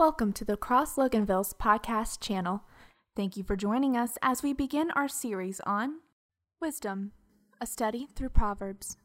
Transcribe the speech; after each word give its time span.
Welcome 0.00 0.32
to 0.32 0.46
the 0.46 0.56
Cross 0.56 0.96
Loganville's 0.96 1.52
podcast 1.52 2.20
channel. 2.20 2.62
Thank 3.14 3.36
you 3.36 3.44
for 3.44 3.54
joining 3.54 3.98
us 3.98 4.16
as 4.22 4.42
we 4.42 4.54
begin 4.54 4.90
our 4.92 5.08
series 5.08 5.60
on 5.66 5.96
Wisdom, 6.58 7.12
a 7.60 7.66
study 7.66 8.08
through 8.16 8.30
Proverbs. 8.30 8.96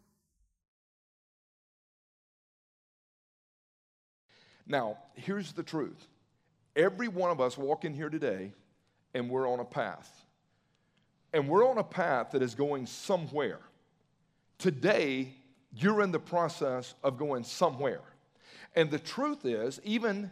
Now, 4.65 4.99
here's 5.15 5.51
the 5.51 5.63
truth 5.63 6.07
every 6.77 7.09
one 7.09 7.29
of 7.29 7.41
us 7.41 7.57
walk 7.57 7.83
in 7.83 7.93
here 7.93 8.09
today 8.09 8.53
and 9.13 9.29
we're 9.29 9.51
on 9.51 9.59
a 9.59 9.65
path. 9.65 10.25
And 11.33 11.49
we're 11.49 11.69
on 11.69 11.77
a 11.77 11.83
path 11.83 12.31
that 12.31 12.41
is 12.41 12.55
going 12.55 12.85
somewhere. 12.85 13.59
Today, 14.59 15.33
you're 15.75 16.01
in 16.03 16.13
the 16.13 16.19
process 16.19 16.95
of 17.03 17.17
going 17.17 17.43
somewhere. 17.43 18.03
And 18.77 18.89
the 18.89 18.99
truth 18.99 19.45
is, 19.45 19.81
even 19.83 20.31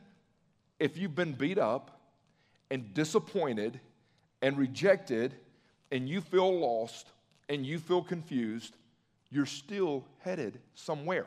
if 0.84 0.98
you've 0.98 1.16
been 1.16 1.32
beat 1.32 1.58
up 1.58 1.98
and 2.70 2.94
disappointed 2.94 3.80
and 4.42 4.58
rejected 4.58 5.34
and 5.94 6.10
you 6.10 6.20
feel 6.20 6.60
lost 6.60 7.08
and 7.48 7.66
you 7.66 7.80
feel 7.80 8.04
confused, 8.04 8.76
you're 9.30 9.46
still 9.46 10.04
headed 10.20 10.60
somewhere. 10.76 11.26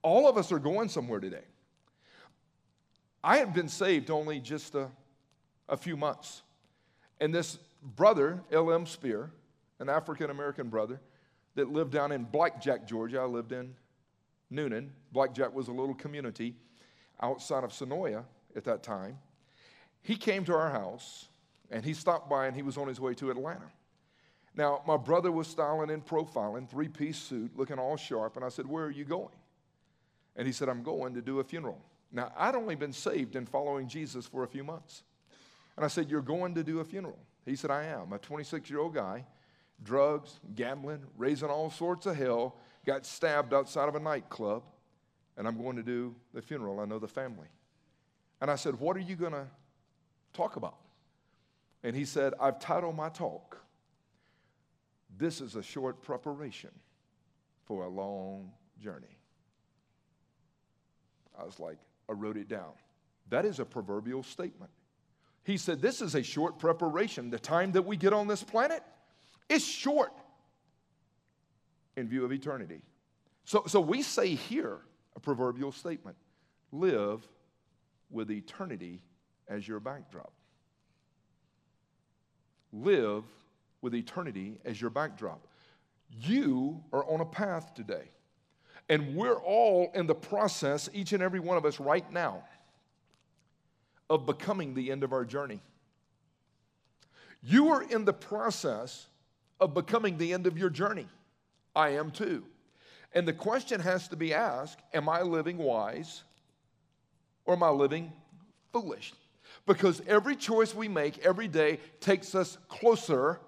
All 0.00 0.26
of 0.26 0.38
us 0.38 0.50
are 0.52 0.58
going 0.58 0.88
somewhere 0.88 1.20
today. 1.20 1.44
I 3.22 3.36
had 3.36 3.52
been 3.52 3.68
saved 3.68 4.10
only 4.10 4.40
just 4.40 4.74
a, 4.74 4.88
a 5.68 5.76
few 5.76 5.98
months. 5.98 6.40
And 7.20 7.34
this 7.34 7.58
brother, 7.82 8.40
L.M. 8.50 8.86
Spear, 8.86 9.32
an 9.80 9.90
African 9.90 10.30
American 10.30 10.70
brother 10.70 10.98
that 11.56 11.70
lived 11.70 11.92
down 11.92 12.10
in 12.10 12.24
Blackjack, 12.24 12.88
Georgia, 12.88 13.20
I 13.20 13.24
lived 13.26 13.52
in 13.52 13.74
Newnan. 14.50 14.88
Blackjack 15.12 15.54
was 15.54 15.68
a 15.68 15.72
little 15.72 15.94
community 15.94 16.54
outside 17.22 17.64
of 17.64 17.70
Senoia 17.70 18.24
at 18.56 18.64
that 18.64 18.82
time. 18.82 19.18
He 20.02 20.16
came 20.16 20.44
to 20.44 20.54
our 20.54 20.70
house 20.70 21.28
and 21.70 21.84
he 21.84 21.94
stopped 21.94 22.28
by 22.28 22.46
and 22.46 22.56
he 22.56 22.62
was 22.62 22.76
on 22.76 22.88
his 22.88 23.00
way 23.00 23.14
to 23.14 23.30
Atlanta. 23.30 23.70
Now, 24.56 24.82
my 24.86 24.96
brother 24.96 25.30
was 25.30 25.46
styling 25.46 25.90
and 25.90 26.04
profiling, 26.04 26.68
three 26.68 26.88
piece 26.88 27.18
suit, 27.18 27.52
looking 27.56 27.78
all 27.78 27.96
sharp. 27.96 28.36
And 28.36 28.44
I 28.44 28.48
said, 28.48 28.66
Where 28.66 28.84
are 28.84 28.90
you 28.90 29.04
going? 29.04 29.34
And 30.36 30.46
he 30.46 30.52
said, 30.52 30.68
I'm 30.68 30.82
going 30.82 31.14
to 31.14 31.22
do 31.22 31.40
a 31.40 31.44
funeral. 31.44 31.80
Now, 32.12 32.32
I'd 32.36 32.56
only 32.56 32.74
been 32.74 32.92
saved 32.92 33.36
and 33.36 33.48
following 33.48 33.86
Jesus 33.86 34.26
for 34.26 34.42
a 34.42 34.48
few 34.48 34.64
months. 34.64 35.04
And 35.76 35.84
I 35.84 35.88
said, 35.88 36.10
You're 36.10 36.20
going 36.20 36.54
to 36.56 36.64
do 36.64 36.80
a 36.80 36.84
funeral? 36.84 37.18
He 37.46 37.54
said, 37.54 37.70
I 37.70 37.84
am. 37.84 38.12
A 38.12 38.18
26 38.18 38.68
year 38.68 38.80
old 38.80 38.94
guy, 38.94 39.24
drugs, 39.82 40.40
gambling, 40.54 41.04
raising 41.16 41.48
all 41.48 41.70
sorts 41.70 42.06
of 42.06 42.16
hell, 42.16 42.56
got 42.84 43.06
stabbed 43.06 43.54
outside 43.54 43.88
of 43.88 43.94
a 43.94 44.00
nightclub 44.00 44.64
and 45.36 45.46
I'm 45.46 45.60
going 45.60 45.76
to 45.76 45.82
do 45.82 46.14
the 46.34 46.42
funeral. 46.42 46.80
I 46.80 46.84
know 46.84 46.98
the 46.98 47.08
family. 47.08 47.48
And 48.40 48.50
I 48.50 48.56
said, 48.56 48.78
What 48.78 48.96
are 48.96 49.00
you 49.00 49.16
going 49.16 49.32
to 49.32 49.46
talk 50.32 50.56
about? 50.56 50.76
And 51.82 51.96
he 51.96 52.04
said, 52.04 52.34
I've 52.40 52.58
titled 52.58 52.96
my 52.96 53.08
talk, 53.08 53.58
This 55.16 55.40
is 55.40 55.56
a 55.56 55.62
Short 55.62 56.02
Preparation 56.02 56.70
for 57.64 57.84
a 57.84 57.88
Long 57.88 58.50
Journey. 58.82 59.18
I 61.38 61.44
was 61.44 61.58
like, 61.58 61.78
I 62.08 62.12
wrote 62.12 62.36
it 62.36 62.48
down. 62.48 62.72
That 63.30 63.44
is 63.44 63.60
a 63.60 63.64
proverbial 63.64 64.22
statement. 64.22 64.70
He 65.44 65.56
said, 65.56 65.80
This 65.80 66.02
is 66.02 66.14
a 66.14 66.22
short 66.22 66.58
preparation. 66.58 67.30
The 67.30 67.38
time 67.38 67.72
that 67.72 67.82
we 67.82 67.96
get 67.96 68.12
on 68.12 68.26
this 68.26 68.42
planet 68.42 68.82
is 69.48 69.64
short 69.64 70.12
in 71.96 72.08
view 72.08 72.24
of 72.24 72.32
eternity. 72.32 72.82
So, 73.44 73.64
so 73.66 73.80
we 73.80 74.02
say 74.02 74.34
here, 74.34 74.78
a 75.16 75.20
proverbial 75.20 75.72
statement 75.72 76.16
live 76.72 77.26
with 78.10 78.30
eternity 78.30 79.02
as 79.48 79.66
your 79.66 79.80
backdrop. 79.80 80.32
Live 82.72 83.24
with 83.82 83.94
eternity 83.94 84.58
as 84.64 84.80
your 84.80 84.90
backdrop. 84.90 85.46
You 86.10 86.82
are 86.92 87.04
on 87.04 87.20
a 87.20 87.24
path 87.24 87.74
today. 87.74 88.10
And 88.88 89.14
we're 89.14 89.40
all 89.40 89.90
in 89.94 90.06
the 90.06 90.14
process, 90.14 90.88
each 90.92 91.12
and 91.12 91.22
every 91.22 91.40
one 91.40 91.56
of 91.56 91.64
us 91.64 91.78
right 91.78 92.10
now, 92.12 92.42
of 94.08 94.26
becoming 94.26 94.74
the 94.74 94.90
end 94.90 95.04
of 95.04 95.12
our 95.12 95.24
journey. 95.24 95.60
You 97.42 97.68
are 97.68 97.82
in 97.82 98.04
the 98.04 98.12
process 98.12 99.06
of 99.60 99.74
becoming 99.74 100.18
the 100.18 100.32
end 100.32 100.46
of 100.46 100.58
your 100.58 100.70
journey. 100.70 101.06
I 101.74 101.90
am 101.90 102.10
too. 102.10 102.44
And 103.12 103.26
the 103.26 103.32
question 103.32 103.80
has 103.80 104.08
to 104.08 104.16
be 104.16 104.32
asked 104.32 104.80
Am 104.94 105.08
I 105.08 105.22
living 105.22 105.58
wise 105.58 106.22
or 107.44 107.54
am 107.54 107.62
I 107.62 107.70
living 107.70 108.12
foolish? 108.72 109.12
Because 109.66 110.00
every 110.06 110.36
choice 110.36 110.74
we 110.74 110.88
make 110.88 111.18
every 111.24 111.48
day 111.48 111.80
takes 112.00 112.34
us 112.34 112.56
closer 112.68 113.40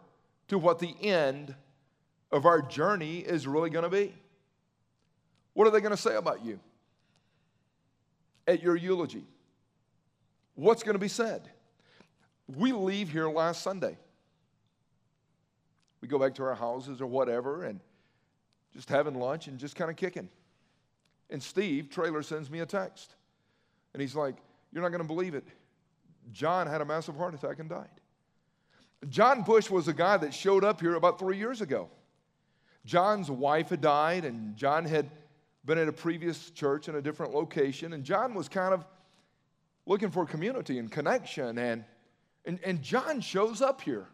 to 0.49 0.59
what 0.59 0.79
the 0.79 0.95
end 1.01 1.55
of 2.31 2.47
our 2.47 2.61
journey 2.61 3.19
is 3.19 3.47
really 3.47 3.71
going 3.71 3.85
to 3.85 3.91
be. 3.91 4.15
What 5.55 5.67
are 5.67 5.71
they 5.71 5.81
going 5.81 5.93
to 5.93 6.01
say 6.01 6.17
about 6.17 6.45
you 6.45 6.59
at 8.47 8.63
your 8.63 8.75
eulogy? 8.75 9.25
What's 10.55 10.83
going 10.83 10.95
to 10.95 11.01
be 11.01 11.09
said? 11.09 11.49
We 12.57 12.73
leave 12.73 13.11
here 13.11 13.29
last 13.29 13.63
Sunday. 13.63 13.97
We 16.01 16.09
go 16.09 16.19
back 16.19 16.35
to 16.35 16.43
our 16.43 16.55
houses 16.55 17.01
or 17.01 17.07
whatever, 17.07 17.65
and 17.65 17.81
just 18.73 18.89
having 18.89 19.15
lunch 19.15 19.47
and 19.49 19.59
just 19.59 19.77
kind 19.77 19.91
of 19.91 19.97
kicking. 19.97 20.29
And 21.31 21.43
Steve, 21.43 21.91
trailer, 21.91 22.23
sends 22.23 22.51
me 22.51 22.61
a 22.61 22.67
text. 22.67 23.15
And 23.93 24.01
he's 24.01 24.15
like, 24.15 24.37
You're 24.73 24.83
not 24.83 24.91
going 24.91 25.03
to 25.03 25.07
believe 25.07 25.35
it. 25.35 25.47
John 26.33 26.67
had 26.67 26.81
a 26.81 26.85
massive 26.85 27.17
heart 27.17 27.35
attack 27.35 27.59
and 27.59 27.69
died. 27.69 27.89
John 29.09 29.43
Bush 29.43 29.69
was 29.69 29.89
a 29.89 29.93
guy 29.93 30.17
that 30.19 30.33
showed 30.33 30.65
up 30.65 30.81
here 30.81 30.95
about 30.95 31.19
three 31.19 31.37
years 31.37 31.61
ago. 31.61 31.89
John's 32.85 33.31
wife 33.31 33.71
had 33.71 33.81
died, 33.81 34.25
and 34.25 34.57
John 34.57 34.85
had 34.85 35.11
been 35.65 35.79
at 35.79 35.89
a 35.89 35.93
previous 35.93 36.51
church 36.51 36.89
in 36.89 36.97
a 36.97 37.03
different 37.03 37.35
location. 37.35 37.93
And 37.93 38.05
John 38.05 38.35
was 38.35 38.49
kind 38.49 38.75
of 38.75 38.85
looking 39.87 40.11
for 40.11 40.27
community 40.27 40.79
and 40.79 40.91
connection. 40.91 41.59
And, 41.59 41.85
and, 42.45 42.59
and 42.65 42.83
John 42.83 43.21
shows 43.21 43.63
up 43.63 43.81
here. 43.81 44.07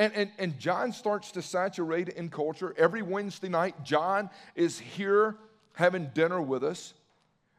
And, 0.00 0.14
and, 0.14 0.30
and 0.38 0.58
John 0.58 0.92
starts 0.94 1.30
to 1.32 1.42
saturate 1.42 2.08
in 2.08 2.30
culture. 2.30 2.74
Every 2.78 3.02
Wednesday 3.02 3.50
night, 3.50 3.84
John 3.84 4.30
is 4.54 4.78
here 4.78 5.36
having 5.74 6.06
dinner 6.14 6.40
with 6.40 6.64
us. 6.64 6.94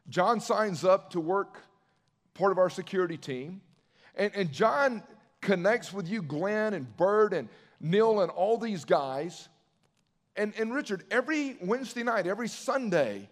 John 0.08 0.40
signs 0.40 0.84
up 0.84 1.10
to 1.10 1.20
work 1.20 1.60
part 2.34 2.50
of 2.50 2.58
our 2.58 2.68
security 2.68 3.16
team. 3.16 3.60
And, 4.16 4.32
and 4.34 4.50
John 4.50 5.04
connects 5.40 5.92
with 5.92 6.08
you, 6.08 6.20
Glenn 6.20 6.74
and 6.74 6.96
Bert 6.96 7.32
and 7.32 7.48
Neil 7.78 8.22
and 8.22 8.30
all 8.32 8.58
these 8.58 8.84
guys. 8.84 9.48
And, 10.34 10.52
and 10.58 10.74
Richard, 10.74 11.04
every 11.12 11.58
Wednesday 11.62 12.02
night, 12.02 12.26
every 12.26 12.48
Sunday, 12.48 13.28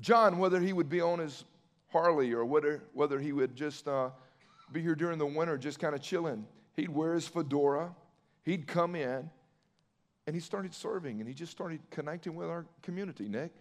John, 0.00 0.36
whether 0.36 0.60
he 0.60 0.74
would 0.74 0.90
be 0.90 1.00
on 1.00 1.18
his 1.18 1.44
Harley 1.88 2.34
or 2.34 2.44
whether, 2.44 2.82
whether 2.92 3.18
he 3.18 3.32
would 3.32 3.56
just 3.56 3.88
uh, 3.88 4.10
be 4.70 4.82
here 4.82 4.94
during 4.94 5.16
the 5.16 5.24
winter, 5.24 5.56
just 5.56 5.78
kind 5.78 5.94
of 5.94 6.02
chilling, 6.02 6.46
he'd 6.76 6.90
wear 6.90 7.14
his 7.14 7.26
fedora 7.26 7.94
He'd 8.44 8.66
come 8.66 8.94
in 8.94 9.30
and 10.26 10.36
he 10.36 10.40
started 10.40 10.74
serving 10.74 11.20
and 11.20 11.28
he 11.28 11.34
just 11.34 11.52
started 11.52 11.80
connecting 11.90 12.34
with 12.34 12.48
our 12.48 12.66
community, 12.82 13.28
Nick. 13.28 13.52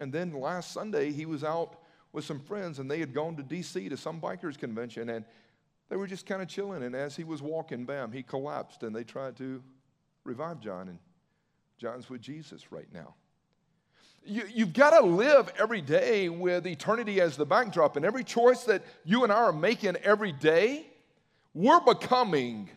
And 0.00 0.12
then 0.12 0.32
last 0.32 0.72
Sunday, 0.72 1.12
he 1.12 1.26
was 1.26 1.44
out 1.44 1.76
with 2.12 2.24
some 2.24 2.40
friends 2.40 2.78
and 2.78 2.90
they 2.90 3.00
had 3.00 3.12
gone 3.12 3.36
to 3.36 3.42
DC 3.42 3.88
to 3.88 3.96
some 3.96 4.20
bikers 4.20 4.58
convention 4.58 5.10
and 5.10 5.24
they 5.88 5.96
were 5.96 6.06
just 6.06 6.26
kind 6.26 6.42
of 6.42 6.48
chilling. 6.48 6.82
And 6.82 6.94
as 6.94 7.16
he 7.16 7.24
was 7.24 7.42
walking, 7.42 7.84
bam, 7.84 8.12
he 8.12 8.22
collapsed 8.22 8.82
and 8.82 8.94
they 8.94 9.04
tried 9.04 9.36
to 9.36 9.62
revive 10.24 10.60
John. 10.60 10.88
And 10.88 10.98
John's 11.78 12.08
with 12.08 12.20
Jesus 12.20 12.72
right 12.72 12.88
now. 12.92 13.14
You, 14.24 14.44
you've 14.52 14.72
got 14.72 14.98
to 14.98 15.04
live 15.04 15.52
every 15.58 15.82
day 15.82 16.28
with 16.30 16.66
eternity 16.66 17.20
as 17.20 17.36
the 17.36 17.44
backdrop. 17.44 17.96
And 17.96 18.06
every 18.06 18.24
choice 18.24 18.64
that 18.64 18.82
you 19.04 19.22
and 19.22 19.32
I 19.32 19.36
are 19.36 19.52
making 19.52 19.96
every 19.96 20.32
day 20.32 20.86
we're 21.54 21.80
becoming 21.80 22.68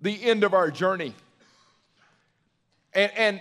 the 0.00 0.22
end 0.24 0.44
of 0.44 0.52
our 0.52 0.70
journey. 0.70 1.14
And, 2.92 3.10
and 3.16 3.40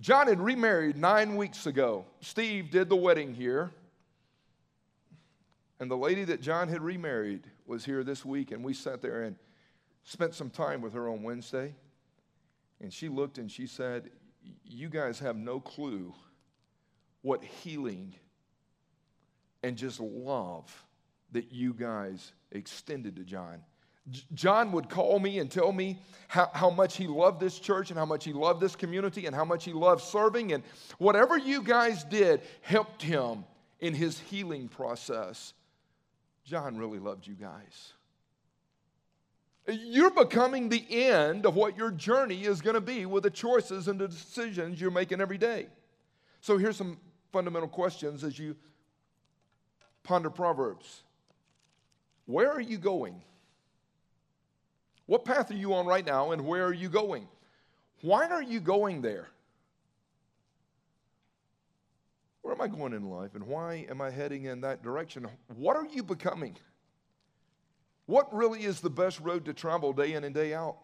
John 0.00 0.26
had 0.26 0.40
remarried 0.40 0.96
nine 0.96 1.36
weeks 1.36 1.66
ago. 1.66 2.06
Steve 2.20 2.70
did 2.70 2.88
the 2.88 2.96
wedding 2.96 3.34
here. 3.34 3.70
And 5.78 5.90
the 5.90 5.96
lady 5.96 6.24
that 6.24 6.40
John 6.40 6.68
had 6.68 6.82
remarried 6.82 7.46
was 7.66 7.84
here 7.84 8.02
this 8.02 8.24
week, 8.24 8.50
and 8.50 8.64
we 8.64 8.74
sat 8.74 9.00
there 9.00 9.22
and 9.22 9.36
spent 10.04 10.34
some 10.34 10.50
time 10.50 10.82
with 10.82 10.92
her 10.94 11.08
on 11.08 11.22
Wednesday. 11.22 11.74
And 12.80 12.92
she 12.92 13.08
looked 13.08 13.38
and 13.38 13.50
she 13.50 13.66
said, 13.66 14.10
You 14.64 14.88
guys 14.88 15.18
have 15.20 15.36
no 15.36 15.60
clue 15.60 16.14
what 17.22 17.44
healing 17.44 18.14
and 19.62 19.76
just 19.76 20.00
love 20.00 20.84
that 21.32 21.52
you 21.52 21.74
guys 21.74 22.32
extended 22.52 23.16
to 23.16 23.24
John. 23.24 23.62
John 24.34 24.72
would 24.72 24.88
call 24.88 25.18
me 25.18 25.38
and 25.38 25.50
tell 25.50 25.72
me 25.72 26.00
how, 26.28 26.50
how 26.52 26.70
much 26.70 26.96
he 26.96 27.06
loved 27.06 27.38
this 27.38 27.58
church 27.58 27.90
and 27.90 27.98
how 27.98 28.06
much 28.06 28.24
he 28.24 28.32
loved 28.32 28.60
this 28.60 28.74
community 28.74 29.26
and 29.26 29.36
how 29.36 29.44
much 29.44 29.64
he 29.64 29.72
loved 29.72 30.02
serving. 30.02 30.52
And 30.52 30.64
whatever 30.98 31.38
you 31.38 31.62
guys 31.62 32.02
did 32.04 32.40
helped 32.62 33.02
him 33.02 33.44
in 33.78 33.94
his 33.94 34.18
healing 34.18 34.68
process. 34.68 35.52
John 36.44 36.76
really 36.76 36.98
loved 36.98 37.26
you 37.26 37.34
guys. 37.34 37.92
You're 39.68 40.10
becoming 40.10 40.68
the 40.68 40.84
end 40.90 41.46
of 41.46 41.54
what 41.54 41.76
your 41.76 41.90
journey 41.90 42.44
is 42.44 42.60
going 42.60 42.74
to 42.74 42.80
be 42.80 43.06
with 43.06 43.22
the 43.22 43.30
choices 43.30 43.86
and 43.86 44.00
the 44.00 44.08
decisions 44.08 44.80
you're 44.80 44.90
making 44.90 45.20
every 45.20 45.38
day. 45.38 45.66
So 46.40 46.58
here's 46.58 46.76
some 46.76 46.98
fundamental 47.32 47.68
questions 47.68 48.24
as 48.24 48.38
you 48.38 48.56
ponder 50.02 50.30
Proverbs. 50.30 51.02
Where 52.30 52.52
are 52.52 52.60
you 52.60 52.78
going? 52.78 53.20
What 55.06 55.24
path 55.24 55.50
are 55.50 55.56
you 55.56 55.74
on 55.74 55.84
right 55.84 56.06
now, 56.06 56.30
and 56.30 56.46
where 56.46 56.64
are 56.64 56.72
you 56.72 56.88
going? 56.88 57.26
Why 58.02 58.28
are 58.28 58.42
you 58.42 58.60
going 58.60 59.02
there? 59.02 59.26
Where 62.42 62.54
am 62.54 62.60
I 62.60 62.68
going 62.68 62.92
in 62.92 63.10
life, 63.10 63.34
and 63.34 63.48
why 63.48 63.84
am 63.90 64.00
I 64.00 64.10
heading 64.10 64.44
in 64.44 64.60
that 64.60 64.80
direction? 64.80 65.26
What 65.56 65.76
are 65.76 65.86
you 65.86 66.04
becoming? 66.04 66.56
What 68.06 68.32
really 68.32 68.62
is 68.62 68.80
the 68.80 68.90
best 68.90 69.18
road 69.18 69.44
to 69.46 69.52
travel 69.52 69.92
day 69.92 70.12
in 70.12 70.22
and 70.22 70.32
day 70.32 70.54
out? 70.54 70.76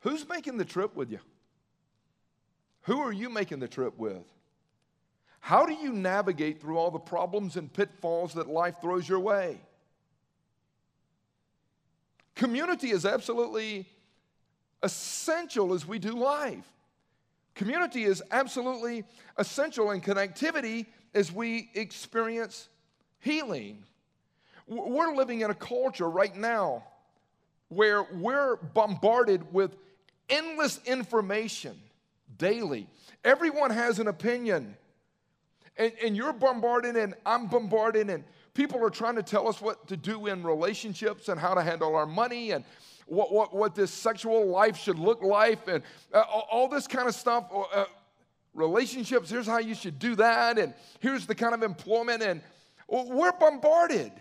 Who's 0.00 0.28
making 0.28 0.58
the 0.58 0.66
trip 0.66 0.94
with 0.94 1.10
you? 1.10 1.20
Who 2.82 3.00
are 3.00 3.12
you 3.12 3.30
making 3.30 3.60
the 3.60 3.68
trip 3.68 3.96
with? 3.96 4.30
How 5.40 5.64
do 5.64 5.72
you 5.72 5.94
navigate 5.94 6.60
through 6.60 6.76
all 6.76 6.90
the 6.90 6.98
problems 6.98 7.56
and 7.56 7.72
pitfalls 7.72 8.34
that 8.34 8.46
life 8.46 8.74
throws 8.82 9.08
your 9.08 9.20
way? 9.20 9.60
Community 12.40 12.90
is 12.90 13.04
absolutely 13.04 13.86
essential 14.82 15.74
as 15.74 15.86
we 15.86 15.98
do 15.98 16.12
life. 16.12 16.64
Community 17.54 18.04
is 18.04 18.22
absolutely 18.30 19.04
essential 19.36 19.90
in 19.90 20.00
connectivity 20.00 20.86
as 21.12 21.30
we 21.30 21.68
experience 21.74 22.70
healing. 23.18 23.84
We're 24.66 25.14
living 25.14 25.42
in 25.42 25.50
a 25.50 25.54
culture 25.54 26.08
right 26.08 26.34
now 26.34 26.82
where 27.68 28.04
we're 28.04 28.56
bombarded 28.56 29.52
with 29.52 29.76
endless 30.30 30.80
information 30.86 31.78
daily. 32.38 32.88
Everyone 33.22 33.70
has 33.70 33.98
an 33.98 34.08
opinion. 34.08 34.78
And, 35.76 35.92
and 36.02 36.16
you're 36.16 36.32
bombarded, 36.32 36.96
and 36.96 37.12
I'm 37.26 37.48
bombarded, 37.48 38.08
and 38.08 38.24
people 38.54 38.84
are 38.84 38.90
trying 38.90 39.16
to 39.16 39.22
tell 39.22 39.48
us 39.48 39.60
what 39.60 39.86
to 39.88 39.96
do 39.96 40.26
in 40.26 40.42
relationships 40.42 41.28
and 41.28 41.38
how 41.38 41.54
to 41.54 41.62
handle 41.62 41.94
our 41.94 42.06
money 42.06 42.52
and 42.52 42.64
what, 43.06 43.32
what, 43.32 43.54
what 43.54 43.74
this 43.74 43.90
sexual 43.90 44.46
life 44.46 44.76
should 44.76 44.98
look 44.98 45.22
like, 45.22 45.66
and 45.66 45.82
uh, 46.12 46.20
all 46.20 46.68
this 46.68 46.86
kind 46.86 47.08
of 47.08 47.14
stuff. 47.14 47.50
Uh, 47.74 47.84
relationships, 48.54 49.30
here's 49.30 49.46
how 49.46 49.58
you 49.58 49.74
should 49.74 49.98
do 49.98 50.14
that, 50.16 50.58
and 50.58 50.74
here's 51.00 51.26
the 51.26 51.34
kind 51.34 51.54
of 51.54 51.62
employment, 51.62 52.22
and 52.22 52.40
we're 52.88 53.32
bombarded. 53.32 54.12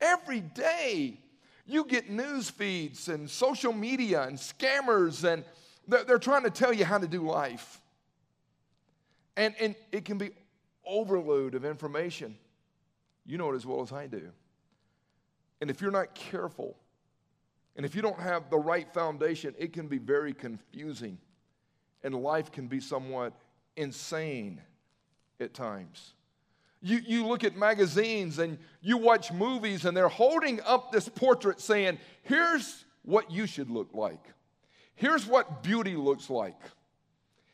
Every 0.00 0.40
day, 0.40 1.18
you 1.66 1.84
get 1.84 2.08
news 2.08 2.48
feeds 2.48 3.08
and 3.08 3.28
social 3.28 3.72
media 3.72 4.22
and 4.22 4.38
scammers, 4.38 5.30
and 5.30 5.44
they're, 5.86 6.04
they're 6.04 6.18
trying 6.18 6.44
to 6.44 6.50
tell 6.50 6.72
you 6.72 6.84
how 6.84 6.98
to 6.98 7.08
do 7.08 7.22
life. 7.22 7.80
And, 9.36 9.54
and 9.60 9.74
it 9.92 10.04
can 10.04 10.18
be 10.18 10.30
overload 10.84 11.54
of 11.54 11.64
information. 11.64 12.36
You 13.28 13.36
know 13.36 13.52
it 13.52 13.56
as 13.56 13.66
well 13.66 13.82
as 13.82 13.92
I 13.92 14.06
do. 14.06 14.30
And 15.60 15.70
if 15.70 15.82
you're 15.82 15.90
not 15.90 16.14
careful, 16.14 16.76
and 17.76 17.84
if 17.84 17.94
you 17.94 18.00
don't 18.00 18.18
have 18.18 18.48
the 18.48 18.56
right 18.56 18.92
foundation, 18.92 19.54
it 19.58 19.74
can 19.74 19.86
be 19.86 19.98
very 19.98 20.32
confusing, 20.32 21.18
and 22.02 22.14
life 22.14 22.50
can 22.50 22.68
be 22.68 22.80
somewhat 22.80 23.34
insane 23.76 24.62
at 25.40 25.52
times. 25.52 26.14
You, 26.80 27.00
you 27.04 27.26
look 27.26 27.44
at 27.44 27.54
magazines 27.54 28.38
and 28.38 28.56
you 28.80 28.96
watch 28.96 29.30
movies, 29.30 29.84
and 29.84 29.94
they're 29.94 30.08
holding 30.08 30.62
up 30.62 30.90
this 30.90 31.08
portrait 31.08 31.60
saying, 31.60 31.98
Here's 32.22 32.86
what 33.02 33.30
you 33.30 33.46
should 33.46 33.68
look 33.68 33.90
like. 33.92 34.24
Here's 34.94 35.26
what 35.26 35.62
beauty 35.62 35.96
looks 35.96 36.30
like. 36.30 36.58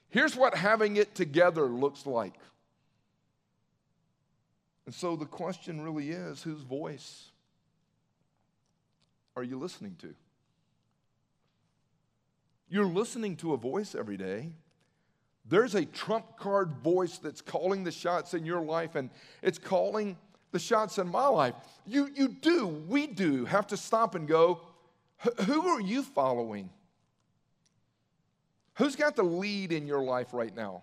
Here's 0.09 0.37
what 0.37 0.55
having 0.55 0.99
it 0.99 1.17
together 1.17 1.65
looks 1.65 2.07
like. 2.07 2.35
And 4.87 4.95
so 4.95 5.17
the 5.17 5.27
question 5.27 5.81
really 5.81 6.11
is 6.11 6.43
whose 6.43 6.63
voice 6.63 7.31
are 9.37 9.43
you 9.43 9.59
listening 9.59 9.97
to? 10.01 10.15
You're 12.69 12.87
listening 12.87 13.37
to 13.37 13.53
a 13.53 13.57
voice 13.57 13.95
every 13.95 14.17
day. 14.17 14.51
There's 15.47 15.75
a 15.75 15.85
trump 15.85 16.39
card 16.39 16.73
voice 16.83 17.19
that's 17.19 17.41
calling 17.41 17.85
the 17.85 17.93
shots 17.93 18.35
in 18.35 18.47
your 18.47 18.61
life, 18.61 18.95
and 18.95 19.11
it's 19.43 19.59
calling 19.59 20.17
the 20.53 20.59
shots 20.59 20.99
in 20.99 21.09
my 21.09 21.27
life. 21.27 21.55
You, 21.87 22.09
you 22.15 22.29
do, 22.29 22.67
we 22.67 23.07
do 23.07 23.45
have 23.45 23.67
to 23.69 23.77
stop 23.77 24.15
and 24.15 24.27
go, 24.27 24.61
who 25.43 25.69
are 25.69 25.81
you 25.81 26.03
following? 26.03 26.71
Who's 28.75 28.97
got 28.97 29.17
the 29.17 29.23
lead 29.23 29.73
in 29.73 29.87
your 29.87 30.03
life 30.03 30.29
right 30.33 30.55
now? 30.55 30.83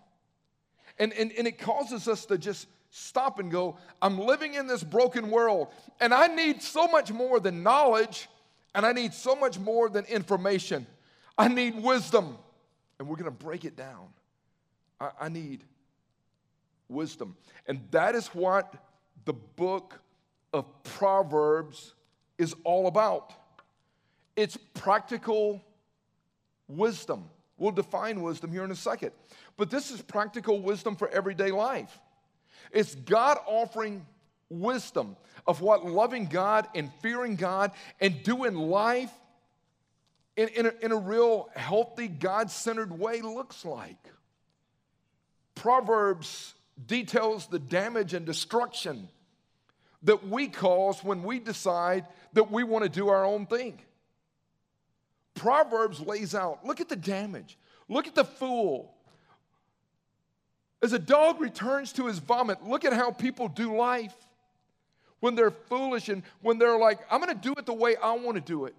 And, 1.00 1.13
and, 1.13 1.31
and 1.38 1.48
it 1.48 1.57
causes 1.57 2.07
us 2.07 2.25
to 2.25 2.38
just 2.38 2.68
stop 2.91 3.39
and 3.39 3.49
go, 3.49 3.77
I'm 4.01 4.19
living 4.19 4.53
in 4.53 4.67
this 4.67 4.83
broken 4.83 5.31
world, 5.31 5.69
and 5.99 6.13
I 6.13 6.27
need 6.27 6.61
so 6.61 6.88
much 6.88 7.11
more 7.11 7.39
than 7.39 7.63
knowledge, 7.63 8.27
and 8.75 8.85
I 8.85 8.91
need 8.91 9.13
so 9.13 9.35
much 9.35 9.57
more 9.57 9.89
than 9.89 10.05
information. 10.05 10.85
I 11.38 11.47
need 11.47 11.81
wisdom. 11.81 12.38
And 12.99 13.07
we're 13.07 13.15
going 13.15 13.25
to 13.25 13.43
break 13.43 13.65
it 13.65 13.75
down. 13.75 14.09
I, 14.99 15.09
I 15.21 15.29
need 15.29 15.63
wisdom. 16.88 17.35
And 17.65 17.79
that 17.91 18.13
is 18.13 18.27
what 18.27 18.75
the 19.25 19.33
book 19.33 19.99
of 20.53 20.65
Proverbs 20.83 21.93
is 22.38 22.53
all 22.63 22.88
about. 22.88 23.33
It's 24.35 24.57
practical 24.73 25.63
wisdom. 26.67 27.29
We'll 27.57 27.71
define 27.71 28.21
wisdom 28.21 28.51
here 28.51 28.63
in 28.63 28.71
a 28.71 28.75
second. 28.75 29.11
But 29.55 29.69
this 29.69 29.91
is 29.91 30.01
practical 30.01 30.61
wisdom 30.61 30.95
for 30.95 31.07
everyday 31.09 31.51
life. 31.51 31.99
It's 32.72 32.96
God 32.96 33.38
offering 33.46 34.06
wisdom 34.50 35.15
of 35.48 35.62
what 35.62 35.86
loving 35.86 36.25
God 36.25 36.68
and 36.75 36.91
fearing 37.01 37.36
God 37.36 37.72
and 38.00 38.22
doing 38.24 38.56
life 38.56 39.12
in, 40.38 40.48
in, 40.50 40.65
a, 40.65 40.72
in 40.82 40.91
a 40.91 40.98
real 40.98 41.50
healthy, 41.56 42.08
God 42.08 42.50
centered 42.50 42.98
way 42.98 43.22
looks 43.22 43.65
like. 43.65 43.98
Proverbs 45.56 46.53
details 46.88 47.48
the 47.48 47.60
damage 47.60 48.13
and 48.13 48.25
destruction 48.25 49.10
that 50.03 50.27
we 50.27 50.48
cause 50.48 51.03
when 51.03 51.24
we 51.24 51.39
decide 51.39 52.06
that 52.34 52.50
we 52.50 52.63
want 52.63 52.84
to 52.84 52.89
do 52.89 53.10
our 53.10 53.25
own 53.25 53.46
thing. 53.46 53.80
Proverbs 55.36 56.00
lays 56.00 56.34
out 56.36 56.65
look 56.65 56.82
at 56.82 56.89
the 56.89 56.96
damage, 56.96 57.58
look 57.88 58.08
at 58.08 58.15
the 58.15 58.25
fool. 58.25 58.96
As 60.81 60.93
a 60.93 61.00
dog 61.00 61.39
returns 61.39 61.93
to 61.93 62.07
his 62.07 62.19
vomit, 62.19 62.63
look 62.63 62.85
at 62.85 62.93
how 62.93 63.11
people 63.11 63.47
do 63.47 63.75
life 63.75 64.15
when 65.19 65.35
they're 65.35 65.51
foolish 65.51 66.09
and 66.09 66.23
when 66.41 66.57
they're 66.57 66.77
like, 66.77 67.00
I'm 67.09 67.21
going 67.21 67.35
to 67.35 67.41
do 67.41 67.53
it 67.57 67.65
the 67.65 67.73
way 67.73 67.95
I 67.95 68.13
want 68.13 68.35
to 68.35 68.41
do 68.41 68.65
it. 68.65 68.75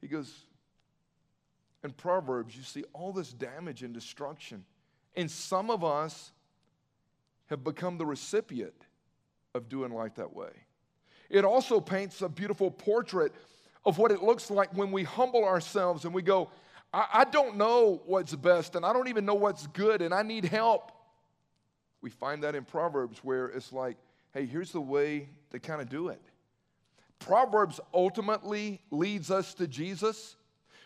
He 0.00 0.08
goes, 0.08 0.34
in 1.84 1.92
Proverbs, 1.92 2.56
you 2.56 2.62
see 2.62 2.84
all 2.92 3.12
this 3.12 3.32
damage 3.32 3.82
and 3.82 3.94
destruction. 3.94 4.64
And 5.16 5.30
some 5.30 5.70
of 5.70 5.84
us 5.84 6.32
have 7.46 7.62
become 7.62 7.98
the 7.98 8.06
recipient 8.06 8.86
of 9.54 9.68
doing 9.68 9.92
life 9.92 10.16
that 10.16 10.34
way. 10.34 10.50
It 11.30 11.44
also 11.44 11.80
paints 11.80 12.22
a 12.22 12.28
beautiful 12.28 12.70
portrait 12.70 13.32
of 13.84 13.98
what 13.98 14.10
it 14.10 14.22
looks 14.22 14.50
like 14.50 14.74
when 14.76 14.92
we 14.92 15.02
humble 15.02 15.44
ourselves 15.44 16.04
and 16.04 16.14
we 16.14 16.22
go, 16.22 16.50
I, 16.92 17.06
I 17.12 17.24
don't 17.24 17.56
know 17.56 18.02
what's 18.06 18.34
best 18.34 18.76
and 18.76 18.84
I 18.84 18.92
don't 18.92 19.08
even 19.08 19.24
know 19.24 19.34
what's 19.34 19.66
good 19.68 20.02
and 20.02 20.12
I 20.12 20.22
need 20.22 20.44
help. 20.44 20.92
We 22.00 22.10
find 22.10 22.42
that 22.42 22.54
in 22.54 22.64
Proverbs 22.64 23.18
where 23.22 23.46
it's 23.46 23.72
like, 23.72 23.96
hey, 24.32 24.46
here's 24.46 24.72
the 24.72 24.80
way 24.80 25.28
to 25.50 25.58
kind 25.58 25.80
of 25.80 25.88
do 25.88 26.08
it. 26.08 26.20
Proverbs 27.18 27.78
ultimately 27.94 28.80
leads 28.90 29.30
us 29.30 29.54
to 29.54 29.68
Jesus, 29.68 30.36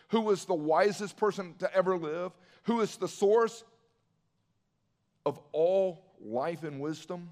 who 0.09 0.29
is 0.29 0.45
the 0.45 0.53
wisest 0.53 1.17
person 1.17 1.55
to 1.59 1.73
ever 1.73 1.97
live, 1.97 2.31
who 2.63 2.81
is 2.81 2.97
the 2.97 3.07
source 3.07 3.63
of 5.25 5.39
all 5.51 6.05
life 6.21 6.63
and 6.63 6.79
wisdom. 6.79 7.31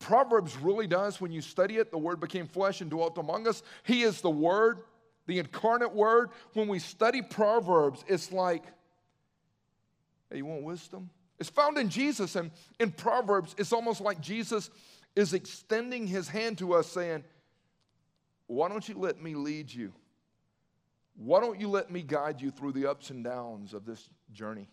Proverbs 0.00 0.56
really 0.56 0.86
does, 0.86 1.20
when 1.20 1.30
you 1.32 1.40
study 1.40 1.76
it, 1.76 1.90
the 1.90 1.98
Word 1.98 2.20
became 2.20 2.46
flesh 2.46 2.80
and 2.80 2.90
dwelt 2.90 3.16
among 3.16 3.46
us. 3.46 3.62
He 3.84 4.02
is 4.02 4.20
the 4.20 4.30
Word, 4.30 4.80
the 5.26 5.38
incarnate 5.38 5.94
Word. 5.94 6.30
When 6.54 6.68
we 6.68 6.78
study 6.78 7.22
Proverbs, 7.22 8.04
it's 8.08 8.32
like, 8.32 8.64
hey, 10.30 10.38
you 10.38 10.46
want 10.46 10.62
wisdom? 10.62 11.10
It's 11.38 11.50
found 11.50 11.78
in 11.78 11.88
Jesus. 11.88 12.36
And 12.36 12.50
in 12.80 12.92
Proverbs, 12.92 13.54
it's 13.58 13.72
almost 13.72 14.00
like 14.00 14.20
Jesus 14.20 14.70
is 15.14 15.34
extending 15.34 16.06
his 16.06 16.28
hand 16.28 16.58
to 16.58 16.74
us, 16.74 16.86
saying, 16.86 17.24
why 18.46 18.68
don't 18.68 18.88
you 18.88 18.96
let 18.98 19.20
me 19.20 19.34
lead 19.34 19.72
you? 19.72 19.92
Why 21.16 21.40
don't 21.40 21.58
you 21.58 21.68
let 21.68 21.90
me 21.90 22.02
guide 22.02 22.40
you 22.40 22.50
through 22.50 22.72
the 22.72 22.86
ups 22.86 23.10
and 23.10 23.24
downs 23.24 23.74
of 23.74 23.86
this 23.86 24.08
journey? 24.32 24.68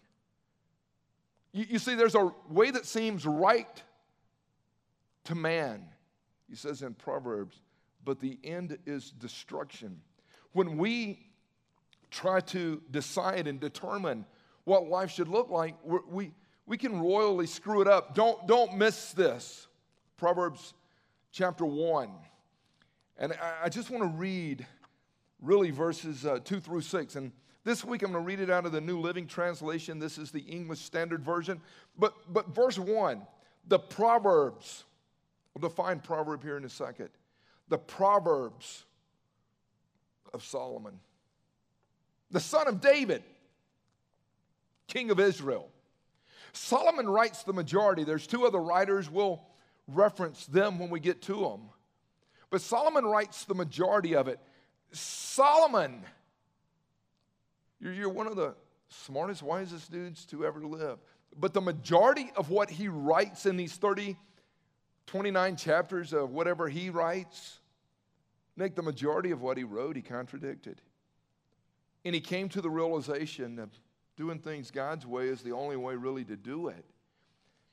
You, 1.53 1.65
you 1.69 1.79
see, 1.79 1.95
there's 1.95 2.15
a 2.15 2.31
way 2.49 2.71
that 2.71 2.85
seems 2.85 3.25
right 3.25 3.81
to 5.25 5.35
man, 5.35 5.85
he 6.49 6.55
says 6.55 6.81
in 6.81 6.93
Proverbs, 6.93 7.61
but 8.03 8.19
the 8.19 8.37
end 8.43 8.77
is 8.85 9.11
destruction. 9.11 10.01
When 10.53 10.77
we 10.77 11.19
try 12.09 12.39
to 12.39 12.81
decide 12.91 13.47
and 13.47 13.59
determine 13.59 14.25
what 14.63 14.87
life 14.87 15.11
should 15.11 15.27
look 15.27 15.49
like, 15.49 15.75
we, 15.83 16.31
we 16.65 16.77
can 16.77 16.99
royally 16.99 17.47
screw 17.47 17.81
it 17.81 17.87
up. 17.87 18.15
Don't, 18.15 18.47
don't 18.47 18.77
miss 18.77 19.11
this. 19.11 19.67
Proverbs 20.17 20.73
chapter 21.31 21.65
1. 21.65 22.09
And 23.17 23.33
I, 23.33 23.65
I 23.65 23.69
just 23.69 23.89
want 23.89 24.03
to 24.03 24.17
read 24.17 24.65
really 25.41 25.71
verses 25.71 26.25
uh, 26.25 26.39
2 26.43 26.59
through 26.59 26.81
6. 26.81 27.15
And 27.15 27.31
this 27.63 27.83
week 27.83 28.03
I'm 28.03 28.11
going 28.11 28.23
to 28.23 28.27
read 28.27 28.39
it 28.39 28.49
out 28.49 28.65
of 28.65 28.71
the 28.71 28.81
New 28.81 28.99
Living 28.99 29.27
Translation. 29.27 29.99
This 29.99 30.17
is 30.17 30.31
the 30.31 30.41
English 30.41 30.79
Standard 30.79 31.23
Version. 31.23 31.59
But, 31.97 32.13
but 32.31 32.53
verse 32.55 32.79
1, 32.79 33.21
the 33.67 33.79
Proverbs. 33.79 34.85
We'll 35.53 35.69
define 35.69 35.99
proverb 35.99 36.43
here 36.43 36.57
in 36.57 36.65
a 36.65 36.69
second. 36.69 37.09
The 37.69 37.77
Proverbs 37.77 38.85
of 40.33 40.43
Solomon, 40.43 40.99
the 42.31 42.39
son 42.39 42.67
of 42.67 42.81
David, 42.81 43.23
king 44.87 45.11
of 45.11 45.19
Israel. 45.19 45.69
Solomon 46.53 47.09
writes 47.09 47.43
the 47.43 47.53
majority. 47.53 48.03
There's 48.03 48.27
two 48.27 48.45
other 48.45 48.59
writers. 48.59 49.09
We'll 49.09 49.41
reference 49.87 50.45
them 50.45 50.79
when 50.79 50.89
we 50.89 50.99
get 50.99 51.21
to 51.23 51.35
them. 51.35 51.61
But 52.49 52.61
Solomon 52.61 53.05
writes 53.05 53.45
the 53.45 53.55
majority 53.55 54.15
of 54.15 54.27
it. 54.27 54.39
Solomon, 54.91 56.03
you're, 57.79 58.09
one 58.09 58.27
of 58.27 58.35
the 58.35 58.53
smartest, 58.89 59.41
wisest 59.41 59.91
dudes 59.91 60.25
to 60.25 60.45
ever 60.45 60.61
live. 60.61 60.99
But 61.35 61.53
the 61.53 61.61
majority 61.61 62.31
of 62.35 62.51
what 62.51 62.69
he 62.69 62.87
writes 62.87 63.47
in 63.47 63.57
these 63.57 63.75
30, 63.75 64.15
29 65.07 65.55
chapters 65.55 66.13
of 66.13 66.29
whatever 66.29 66.69
he 66.69 66.91
writes, 66.91 67.59
Nick, 68.55 68.75
the 68.75 68.81
majority 68.81 69.31
of 69.31 69.41
what 69.41 69.57
he 69.57 69.63
wrote, 69.63 69.95
he 69.95 70.01
contradicted. 70.01 70.81
And 72.05 72.13
he 72.13 72.21
came 72.21 72.49
to 72.49 72.61
the 72.61 72.69
realization 72.69 73.55
that 73.55 73.69
doing 74.15 74.39
things 74.39 74.71
God's 74.71 75.05
way 75.05 75.27
is 75.27 75.41
the 75.41 75.53
only 75.53 75.75
way 75.77 75.95
really 75.95 76.23
to 76.25 76.35
do 76.35 76.67
it. 76.67 76.85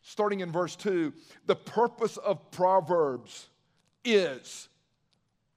Starting 0.03 0.41
in 0.41 0.51
verse 0.51 0.77
2, 0.77 1.13
the 1.47 1.57
purpose 1.57 2.17
of 2.17 2.51
Proverbs 2.51 3.49
is 4.05 4.69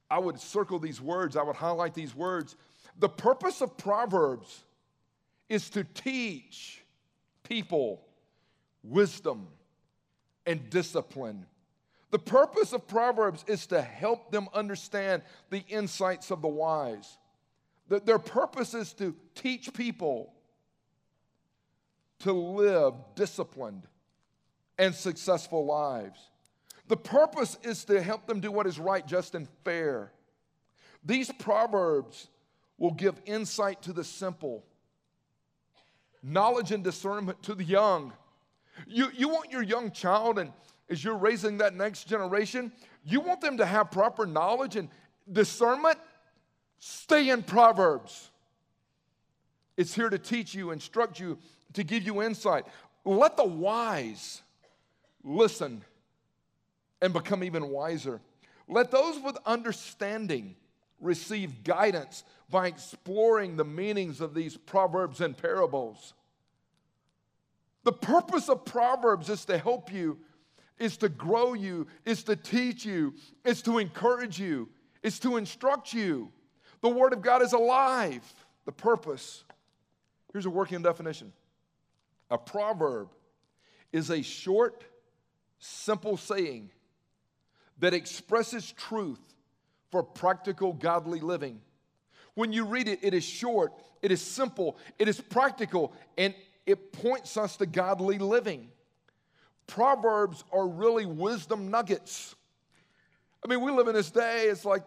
I 0.09 0.19
would 0.19 0.39
circle 0.39 0.79
these 0.79 1.01
words, 1.01 1.37
I 1.37 1.43
would 1.43 1.55
highlight 1.55 1.93
these 1.93 2.13
words. 2.13 2.55
The 2.99 3.09
purpose 3.09 3.61
of 3.61 3.77
Proverbs 3.77 4.63
is 5.49 5.69
to 5.71 5.83
teach 5.83 6.83
people 7.43 8.01
wisdom 8.83 9.47
and 10.45 10.69
discipline. 10.69 11.45
The 12.13 12.19
purpose 12.19 12.73
of 12.73 12.87
Proverbs 12.87 13.43
is 13.47 13.65
to 13.67 13.81
help 13.81 14.29
them 14.29 14.47
understand 14.53 15.23
the 15.49 15.65
insights 15.67 16.29
of 16.29 16.43
the 16.43 16.47
wise. 16.47 17.17
Their 17.89 18.19
purpose 18.19 18.75
is 18.75 18.93
to 18.93 19.15
teach 19.33 19.73
people 19.73 20.31
to 22.19 22.31
live 22.31 22.93
disciplined 23.15 23.87
and 24.77 24.93
successful 24.93 25.65
lives. 25.65 26.19
The 26.87 26.97
purpose 26.97 27.57
is 27.63 27.83
to 27.85 27.99
help 27.99 28.27
them 28.27 28.41
do 28.41 28.51
what 28.51 28.67
is 28.67 28.77
right, 28.77 29.07
just, 29.07 29.33
and 29.33 29.47
fair. 29.65 30.11
These 31.03 31.31
proverbs 31.39 32.27
will 32.77 32.93
give 32.93 33.19
insight 33.25 33.81
to 33.81 33.91
the 33.91 34.03
simple, 34.03 34.63
knowledge 36.21 36.71
and 36.71 36.83
discernment 36.83 37.41
to 37.41 37.55
the 37.55 37.63
young. 37.63 38.13
You, 38.85 39.07
you 39.15 39.29
want 39.29 39.51
your 39.51 39.63
young 39.63 39.89
child, 39.89 40.37
and 40.37 40.51
as 40.93 41.03
you're 41.03 41.17
raising 41.17 41.57
that 41.57 41.75
next 41.75 42.05
generation, 42.05 42.71
you 43.03 43.19
want 43.19 43.41
them 43.41 43.57
to 43.57 43.65
have 43.65 43.91
proper 43.91 44.25
knowledge 44.25 44.77
and 44.77 44.87
discernment. 45.29 45.97
Stay 46.79 47.29
in 47.29 47.43
Proverbs. 47.43 48.29
It's 49.75 49.93
here 49.93 50.09
to 50.09 50.19
teach 50.19 50.53
you, 50.53 50.71
instruct 50.71 51.19
you, 51.19 51.37
to 51.73 51.83
give 51.83 52.03
you 52.03 52.21
insight. 52.21 52.65
Let 53.03 53.35
the 53.35 53.43
wise 53.43 54.41
listen 55.23 55.83
and 57.01 57.11
become 57.11 57.43
even 57.43 57.69
wiser. 57.69 58.21
Let 58.67 58.91
those 58.91 59.19
with 59.19 59.37
understanding 59.45 60.55
receive 61.01 61.63
guidance 61.63 62.23
by 62.49 62.67
exploring 62.67 63.57
the 63.57 63.65
meanings 63.65 64.21
of 64.21 64.33
these 64.33 64.55
proverbs 64.55 65.19
and 65.21 65.35
parables. 65.35 66.13
The 67.83 67.91
purpose 67.91 68.47
of 68.47 68.63
Proverbs 68.63 69.29
is 69.29 69.43
to 69.45 69.57
help 69.57 69.91
you, 69.91 70.19
is 70.79 70.97
to 70.97 71.09
grow 71.09 71.53
you, 71.53 71.87
is 72.05 72.23
to 72.23 72.35
teach 72.35 72.85
you, 72.85 73.13
is 73.45 73.61
to 73.63 73.77
encourage 73.77 74.39
you, 74.39 74.69
is 75.01 75.19
to 75.19 75.37
instruct 75.37 75.93
you. 75.93 76.31
The 76.81 76.89
Word 76.89 77.13
of 77.13 77.21
God 77.21 77.41
is 77.41 77.53
alive. 77.53 78.21
The 78.65 78.71
purpose. 78.71 79.43
Here's 80.31 80.45
a 80.45 80.49
working 80.49 80.81
definition 80.81 81.31
a 82.29 82.37
proverb 82.37 83.09
is 83.91 84.09
a 84.09 84.21
short, 84.21 84.83
simple 85.59 86.17
saying 86.17 86.71
that 87.79 87.93
expresses 87.93 88.71
truth 88.71 89.21
for 89.91 90.01
practical, 90.03 90.73
godly 90.73 91.19
living. 91.19 91.61
When 92.33 92.51
you 92.51 92.65
read 92.65 92.87
it, 92.87 92.99
it 93.03 93.13
is 93.13 93.23
short, 93.23 93.73
it 94.01 94.11
is 94.11 94.21
simple, 94.21 94.77
it 94.97 95.07
is 95.07 95.21
practical, 95.21 95.93
and 96.17 96.33
it 96.65 96.91
points 96.91 97.37
us 97.37 97.57
to 97.57 97.67
godly 97.67 98.17
living. 98.17 98.69
Proverbs 99.67 100.43
are 100.51 100.67
really 100.67 101.05
wisdom 101.05 101.71
nuggets. 101.71 102.35
I 103.43 103.49
mean, 103.49 103.61
we 103.61 103.71
live 103.71 103.87
in 103.87 103.95
this 103.95 104.11
day, 104.11 104.45
it's 104.45 104.65
like, 104.65 104.83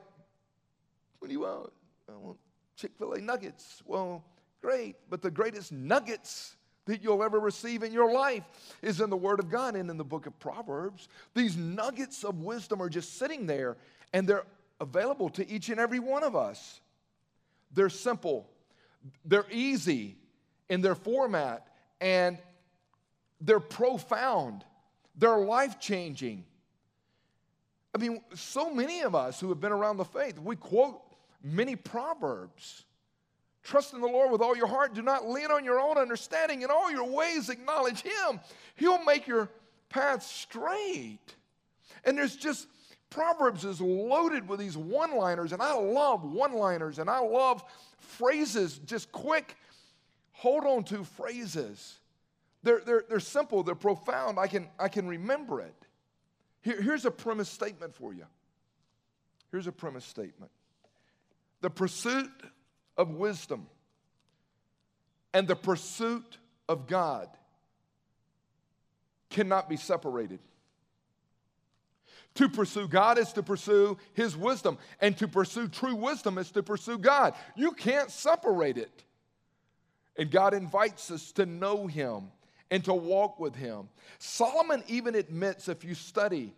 what 1.19 1.29
do 1.29 1.33
you 1.33 1.41
want? 1.41 1.73
I 2.09 2.17
want 2.17 2.39
Chick 2.77 2.93
fil 2.99 3.13
A 3.15 3.21
nuggets. 3.21 3.83
Well, 3.87 4.25
great, 4.61 4.97
but 5.11 5.23
the 5.23 5.31
greatest 5.31 5.73
nuggets 5.73 6.57
that 6.87 7.03
you'll 7.03 7.23
ever 7.23 7.41
receive 7.41 7.83
in 7.83 7.93
your 7.93 8.13
life 8.13 8.45
is 8.81 9.01
in 9.01 9.11
the 9.11 9.17
Word 9.17 9.41
of 9.41 9.51
God 9.51 9.75
and 9.75 9.91
in 9.91 9.97
the 9.97 10.05
book 10.05 10.27
of 10.27 10.39
Proverbs. 10.39 11.09
These 11.35 11.57
nuggets 11.57 12.25
of 12.25 12.43
wisdom 12.43 12.81
are 12.81 12.89
just 12.89 13.19
sitting 13.19 13.47
there 13.47 13.77
and 14.13 14.29
they're 14.29 14.45
available 14.81 15.29
to 15.31 15.49
each 15.49 15.69
and 15.69 15.81
every 15.81 15.99
one 15.99 16.23
of 16.23 16.37
us. 16.37 16.81
They're 17.73 17.89
simple, 17.89 18.49
they're 19.25 19.47
easy 19.51 20.17
in 20.69 20.81
their 20.81 20.95
format, 20.95 21.67
and 22.01 22.39
they're 23.41 23.61
profound, 23.61 24.65
they're 25.17 25.39
life 25.39 25.79
changing. 25.79 26.45
I 27.95 27.99
mean, 27.99 28.21
so 28.35 28.73
many 28.73 29.01
of 29.01 29.15
us 29.15 29.41
who 29.41 29.49
have 29.49 29.61
been 29.61 29.73
around 29.73 29.97
the 29.97 30.05
faith, 30.05 30.39
we 30.39 30.57
quote 30.57 31.01
many 31.43 31.77
proverbs. 31.77 32.85
Trust 33.63 33.95
in 33.95 34.01
the 34.01 34.07
Lord 34.07 34.31
with 34.31 34.43
all 34.43 34.57
your 34.57 34.67
heart. 34.67 34.95
Do 34.95 35.03
not 35.03 35.29
lean 35.29 35.51
on 35.51 35.65
your 35.65 35.81
own 35.81 35.99
understanding. 35.99 36.63
In 36.63 36.71
all 36.71 36.91
your 36.91 37.09
ways, 37.11 37.49
acknowledge 37.49 38.03
Him. 38.03 38.39
He'll 38.77 39.03
make 39.05 39.27
your 39.27 39.51
path 39.89 40.23
straight. 40.23 41.19
And 42.05 42.17
there's 42.17 42.37
just, 42.37 42.69
Proverbs 43.11 43.65
is 43.65 43.81
loaded 43.81 44.49
with 44.49 44.61
these 44.61 44.77
one 44.77 45.17
liners, 45.17 45.53
and 45.53 45.63
I 45.63 45.75
love 45.75 46.23
one 46.23 46.53
liners, 46.53 46.99
and 46.99 47.11
I 47.11 47.19
love 47.19 47.65
phrases, 47.99 48.79
just 48.87 49.11
quick, 49.11 49.57
hold 50.33 50.65
on 50.65 50.85
to 50.85 51.03
phrases. 51.03 51.99
They're, 52.67 52.81
they're, 52.85 53.05
they're 53.09 53.21
simple, 53.21 53.63
they're 53.63 53.77
profound. 53.77 54.41
I 54.41 54.49
can, 54.49 54.67
I 54.77 54.89
can 54.89 55.07
remember 55.07 55.61
it. 55.61 55.73
Here, 56.63 56.83
here's 56.83 57.05
a 57.05 57.13
premise 57.13 57.49
statement 57.49 57.95
for 57.95 58.13
you. 58.13 58.25
Here's 59.53 59.69
a 59.69 59.73
premise 59.73 60.05
statement. 60.05 60.51
The 61.61 61.71
pursuit 61.71 62.33
of 62.97 63.11
wisdom 63.11 63.69
and 65.33 65.47
the 65.47 65.55
pursuit 65.55 66.39
of 66.69 66.89
God 66.89 67.29
cannot 69.31 69.69
be 69.69 69.77
separated. 69.77 70.41
To 72.35 72.49
pursue 72.49 72.89
God 72.89 73.17
is 73.17 73.33
to 73.35 73.45
pursue 73.45 73.97
His 74.13 74.37
wisdom, 74.37 74.79
and 75.01 75.17
to 75.19 75.29
pursue 75.29 75.69
true 75.69 75.95
wisdom 75.95 76.37
is 76.37 76.51
to 76.51 76.65
pursue 76.65 76.99
God. 76.99 77.35
You 77.55 77.71
can't 77.71 78.11
separate 78.11 78.77
it. 78.77 79.05
And 80.19 80.33
God 80.33 80.53
invites 80.53 81.13
us 81.13 81.31
to 81.33 81.47
know 81.47 81.87
Him 81.87 82.33
and 82.71 82.85
to 82.85 82.95
walk 82.95 83.39
with 83.39 83.55
Him. 83.55 83.89
Solomon 84.19 84.83
even 84.89 85.15
admits, 85.15 85.69
if 85.69 85.85
you 85.85 85.95
study 85.95 86.55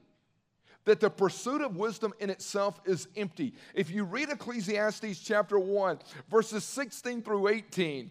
that 0.88 1.00
the 1.00 1.11
pursuit 1.11 1.61
of 1.61 1.77
wisdom 1.77 2.15
in 2.19 2.31
itself 2.31 2.81
is 2.87 3.09
empty. 3.15 3.53
If 3.75 3.91
you 3.91 4.05
read 4.05 4.31
Ecclesiastes 4.31 5.21
chapter 5.21 5.59
1, 5.59 5.99
verses 6.31 6.65
16 6.65 7.23
through 7.23 7.49
18, 7.49 8.11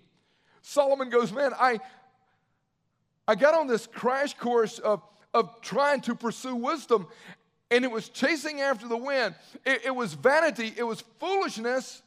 Solomon 0.61 1.09
goes, 1.09 1.31
Man, 1.31 1.53
I, 1.59 1.79
I 3.27 3.33
got 3.33 3.55
on 3.55 3.65
this 3.65 3.87
crash 3.87 4.35
course 4.35 4.77
of, 4.77 5.01
of 5.33 5.59
trying 5.61 6.01
to 6.01 6.13
pursue 6.13 6.55
wisdom, 6.55 7.07
and 7.71 7.83
it 7.83 7.91
was 7.91 8.09
chasing 8.09 8.61
after 8.61 8.87
the 8.87 8.97
wind. 8.97 9.33
It, 9.65 9.85
it 9.85 9.95
was 9.95 10.13
vanity, 10.13 10.71
it 10.77 10.83
was 10.83 11.03
foolishness. 11.19 12.03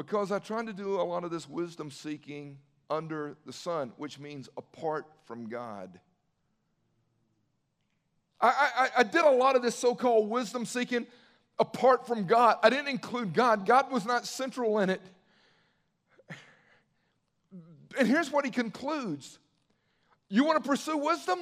Because 0.00 0.32
I 0.32 0.38
tried 0.38 0.64
to 0.64 0.72
do 0.72 0.98
a 0.98 1.02
lot 1.02 1.24
of 1.24 1.30
this 1.30 1.46
wisdom 1.46 1.90
seeking 1.90 2.56
under 2.88 3.36
the 3.44 3.52
sun, 3.52 3.92
which 3.98 4.18
means 4.18 4.48
apart 4.56 5.04
from 5.26 5.50
God. 5.50 6.00
I, 8.40 8.48
I, 8.48 8.88
I 9.00 9.02
did 9.02 9.22
a 9.22 9.30
lot 9.30 9.56
of 9.56 9.62
this 9.62 9.74
so 9.74 9.94
called 9.94 10.30
wisdom 10.30 10.64
seeking 10.64 11.06
apart 11.58 12.06
from 12.06 12.24
God. 12.24 12.56
I 12.62 12.70
didn't 12.70 12.88
include 12.88 13.34
God, 13.34 13.66
God 13.66 13.92
was 13.92 14.06
not 14.06 14.24
central 14.24 14.78
in 14.78 14.88
it. 14.88 15.02
And 17.98 18.08
here's 18.08 18.30
what 18.30 18.46
he 18.46 18.50
concludes 18.50 19.38
You 20.30 20.44
want 20.44 20.64
to 20.64 20.66
pursue 20.66 20.96
wisdom? 20.96 21.40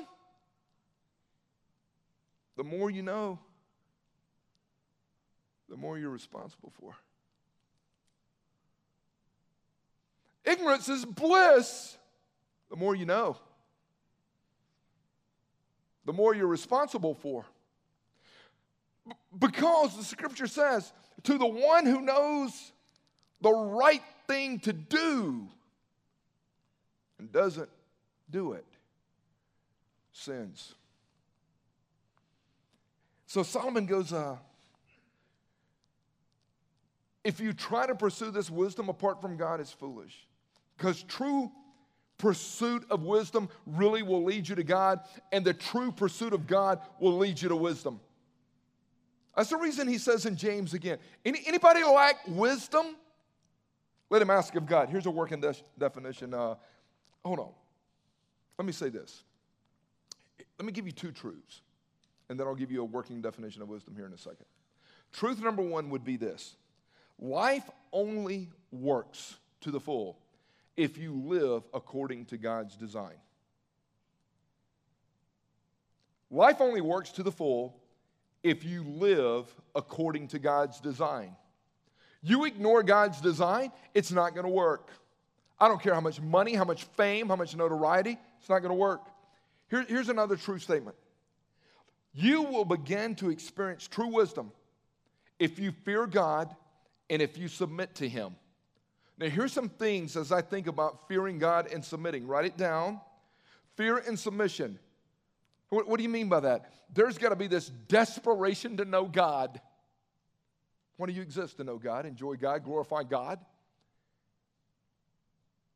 The 2.57 2.65
more 2.65 2.91
you 2.91 3.03
know, 3.03 3.38
the 5.69 5.77
more 5.77 5.97
you're 5.97 6.11
responsible 6.11 6.73
for. 6.81 6.97
Ignorance 10.59 10.88
is 10.88 11.05
bliss. 11.05 11.97
The 12.69 12.77
more 12.77 12.95
you 12.95 13.07
know, 13.07 13.37
the 16.05 16.12
more 16.12 16.35
you're 16.35 16.47
responsible 16.47 17.15
for. 17.15 17.45
Because 19.38 19.97
the 19.97 20.05
scripture 20.05 20.47
says, 20.47 20.93
to 21.23 21.38
the 21.38 21.47
one 21.47 21.87
who 21.87 22.00
knows 22.03 22.73
the 23.41 23.50
right 23.50 24.03
thing 24.27 24.59
to 24.61 24.73
do 24.73 25.49
and 27.19 27.33
doesn't 27.33 27.71
do 28.31 28.53
it, 28.53 28.67
sins. 30.12 30.75
So 33.27 33.43
Solomon 33.43 33.87
goes, 33.87 34.12
uh, 34.12 34.37
if 37.25 37.41
you 37.41 37.53
try 37.53 37.87
to 37.87 37.95
pursue 37.95 38.31
this 38.31 38.50
wisdom 38.50 38.88
apart 38.88 39.21
from 39.23 39.37
God, 39.37 39.61
it's 39.61 39.73
foolish. 39.73 40.28
Because 40.79 41.03
true 41.03 41.51
pursuit 42.17 42.85
of 42.91 43.03
wisdom 43.03 43.49
really 43.67 44.03
will 44.03 44.25
lead 44.25 44.49
you 44.49 44.55
to 44.55 44.65
God, 44.65 45.01
and 45.33 45.45
the 45.45 45.53
true 45.53 45.93
pursuit 45.93 46.33
of 46.33 46.47
God 46.47 46.81
will 47.01 47.19
lead 47.19 47.43
you 47.43 47.49
to 47.49 47.57
wisdom. 47.57 48.01
That's 49.37 49.51
the 49.51 49.57
reason 49.57 49.87
he 49.87 49.99
says 49.99 50.27
in 50.27 50.37
James 50.37 50.75
again 50.75 50.99
Any, 51.25 51.43
anybody 51.47 51.85
lack 51.85 52.17
wisdom? 52.27 52.97
Let 54.11 54.23
him 54.23 54.31
ask 54.31 54.55
of 54.55 54.67
God. 54.67 54.89
Here's 54.89 55.07
a 55.07 55.11
working 55.11 55.41
de- 55.41 55.55
definition. 55.79 56.33
Uh, 56.33 56.55
hold 57.25 57.41
on. 57.41 57.51
Let 58.59 58.65
me 58.65 58.73
say 58.73 58.89
this. 58.89 59.23
Let 60.59 60.65
me 60.65 60.73
give 60.73 60.87
you 60.87 60.93
two 60.93 61.13
truths, 61.13 61.61
and 62.29 62.41
then 62.41 62.47
I'll 62.47 62.55
give 62.55 62.73
you 62.73 62.81
a 62.81 62.85
working 62.85 63.21
definition 63.21 63.63
of 63.63 63.69
wisdom 63.69 63.95
here 63.95 64.07
in 64.07 64.13
a 64.13 64.19
second. 64.19 64.47
Truth 65.13 65.41
number 65.43 65.63
one 65.63 65.91
would 65.91 66.05
be 66.05 66.17
this 66.17 66.57
life 67.21 67.69
only 67.93 68.49
works 68.71 69.37
to 69.61 69.71
the 69.71 69.81
full 69.81 70.19
if 70.79 70.97
you 70.97 71.13
live 71.13 71.65
according 71.75 72.25
to 72.25 72.39
God's 72.39 72.77
design. 72.77 73.17
Life 76.31 76.61
only 76.61 76.81
works 76.81 77.11
to 77.13 77.25
the 77.25 77.33
full 77.33 77.75
if 78.45 78.63
you 78.63 78.85
live 78.85 79.53
according 79.75 80.29
to 80.29 80.39
God's 80.39 80.79
design. 80.81 81.35
You 82.23 82.45
ignore 82.45 82.85
God's 82.85 83.21
design, 83.21 83.73
it's 83.93 84.13
not 84.13 84.35
going 84.35 84.47
to 84.47 84.53
work. 84.53 84.91
I 85.59 85.67
don't 85.67 85.83
care 85.83 85.95
how 85.95 86.01
much 86.01 86.21
money, 86.21 86.55
how 86.55 86.65
much 86.65 86.85
fame, 86.85 87.29
how 87.29 87.37
much 87.37 87.57
notoriety, 87.57 88.17
it's 88.39 88.49
not 88.49 88.61
going 88.61 88.71
to 88.71 88.75
work. 88.75 89.03
Here, 89.71 89.85
here's 89.89 90.09
another 90.09 90.37
true 90.37 90.61
statement 90.61 90.97
you 92.15 92.43
will 92.43 92.65
begin 92.65 93.17
to 93.17 93.31
experience 93.31 93.88
true 93.88 94.14
wisdom 94.14 94.53
if 95.41 95.59
you 95.59 95.73
fear 95.85 96.07
God 96.07 96.55
and 97.11 97.21
if 97.21 97.37
you 97.37 97.49
submit 97.49 97.97
to 97.97 98.09
Him. 98.09 98.37
Now, 99.18 99.28
here's 99.28 99.52
some 99.52 99.68
things 99.68 100.16
as 100.16 100.31
I 100.31 100.42
think 100.42 100.68
about 100.68 101.09
fearing 101.09 101.38
God 101.38 101.68
and 101.72 101.85
submitting. 101.85 102.26
Write 102.26 102.44
it 102.44 102.57
down. 102.57 103.00
Fear 103.76 103.98
and 103.98 104.18
submission. 104.18 104.78
What, 105.70 105.88
what 105.88 105.96
do 105.96 106.04
you 106.04 106.09
mean 106.09 106.28
by 106.28 106.40
that? 106.40 106.72
There's 106.94 107.18
got 107.18 107.31
to 107.31 107.37
be 107.37 107.48
this 107.48 107.68
desperation 107.68 108.76
to 108.76 108.85
know 108.85 109.04
God. 109.04 109.61
Why 110.96 111.07
do 111.07 111.12
you 111.12 111.22
exist 111.22 111.59
to 111.59 111.64
know 111.64 111.78
God, 111.78 112.07
enjoy 112.07 112.37
God, 112.37 112.64
glorify 112.64 113.02
God? 113.02 113.38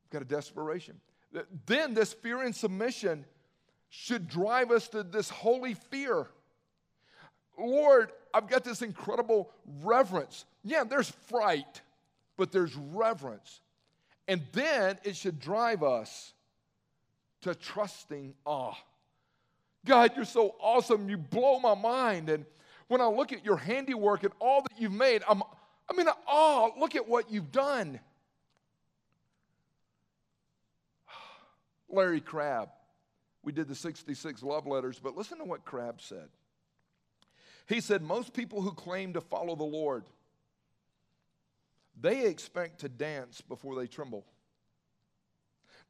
Got 0.09 0.21
a 0.21 0.25
desperation. 0.25 0.99
Then 1.65 1.93
this 1.93 2.13
fear 2.13 2.41
and 2.43 2.55
submission 2.55 3.25
should 3.89 4.27
drive 4.27 4.71
us 4.71 4.87
to 4.89 5.03
this 5.03 5.29
holy 5.29 5.73
fear. 5.75 6.27
Lord, 7.57 8.11
I've 8.33 8.47
got 8.47 8.63
this 8.63 8.81
incredible 8.81 9.51
reverence. 9.83 10.45
Yeah, 10.63 10.83
there's 10.83 11.09
fright 11.09 11.81
but 12.37 12.51
there's 12.51 12.75
reverence. 12.75 13.61
And 14.27 14.41
then 14.53 14.97
it 15.03 15.15
should 15.15 15.39
drive 15.39 15.83
us 15.83 16.33
to 17.41 17.53
trusting 17.53 18.33
awe. 18.45 18.75
God, 19.85 20.11
you're 20.15 20.25
so 20.25 20.55
awesome. 20.61 21.09
You 21.09 21.17
blow 21.17 21.59
my 21.59 21.75
mind. 21.75 22.29
And 22.29 22.45
when 22.87 23.01
I 23.01 23.07
look 23.07 23.33
at 23.33 23.43
your 23.45 23.57
handiwork 23.57 24.23
and 24.23 24.33
all 24.39 24.61
that 24.61 24.79
you've 24.79 24.93
made, 24.93 25.23
I'm, 25.27 25.43
I'm 25.89 25.99
in 25.99 26.07
awe. 26.27 26.69
Look 26.79 26.95
at 26.95 27.07
what 27.07 27.29
you've 27.29 27.51
done. 27.51 27.99
Larry 31.89 32.21
Crabb. 32.21 32.69
We 33.43 33.51
did 33.51 33.67
the 33.67 33.75
66 33.75 34.41
love 34.41 34.65
letters, 34.65 34.99
but 35.03 35.17
listen 35.17 35.37
to 35.39 35.43
what 35.43 35.65
Crabb 35.65 36.01
said. 36.01 36.29
He 37.67 37.81
said, 37.81 38.01
Most 38.01 38.33
people 38.33 38.61
who 38.61 38.71
claim 38.71 39.13
to 39.13 39.21
follow 39.21 39.55
the 39.55 39.63
Lord 39.63 40.05
they 41.99 42.25
expect 42.25 42.81
to 42.81 42.89
dance 42.89 43.41
before 43.41 43.75
they 43.75 43.87
tremble. 43.87 44.25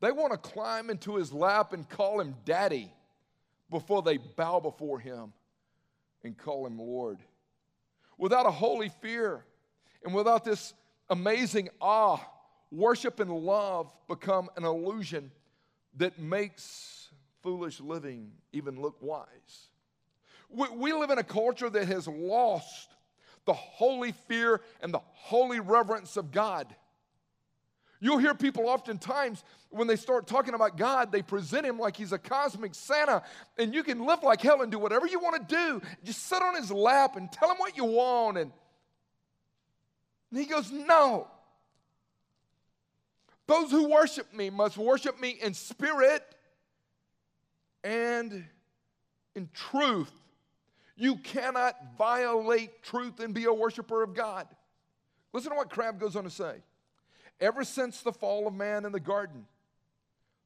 They 0.01 0.11
want 0.11 0.33
to 0.33 0.37
climb 0.37 0.89
into 0.89 1.15
his 1.15 1.31
lap 1.31 1.73
and 1.73 1.87
call 1.87 2.19
him 2.19 2.35
daddy 2.45 2.91
before 3.69 4.01
they 4.01 4.17
bow 4.17 4.59
before 4.59 4.99
him 4.99 5.33
and 6.23 6.37
call 6.37 6.67
him 6.67 6.77
Lord. 6.77 7.19
Without 8.17 8.45
a 8.45 8.51
holy 8.51 8.89
fear 9.01 9.45
and 10.03 10.13
without 10.13 10.43
this 10.43 10.73
amazing 11.09 11.69
awe, 11.79 12.19
worship 12.71 13.19
and 13.19 13.31
love 13.31 13.91
become 14.07 14.49
an 14.57 14.65
illusion 14.65 15.31
that 15.97 16.19
makes 16.19 17.09
foolish 17.41 17.79
living 17.79 18.31
even 18.51 18.81
look 18.81 18.97
wise. 19.01 19.69
We, 20.49 20.67
we 20.69 20.93
live 20.93 21.09
in 21.09 21.17
a 21.17 21.23
culture 21.23 21.69
that 21.69 21.87
has 21.87 22.07
lost 22.07 22.89
the 23.45 23.53
holy 23.53 24.13
fear 24.27 24.61
and 24.81 24.93
the 24.93 25.01
holy 25.13 25.59
reverence 25.59 26.17
of 26.17 26.31
God. 26.31 26.67
You'll 27.99 28.17
hear 28.17 28.33
people 28.33 28.67
oftentimes 28.67 29.43
when 29.69 29.87
they 29.87 29.95
start 29.95 30.27
talking 30.27 30.53
about 30.53 30.77
God, 30.77 31.11
they 31.11 31.21
present 31.21 31.65
him 31.65 31.79
like 31.79 31.95
he's 31.95 32.11
a 32.11 32.17
cosmic 32.17 32.75
Santa, 32.75 33.23
and 33.57 33.73
you 33.73 33.81
can 33.81 34.05
live 34.05 34.23
like 34.23 34.41
hell 34.41 34.61
and 34.61 34.71
do 34.71 34.77
whatever 34.77 35.07
you 35.07 35.19
want 35.19 35.47
to 35.47 35.55
do. 35.55 35.81
Just 36.03 36.23
sit 36.27 36.41
on 36.41 36.55
his 36.55 36.69
lap 36.69 37.15
and 37.15 37.31
tell 37.31 37.49
him 37.49 37.57
what 37.57 37.77
you 37.77 37.85
want. 37.85 38.37
And, 38.37 38.51
and 40.31 40.39
he 40.39 40.45
goes, 40.45 40.71
No. 40.71 41.27
Those 43.47 43.71
who 43.71 43.89
worship 43.89 44.33
me 44.33 44.49
must 44.49 44.77
worship 44.77 45.19
me 45.19 45.37
in 45.41 45.53
spirit 45.53 46.23
and 47.83 48.45
in 49.35 49.49
truth. 49.53 50.11
You 50.95 51.17
cannot 51.17 51.75
violate 51.97 52.83
truth 52.83 53.19
and 53.19 53.33
be 53.33 53.45
a 53.45 53.53
worshiper 53.53 54.03
of 54.03 54.13
God. 54.13 54.47
Listen 55.31 55.51
to 55.51 55.57
what 55.57 55.69
Crabb 55.69 55.99
goes 55.99 56.15
on 56.15 56.23
to 56.23 56.29
say. 56.29 56.57
Ever 57.41 57.63
since 57.63 58.01
the 58.01 58.11
fall 58.11 58.47
of 58.47 58.53
man 58.53 58.85
in 58.85 58.91
the 58.91 58.99
garden, 58.99 59.45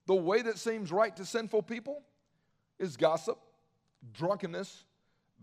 the 0.05 0.15
way 0.15 0.41
that 0.41 0.57
seems 0.57 0.91
right 0.91 1.15
to 1.17 1.25
sinful 1.25 1.63
people 1.63 2.01
is 2.79 2.95
gossip, 2.95 3.37
drunkenness, 4.13 4.85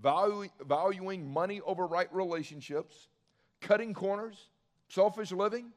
value, 0.02 0.48
valuing 0.66 1.30
money 1.30 1.60
over 1.66 1.86
right 1.86 2.12
relationships, 2.12 3.08
cutting 3.60 3.92
corners, 3.92 4.48
selfish 4.88 5.32
living. 5.32 5.72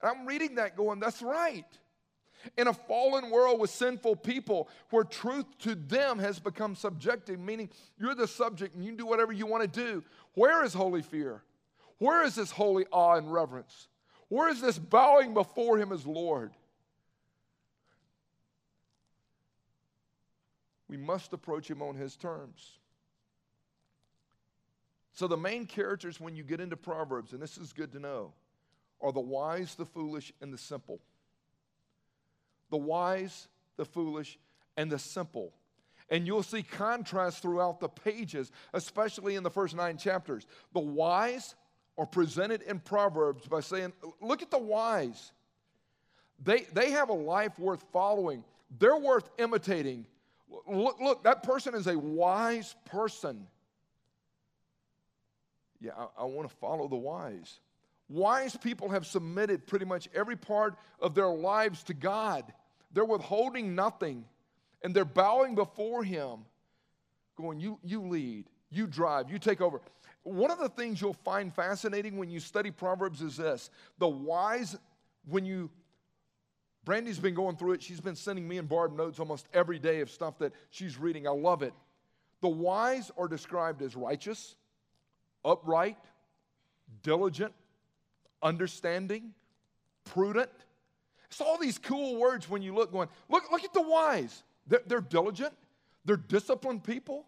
And 0.00 0.10
I'm 0.10 0.26
reading 0.26 0.54
that 0.54 0.76
going, 0.76 1.00
that's 1.00 1.22
right. 1.22 1.66
In 2.56 2.68
a 2.68 2.72
fallen 2.72 3.30
world 3.30 3.60
with 3.60 3.70
sinful 3.70 4.16
people 4.16 4.68
where 4.90 5.04
truth 5.04 5.46
to 5.60 5.74
them 5.74 6.18
has 6.18 6.38
become 6.38 6.74
subjective, 6.74 7.38
meaning 7.40 7.68
you're 7.98 8.14
the 8.14 8.28
subject 8.28 8.74
and 8.74 8.84
you 8.84 8.90
can 8.90 8.96
do 8.96 9.06
whatever 9.06 9.32
you 9.32 9.46
want 9.46 9.62
to 9.62 9.80
do, 9.80 10.04
where 10.34 10.64
is 10.64 10.74
holy 10.74 11.02
fear? 11.02 11.42
Where 11.98 12.24
is 12.24 12.34
this 12.34 12.50
holy 12.50 12.86
awe 12.92 13.16
and 13.16 13.32
reverence? 13.32 13.88
Where 14.28 14.48
is 14.48 14.60
this 14.60 14.78
bowing 14.78 15.34
before 15.34 15.78
Him 15.78 15.92
as 15.92 16.06
Lord? 16.06 16.52
We 20.88 20.96
must 20.96 21.32
approach 21.32 21.70
Him 21.70 21.82
on 21.82 21.96
His 21.96 22.16
terms. 22.16 22.78
So, 25.12 25.26
the 25.26 25.36
main 25.36 25.66
characters 25.66 26.20
when 26.20 26.36
you 26.36 26.44
get 26.44 26.60
into 26.60 26.76
Proverbs, 26.76 27.32
and 27.32 27.42
this 27.42 27.58
is 27.58 27.72
good 27.72 27.90
to 27.92 27.98
know, 27.98 28.32
are 29.00 29.12
the 29.12 29.20
wise, 29.20 29.74
the 29.74 29.84
foolish, 29.84 30.32
and 30.40 30.52
the 30.52 30.58
simple 30.58 31.00
the 32.70 32.76
wise, 32.76 33.48
the 33.76 33.84
foolish, 33.84 34.38
and 34.76 34.90
the 34.90 34.98
simple. 34.98 35.52
And 36.10 36.26
you'll 36.26 36.42
see 36.42 36.62
contrast 36.62 37.42
throughout 37.42 37.80
the 37.80 37.88
pages, 37.88 38.50
especially 38.72 39.34
in 39.36 39.42
the 39.42 39.50
first 39.50 39.76
nine 39.76 39.98
chapters. 39.98 40.46
The 40.72 40.80
wise 40.80 41.54
are 41.98 42.06
presented 42.06 42.62
in 42.62 42.78
Proverbs 42.80 43.46
by 43.46 43.60
saying, 43.60 43.92
Look 44.20 44.40
at 44.42 44.50
the 44.50 44.58
wise. 44.58 45.32
They, 46.42 46.62
they 46.72 46.92
have 46.92 47.08
a 47.08 47.14
life 47.14 47.58
worth 47.58 47.84
following, 47.92 48.44
they're 48.78 48.96
worth 48.96 49.28
imitating. 49.38 50.06
Look, 50.66 50.98
look, 50.98 51.24
that 51.24 51.42
person 51.42 51.74
is 51.74 51.86
a 51.86 51.98
wise 51.98 52.74
person. 52.86 53.46
Yeah, 55.78 55.92
I, 55.96 56.22
I 56.22 56.24
want 56.24 56.48
to 56.48 56.56
follow 56.56 56.88
the 56.88 56.96
wise. 56.96 57.60
Wise 58.08 58.56
people 58.56 58.88
have 58.88 59.06
submitted 59.06 59.66
pretty 59.66 59.84
much 59.84 60.08
every 60.14 60.36
part 60.36 60.76
of 61.00 61.14
their 61.14 61.28
lives 61.28 61.82
to 61.84 61.94
God. 61.94 62.44
They're 62.92 63.04
withholding 63.04 63.74
nothing 63.74 64.24
and 64.82 64.94
they're 64.94 65.04
bowing 65.04 65.54
before 65.54 66.04
Him, 66.04 66.40
going, 67.36 67.60
You, 67.60 67.78
you 67.82 68.02
lead, 68.02 68.46
you 68.70 68.86
drive, 68.86 69.30
you 69.30 69.38
take 69.38 69.60
over. 69.60 69.80
One 70.22 70.50
of 70.50 70.58
the 70.58 70.68
things 70.68 71.00
you'll 71.00 71.14
find 71.14 71.54
fascinating 71.54 72.16
when 72.16 72.30
you 72.30 72.40
study 72.40 72.70
Proverbs 72.70 73.22
is 73.22 73.36
this 73.36 73.70
the 73.98 74.08
wise, 74.08 74.76
when 75.26 75.44
you 75.44 75.70
Brandy's 76.84 77.18
been 77.18 77.34
going 77.34 77.56
through 77.56 77.72
it. 77.72 77.82
She's 77.82 78.00
been 78.00 78.16
sending 78.16 78.48
me 78.48 78.56
and 78.56 78.66
Barb 78.66 78.96
notes 78.96 79.20
almost 79.20 79.46
every 79.52 79.78
day 79.78 80.00
of 80.00 80.10
stuff 80.10 80.38
that 80.38 80.54
she's 80.70 80.98
reading. 80.98 81.26
I 81.26 81.32
love 81.32 81.62
it. 81.62 81.74
The 82.40 82.48
wise 82.48 83.10
are 83.18 83.28
described 83.28 83.82
as 83.82 83.94
righteous, 83.94 84.56
upright, 85.44 85.98
diligent, 87.02 87.52
understanding, 88.42 89.32
prudent. 90.04 90.50
It's 91.30 91.40
all 91.40 91.58
these 91.58 91.78
cool 91.78 92.16
words 92.16 92.48
when 92.48 92.62
you 92.62 92.74
look 92.74 92.92
going, 92.92 93.08
look, 93.28 93.50
look 93.50 93.64
at 93.64 93.72
the 93.72 93.82
wise. 93.82 94.42
They're, 94.66 94.82
they're 94.86 95.00
diligent, 95.00 95.54
they're 96.04 96.16
disciplined 96.16 96.84
people. 96.84 97.26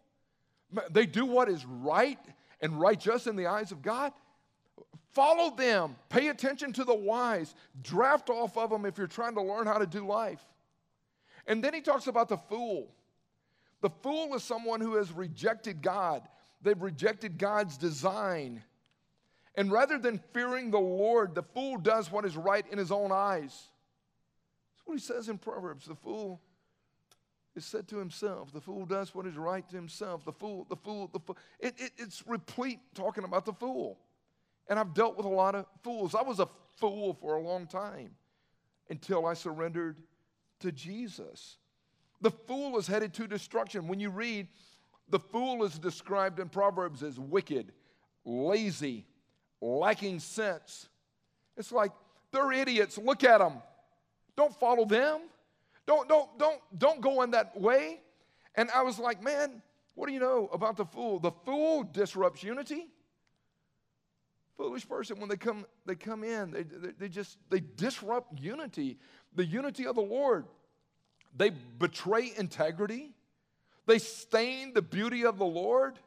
They 0.90 1.06
do 1.06 1.26
what 1.26 1.48
is 1.48 1.64
right 1.64 2.18
and 2.60 2.80
righteous 2.80 3.26
in 3.26 3.34
the 3.34 3.46
eyes 3.46 3.72
of 3.72 3.82
God. 3.82 4.12
Follow 5.12 5.54
them. 5.56 5.96
Pay 6.08 6.28
attention 6.28 6.72
to 6.74 6.84
the 6.84 6.94
wise. 6.94 7.54
Draft 7.82 8.30
off 8.30 8.56
of 8.56 8.70
them 8.70 8.86
if 8.86 8.96
you're 8.96 9.08
trying 9.08 9.34
to 9.34 9.42
learn 9.42 9.66
how 9.66 9.78
to 9.78 9.86
do 9.86 10.06
life. 10.06 10.40
And 11.46 11.64
then 11.64 11.74
he 11.74 11.80
talks 11.80 12.06
about 12.06 12.28
the 12.28 12.36
fool. 12.36 12.92
The 13.80 13.90
fool 13.90 14.34
is 14.34 14.44
someone 14.44 14.80
who 14.80 14.94
has 14.96 15.10
rejected 15.10 15.82
God, 15.82 16.22
they've 16.62 16.80
rejected 16.80 17.38
God's 17.38 17.76
design. 17.76 18.62
And 19.54 19.72
rather 19.72 19.98
than 19.98 20.20
fearing 20.32 20.70
the 20.70 20.78
Lord, 20.78 21.34
the 21.34 21.42
fool 21.42 21.76
does 21.76 22.10
what 22.10 22.24
is 22.24 22.36
right 22.36 22.64
in 22.70 22.78
his 22.78 22.92
own 22.92 23.10
eyes. 23.12 23.50
That's 23.50 24.86
what 24.86 24.94
he 24.94 25.00
says 25.00 25.28
in 25.28 25.38
Proverbs. 25.38 25.86
The 25.86 25.96
fool 25.96 26.40
is 27.56 27.64
said 27.64 27.88
to 27.88 27.98
himself. 27.98 28.52
The 28.52 28.60
fool 28.60 28.86
does 28.86 29.14
what 29.14 29.26
is 29.26 29.36
right 29.36 29.68
to 29.68 29.76
himself. 29.76 30.24
The 30.24 30.32
fool, 30.32 30.66
the 30.68 30.76
fool, 30.76 31.10
the 31.12 31.18
fool. 31.18 31.36
It, 31.58 31.74
it, 31.78 31.92
it's 31.98 32.22
replete 32.26 32.78
talking 32.94 33.24
about 33.24 33.44
the 33.44 33.52
fool. 33.52 33.98
And 34.68 34.78
I've 34.78 34.94
dealt 34.94 35.16
with 35.16 35.26
a 35.26 35.30
lot 35.30 35.56
of 35.56 35.66
fools. 35.82 36.14
I 36.14 36.22
was 36.22 36.38
a 36.38 36.48
fool 36.76 37.14
for 37.20 37.34
a 37.34 37.40
long 37.40 37.66
time 37.66 38.10
until 38.88 39.26
I 39.26 39.34
surrendered 39.34 40.00
to 40.60 40.70
Jesus. 40.70 41.56
The 42.20 42.30
fool 42.30 42.78
is 42.78 42.86
headed 42.86 43.12
to 43.14 43.26
destruction. 43.26 43.88
When 43.88 43.98
you 43.98 44.10
read, 44.10 44.46
the 45.08 45.18
fool 45.18 45.64
is 45.64 45.78
described 45.78 46.38
in 46.38 46.48
Proverbs 46.48 47.02
as 47.02 47.18
wicked, 47.18 47.72
lazy, 48.24 49.06
lacking 49.60 50.20
sense. 50.20 50.88
It's 51.56 51.72
like 51.72 51.92
they're 52.32 52.52
idiots. 52.52 52.98
Look 52.98 53.24
at 53.24 53.38
them. 53.38 53.54
Don't 54.36 54.54
follow 54.54 54.84
them. 54.84 55.20
Don't, 55.86 56.08
don't, 56.08 56.38
don't, 56.38 56.60
don't 56.78 57.00
go 57.00 57.22
in 57.22 57.32
that 57.32 57.60
way. 57.60 58.00
And 58.54 58.70
I 58.70 58.82
was 58.82 58.98
like, 58.98 59.22
man, 59.22 59.62
what 59.94 60.06
do 60.06 60.12
you 60.12 60.20
know 60.20 60.48
about 60.52 60.76
the 60.76 60.84
fool? 60.84 61.18
The 61.18 61.32
fool 61.44 61.82
disrupts 61.82 62.42
unity 62.42 62.86
foolish 64.60 64.86
person 64.86 65.18
when 65.18 65.30
they 65.30 65.38
come 65.38 65.64
they 65.86 65.94
come 65.94 66.22
in 66.22 66.50
they, 66.50 66.62
they, 66.62 66.90
they, 66.98 67.08
just 67.08 67.38
they 67.48 67.62
disrupt 67.76 68.38
unity 68.38 68.98
the 69.34 69.44
unity 69.44 69.86
of 69.86 69.94
the 69.94 70.02
lord 70.02 70.44
they 71.34 71.48
betray 71.78 72.30
integrity 72.36 73.14
they 73.86 73.98
stain 73.98 74.74
the 74.74 74.82
beauty 74.82 75.24
of 75.24 75.38
the 75.38 75.46
lord 75.46 75.98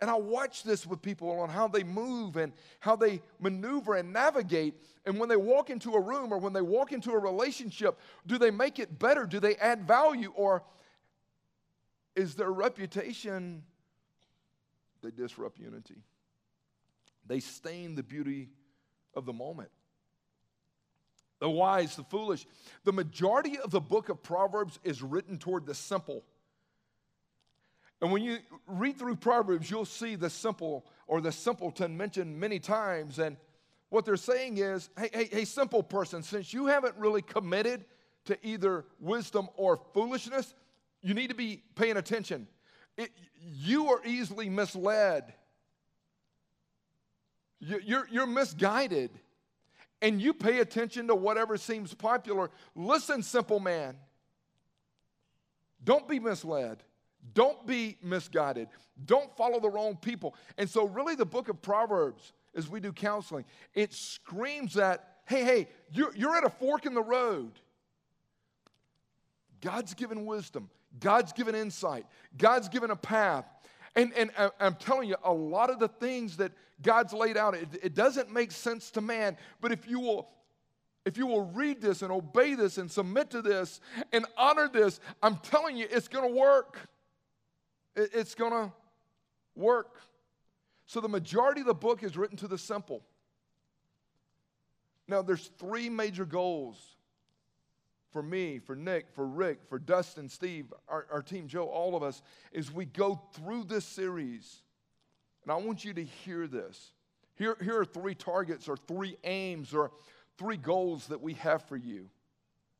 and 0.00 0.10
i 0.10 0.14
watch 0.14 0.62
this 0.62 0.86
with 0.86 1.00
people 1.02 1.30
on 1.40 1.48
how 1.48 1.68
they 1.68 1.82
move 1.82 2.36
and 2.36 2.52
how 2.80 2.96
they 2.96 3.20
maneuver 3.40 3.96
and 3.96 4.12
navigate 4.12 4.74
and 5.06 5.18
when 5.18 5.28
they 5.28 5.36
walk 5.36 5.70
into 5.70 5.94
a 5.94 6.00
room 6.00 6.32
or 6.32 6.38
when 6.38 6.52
they 6.52 6.62
walk 6.62 6.92
into 6.92 7.12
a 7.12 7.18
relationship 7.18 7.98
do 8.26 8.38
they 8.38 8.50
make 8.50 8.78
it 8.78 8.98
better 8.98 9.26
do 9.26 9.40
they 9.40 9.56
add 9.56 9.86
value 9.86 10.32
or 10.34 10.62
is 12.16 12.34
their 12.34 12.52
reputation 12.52 13.62
they 15.02 15.10
disrupt 15.10 15.58
unity 15.58 16.02
they 17.28 17.40
stain 17.40 17.94
the 17.94 18.02
beauty 18.02 18.48
of 19.14 19.26
the 19.26 19.32
moment. 19.32 19.70
The 21.40 21.50
wise, 21.50 21.94
the 21.94 22.04
foolish. 22.04 22.46
The 22.84 22.92
majority 22.92 23.58
of 23.58 23.70
the 23.70 23.80
book 23.80 24.08
of 24.08 24.22
Proverbs 24.22 24.80
is 24.82 25.02
written 25.02 25.38
toward 25.38 25.66
the 25.66 25.74
simple. 25.74 26.24
And 28.00 28.12
when 28.12 28.22
you 28.22 28.38
read 28.66 28.98
through 28.98 29.16
Proverbs, 29.16 29.70
you'll 29.70 29.84
see 29.84 30.14
the 30.14 30.30
simple 30.30 30.86
or 31.06 31.20
the 31.20 31.32
simpleton 31.32 31.96
mentioned 31.96 32.38
many 32.38 32.58
times. 32.60 33.18
And 33.18 33.36
what 33.88 34.04
they're 34.04 34.16
saying 34.16 34.58
is 34.58 34.88
hey, 34.98 35.10
hey, 35.12 35.28
hey, 35.30 35.44
simple 35.44 35.82
person, 35.82 36.22
since 36.22 36.52
you 36.52 36.66
haven't 36.66 36.96
really 36.96 37.22
committed 37.22 37.84
to 38.26 38.38
either 38.46 38.84
wisdom 39.00 39.48
or 39.56 39.80
foolishness, 39.94 40.54
you 41.02 41.14
need 41.14 41.28
to 41.28 41.34
be 41.34 41.62
paying 41.74 41.96
attention. 41.96 42.46
It, 42.96 43.10
you 43.40 43.88
are 43.88 44.00
easily 44.04 44.48
misled. 44.48 45.32
You're, 47.60 48.06
you're 48.10 48.26
misguided. 48.26 49.10
And 50.00 50.20
you 50.20 50.32
pay 50.32 50.60
attention 50.60 51.08
to 51.08 51.14
whatever 51.16 51.56
seems 51.56 51.92
popular. 51.94 52.50
Listen, 52.76 53.22
simple 53.22 53.58
man. 53.58 53.96
Don't 55.82 56.06
be 56.06 56.20
misled. 56.20 56.82
Don't 57.34 57.66
be 57.66 57.96
misguided. 58.02 58.68
Don't 59.04 59.34
follow 59.36 59.60
the 59.60 59.70
wrong 59.70 59.96
people. 59.96 60.34
And 60.56 60.68
so, 60.68 60.86
really, 60.86 61.14
the 61.14 61.26
book 61.26 61.48
of 61.48 61.60
Proverbs, 61.62 62.32
as 62.54 62.68
we 62.68 62.80
do 62.80 62.92
counseling, 62.92 63.44
it 63.74 63.92
screams 63.92 64.74
that, 64.74 65.18
hey, 65.26 65.44
hey, 65.44 65.68
you're, 65.92 66.14
you're 66.16 66.36
at 66.36 66.44
a 66.44 66.50
fork 66.50 66.86
in 66.86 66.94
the 66.94 67.02
road. 67.02 67.52
God's 69.60 69.94
given 69.94 70.24
wisdom, 70.26 70.70
God's 71.00 71.32
given 71.32 71.54
insight, 71.54 72.06
God's 72.36 72.68
given 72.68 72.90
a 72.90 72.96
path. 72.96 73.44
And, 73.96 74.12
and 74.14 74.30
I'm 74.60 74.74
telling 74.74 75.08
you, 75.08 75.16
a 75.24 75.32
lot 75.32 75.70
of 75.70 75.80
the 75.80 75.88
things 75.88 76.36
that 76.36 76.52
God's 76.82 77.12
laid 77.12 77.36
out, 77.36 77.54
it, 77.54 77.68
it 77.82 77.94
doesn't 77.94 78.32
make 78.32 78.52
sense 78.52 78.90
to 78.92 79.00
man. 79.00 79.36
But 79.60 79.72
if 79.72 79.88
you 79.88 80.00
will 80.00 80.28
if 81.04 81.16
you 81.16 81.26
will 81.26 81.46
read 81.46 81.80
this 81.80 82.02
and 82.02 82.12
obey 82.12 82.54
this 82.54 82.76
and 82.76 82.90
submit 82.90 83.30
to 83.30 83.40
this 83.40 83.80
and 84.12 84.26
honor 84.36 84.68
this, 84.68 85.00
I'm 85.22 85.36
telling 85.36 85.78
you, 85.78 85.86
it's 85.90 86.06
going 86.06 86.28
to 86.28 86.38
work. 86.38 86.78
It's 87.96 88.34
going 88.34 88.52
to 88.52 88.72
work. 89.54 90.00
So 90.86 91.00
the 91.00 91.08
majority 91.08 91.60
of 91.60 91.66
the 91.66 91.74
book 91.74 92.02
is 92.02 92.16
written 92.16 92.36
to 92.38 92.48
the 92.48 92.58
simple. 92.58 93.02
Now, 95.06 95.22
there's 95.22 95.50
three 95.58 95.88
major 95.88 96.24
goals 96.24 96.96
for 98.10 98.22
me, 98.22 98.58
for 98.58 98.74
Nick, 98.74 99.06
for 99.12 99.26
Rick, 99.26 99.60
for 99.68 99.78
Dustin, 99.78 100.28
Steve, 100.28 100.72
our, 100.88 101.06
our 101.10 101.22
team, 101.22 101.46
Joe, 101.46 101.66
all 101.66 101.94
of 101.94 102.02
us, 102.02 102.22
is 102.52 102.72
we 102.72 102.84
go 102.86 103.20
through 103.34 103.64
this 103.64 103.84
series 103.84 104.62
and 105.48 105.52
I 105.52 105.56
want 105.56 105.82
you 105.82 105.94
to 105.94 106.04
hear 106.04 106.46
this. 106.46 106.92
Here, 107.36 107.56
here 107.62 107.80
are 107.80 107.84
three 107.84 108.14
targets 108.14 108.68
or 108.68 108.76
three 108.76 109.16
aims 109.24 109.72
or 109.72 109.92
three 110.36 110.58
goals 110.58 111.06
that 111.06 111.22
we 111.22 111.34
have 111.34 111.62
for 111.64 111.76
you. 111.76 112.10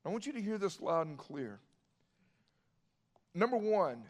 I 0.05 0.11
want 0.11 0.27
you 0.27 0.35
to 0.35 0.43
hear 0.43 0.59
this 0.59 0.79
loud 0.81 1.07
and 1.07 1.17
clear. 1.17 1.61
Number 3.35 3.57
one, 3.57 4.03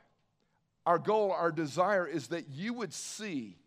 our 0.89 0.99
goal, 0.99 1.33
our 1.33 1.53
desire 1.53 2.07
is 2.07 2.29
that 2.29 2.49
you 2.49 2.73
would 2.73 2.95
see 2.95 3.59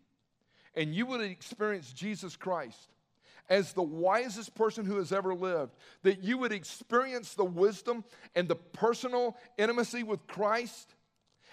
and 0.74 0.92
you 0.92 1.06
would 1.06 1.20
experience 1.20 1.92
Jesus 1.92 2.34
Christ 2.34 2.90
as 3.48 3.72
the 3.72 3.82
wisest 3.82 4.56
person 4.56 4.84
who 4.84 4.96
has 4.96 5.12
ever 5.12 5.32
lived, 5.32 5.70
that 6.02 6.24
you 6.24 6.36
would 6.38 6.50
experience 6.50 7.34
the 7.34 7.44
wisdom 7.44 8.02
and 8.34 8.48
the 8.48 8.56
personal 8.56 9.36
intimacy 9.56 10.02
with 10.02 10.26
Christ 10.26 10.96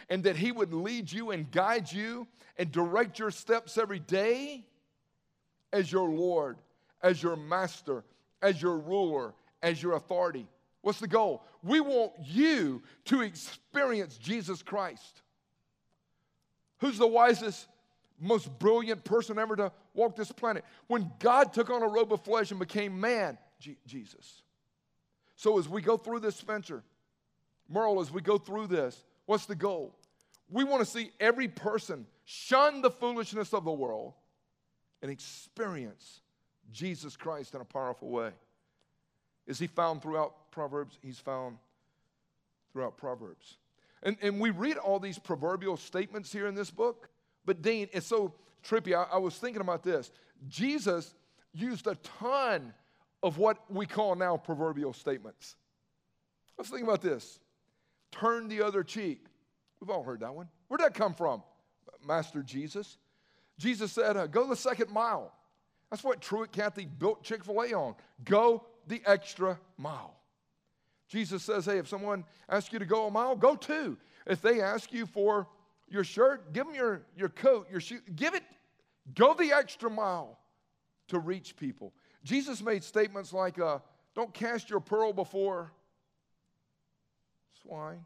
and 0.09 0.23
that 0.23 0.35
He 0.35 0.51
would 0.51 0.73
lead 0.73 1.11
you 1.11 1.29
and 1.29 1.51
guide 1.51 1.91
you 1.91 2.25
and 2.57 2.71
direct 2.71 3.19
your 3.19 3.29
steps 3.29 3.77
every 3.77 3.99
day 3.99 4.65
as 5.71 5.91
your 5.91 6.09
Lord, 6.09 6.57
as 7.03 7.21
your 7.21 7.35
master, 7.35 8.03
as 8.41 8.59
your 8.59 8.79
ruler, 8.79 9.35
as 9.61 9.83
your 9.83 9.93
authority. 9.93 10.47
What's 10.81 10.99
the 10.99 11.07
goal? 11.07 11.43
We 11.61 11.79
want 11.79 12.13
you 12.25 12.81
to 13.05 13.21
experience 13.21 14.17
Jesus 14.17 14.63
Christ. 14.63 15.21
Who's 16.79 16.97
the 16.97 17.07
wisest, 17.07 17.67
most 18.19 18.49
brilliant 18.59 19.03
person 19.03 19.37
ever 19.37 19.55
to 19.55 19.71
walk 19.93 20.15
this 20.15 20.31
planet? 20.31 20.65
When 20.87 21.11
God 21.19 21.53
took 21.53 21.69
on 21.69 21.81
a 21.83 21.87
robe 21.87 22.11
of 22.13 22.23
flesh 22.23 22.51
and 22.51 22.59
became 22.59 22.99
man, 22.99 23.37
G- 23.59 23.77
Jesus. 23.85 24.41
So 25.35 25.57
as 25.59 25.69
we 25.69 25.81
go 25.81 25.97
through 25.97 26.19
this 26.19 26.41
venture, 26.41 26.83
Merle, 27.69 28.01
as 28.01 28.11
we 28.11 28.21
go 28.21 28.37
through 28.37 28.67
this, 28.67 29.03
What's 29.29 29.45
the 29.45 29.53
goal? 29.53 29.95
We 30.49 30.63
want 30.63 30.83
to 30.83 30.89
see 30.89 31.11
every 31.19 31.47
person 31.47 32.07
shun 32.25 32.81
the 32.81 32.89
foolishness 32.89 33.53
of 33.53 33.63
the 33.63 33.71
world 33.71 34.13
and 35.03 35.11
experience 35.11 36.21
Jesus 36.71 37.15
Christ 37.15 37.53
in 37.53 37.61
a 37.61 37.63
powerful 37.63 38.09
way. 38.09 38.31
Is 39.45 39.59
he 39.59 39.67
found 39.67 40.01
throughout 40.01 40.49
Proverbs? 40.49 40.97
He's 41.03 41.19
found 41.19 41.59
throughout 42.73 42.97
Proverbs. 42.97 43.57
And, 44.03 44.17
and 44.21 44.39
we 44.39 44.49
read 44.51 44.77
all 44.77 44.99
these 44.99 45.19
proverbial 45.19 45.77
statements 45.77 46.31
here 46.31 46.47
in 46.47 46.55
this 46.55 46.71
book, 46.71 47.09
but 47.45 47.61
Dean, 47.61 47.87
it's 47.91 48.07
so 48.07 48.33
trippy. 48.63 48.95
I, 48.95 49.15
I 49.15 49.17
was 49.17 49.37
thinking 49.37 49.61
about 49.61 49.83
this. 49.83 50.11
Jesus 50.47 51.13
used 51.53 51.87
a 51.87 51.95
ton 51.95 52.73
of 53.21 53.37
what 53.37 53.59
we 53.69 53.85
call 53.85 54.15
now 54.15 54.37
proverbial 54.37 54.93
statements. 54.93 55.55
Let's 56.57 56.69
think 56.69 56.83
about 56.83 57.01
this 57.01 57.39
turn 58.11 58.47
the 58.47 58.61
other 58.61 58.83
cheek. 58.83 59.25
We've 59.79 59.89
all 59.89 60.03
heard 60.03 60.21
that 60.21 60.33
one. 60.33 60.47
Where'd 60.67 60.81
that 60.81 60.93
come 60.93 61.13
from? 61.13 61.43
Master 62.05 62.41
Jesus. 62.41 62.97
Jesus 63.57 63.91
said, 63.91 64.17
uh, 64.17 64.27
Go 64.27 64.47
the 64.47 64.55
second 64.55 64.89
mile. 64.89 65.31
That's 65.89 66.03
what 66.03 66.21
Truett 66.21 66.51
Cathy 66.51 66.85
built 66.85 67.23
Chick 67.23 67.43
fil 67.43 67.61
A 67.61 67.73
on. 67.73 67.95
Go 68.23 68.65
the 68.87 69.01
extra 69.05 69.59
mile. 69.77 70.18
Jesus 71.09 71.43
says, 71.43 71.65
Hey, 71.65 71.79
if 71.79 71.87
someone 71.87 72.23
asks 72.47 72.71
you 72.71 72.79
to 72.79 72.85
go 72.85 73.07
a 73.07 73.11
mile, 73.11 73.35
go 73.35 73.55
two. 73.55 73.97
If 74.25 74.41
they 74.41 74.61
ask 74.61 74.93
you 74.93 75.05
for 75.05 75.47
your 75.89 76.03
shirt, 76.03 76.53
give 76.53 76.67
them 76.67 76.75
your, 76.75 77.01
your 77.17 77.29
coat, 77.29 77.67
your 77.69 77.81
shoe, 77.81 77.99
give 78.15 78.35
it, 78.35 78.43
go 79.15 79.33
the 79.33 79.51
extra 79.51 79.89
mile 79.89 80.39
to 81.07 81.19
reach 81.19 81.55
people. 81.55 81.93
Jesus 82.23 82.61
made 82.61 82.83
statements 82.83 83.33
like, 83.33 83.59
uh, 83.59 83.79
Don't 84.15 84.33
cast 84.33 84.69
your 84.69 84.79
pearl 84.79 85.11
before 85.11 85.73
swine. 87.63 88.05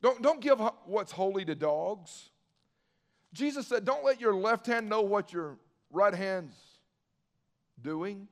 Don't, 0.00 0.20
don't 0.22 0.40
give 0.40 0.60
what's 0.86 1.12
holy 1.12 1.44
to 1.44 1.54
dogs. 1.54 2.30
Jesus 3.34 3.66
said, 3.66 3.84
Don't 3.84 4.02
let 4.02 4.18
your 4.18 4.34
left 4.34 4.66
hand 4.66 4.88
know 4.88 5.02
what 5.02 5.32
your 5.32 5.58
right 5.90 6.14
hand's 6.14 6.56
doing. 7.82 8.28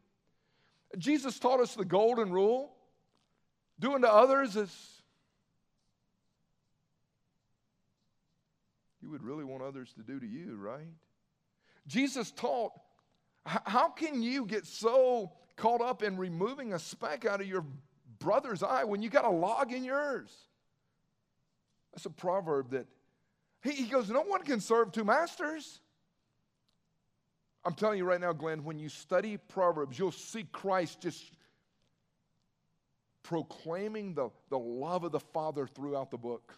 Jesus 0.96 1.38
taught 1.38 1.60
us 1.60 1.74
the 1.74 1.84
golden 1.84 2.32
rule 2.32 2.72
doing 3.80 4.02
to 4.02 4.12
others 4.12 4.56
as 4.56 4.70
you 9.02 9.10
would 9.10 9.22
really 9.22 9.44
want 9.44 9.62
others 9.62 9.92
to 9.94 10.02
do 10.02 10.20
to 10.20 10.26
you, 10.26 10.56
right? 10.56 10.92
Jesus 11.86 12.30
taught 12.30 12.72
how 13.46 13.88
can 13.88 14.22
you 14.22 14.44
get 14.44 14.66
so 14.66 15.32
caught 15.56 15.80
up 15.80 16.02
in 16.02 16.16
removing 16.16 16.74
a 16.74 16.78
speck 16.78 17.24
out 17.24 17.40
of 17.40 17.46
your 17.46 17.64
brother's 18.18 18.62
eye 18.62 18.84
when 18.84 19.02
you 19.02 19.08
got 19.08 19.24
a 19.24 19.30
log 19.30 19.72
in 19.72 19.82
yours? 19.82 20.30
That's 21.92 22.06
a 22.06 22.10
proverb 22.10 22.70
that 22.70 22.86
he, 23.62 23.72
he 23.72 23.86
goes, 23.86 24.10
No 24.10 24.22
one 24.22 24.42
can 24.42 24.60
serve 24.60 24.92
two 24.92 25.04
masters. 25.04 25.80
I'm 27.64 27.74
telling 27.74 27.98
you 27.98 28.04
right 28.04 28.20
now, 28.20 28.32
Glenn, 28.32 28.64
when 28.64 28.78
you 28.78 28.88
study 28.88 29.36
Proverbs, 29.36 29.98
you'll 29.98 30.12
see 30.12 30.44
Christ 30.44 31.00
just 31.02 31.32
proclaiming 33.22 34.14
the, 34.14 34.30
the 34.48 34.58
love 34.58 35.04
of 35.04 35.12
the 35.12 35.20
Father 35.20 35.66
throughout 35.66 36.10
the 36.10 36.18
book. 36.18 36.54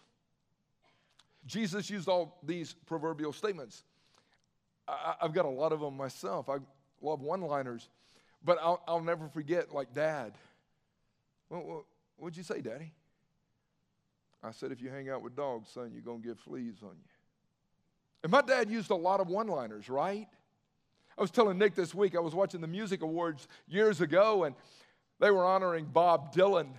Jesus 1.45 1.89
used 1.89 2.07
all 2.07 2.39
these 2.43 2.75
proverbial 2.85 3.33
statements. 3.33 3.83
I, 4.87 5.15
have 5.21 5.33
got 5.33 5.45
a 5.45 5.49
lot 5.49 5.71
of 5.71 5.79
them 5.79 5.97
myself. 5.97 6.49
I 6.49 6.57
love 7.01 7.21
one 7.21 7.41
liners, 7.41 7.89
but 8.43 8.57
I'll, 8.61 8.81
I'll, 8.87 9.01
never 9.01 9.27
forget, 9.27 9.73
like, 9.73 9.93
Dad. 9.93 10.33
What, 11.49 11.65
what, 11.65 11.83
what'd 12.17 12.37
you 12.37 12.43
say, 12.43 12.61
Daddy? 12.61 12.91
I 14.41 14.51
said, 14.51 14.71
if 14.71 14.81
you 14.81 14.89
hang 14.89 15.09
out 15.09 15.21
with 15.21 15.35
dogs, 15.35 15.69
son, 15.69 15.91
you're 15.93 16.01
going 16.01 16.21
to 16.21 16.27
get 16.27 16.37
fleas 16.37 16.75
on 16.83 16.91
you. 16.91 17.09
And 18.23 18.31
my 18.31 18.41
dad 18.41 18.69
used 18.69 18.89
a 18.89 18.95
lot 18.95 19.19
of 19.19 19.27
one 19.27 19.47
liners, 19.47 19.89
right? 19.89 20.27
I 21.17 21.21
was 21.21 21.31
telling 21.31 21.57
Nick 21.57 21.75
this 21.75 21.93
week, 21.93 22.15
I 22.15 22.19
was 22.19 22.33
watching 22.33 22.61
the 22.61 22.67
music 22.67 23.01
awards 23.01 23.47
years 23.67 24.01
ago, 24.01 24.45
and 24.45 24.55
they 25.19 25.31
were 25.31 25.45
honoring 25.45 25.85
Bob 25.85 26.33
Dylan. 26.33 26.69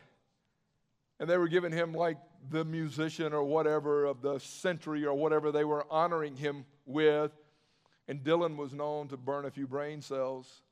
And 1.20 1.30
they 1.30 1.38
were 1.38 1.48
giving 1.48 1.72
him 1.72 1.92
like 1.92 2.18
the 2.50 2.64
musician 2.64 3.32
or 3.32 3.44
whatever 3.44 4.04
of 4.04 4.20
the 4.20 4.38
century 4.38 5.06
or 5.06 5.14
whatever 5.14 5.52
they 5.52 5.64
were 5.64 5.86
honoring 5.90 6.36
him 6.36 6.64
with. 6.86 7.32
And 8.08 8.22
Dylan 8.22 8.56
was 8.56 8.72
known 8.72 9.08
to 9.08 9.16
burn 9.16 9.44
a 9.44 9.50
few 9.50 9.66
brain 9.66 10.02
cells. 10.02 10.62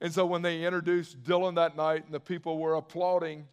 And 0.00 0.12
so 0.12 0.26
when 0.26 0.42
they 0.42 0.64
introduced 0.64 1.22
Dylan 1.22 1.56
that 1.56 1.76
night 1.76 2.04
and 2.04 2.14
the 2.14 2.20
people 2.20 2.58
were 2.58 2.74
applauding, 2.74 3.46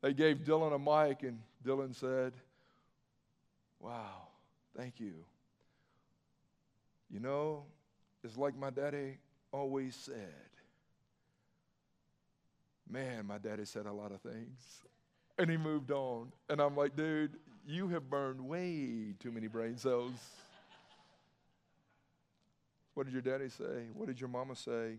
they 0.00 0.12
gave 0.12 0.38
Dylan 0.38 0.74
a 0.74 0.78
mic, 0.78 1.22
and 1.24 1.40
Dylan 1.64 1.94
said, 1.94 2.32
Wow, 3.80 4.28
thank 4.76 5.00
you. 5.00 5.14
You 7.10 7.20
know, 7.20 7.64
it's 8.22 8.36
like 8.36 8.56
my 8.56 8.70
daddy 8.70 9.18
always 9.52 9.94
said. 9.96 10.34
Man, 12.90 13.26
my 13.26 13.38
daddy 13.38 13.64
said 13.64 13.86
a 13.86 13.92
lot 13.92 14.12
of 14.12 14.20
things. 14.20 14.58
And 15.38 15.50
he 15.50 15.56
moved 15.56 15.90
on. 15.90 16.32
And 16.48 16.60
I'm 16.60 16.76
like, 16.76 16.96
dude, 16.96 17.36
you 17.66 17.88
have 17.88 18.08
burned 18.08 18.40
way 18.40 19.14
too 19.20 19.30
many 19.30 19.46
brain 19.46 19.76
cells. 19.76 20.12
What 22.94 23.04
did 23.04 23.12
your 23.12 23.22
daddy 23.22 23.48
say? 23.48 23.86
What 23.94 24.08
did 24.08 24.20
your 24.20 24.28
mama 24.28 24.56
say? 24.56 24.96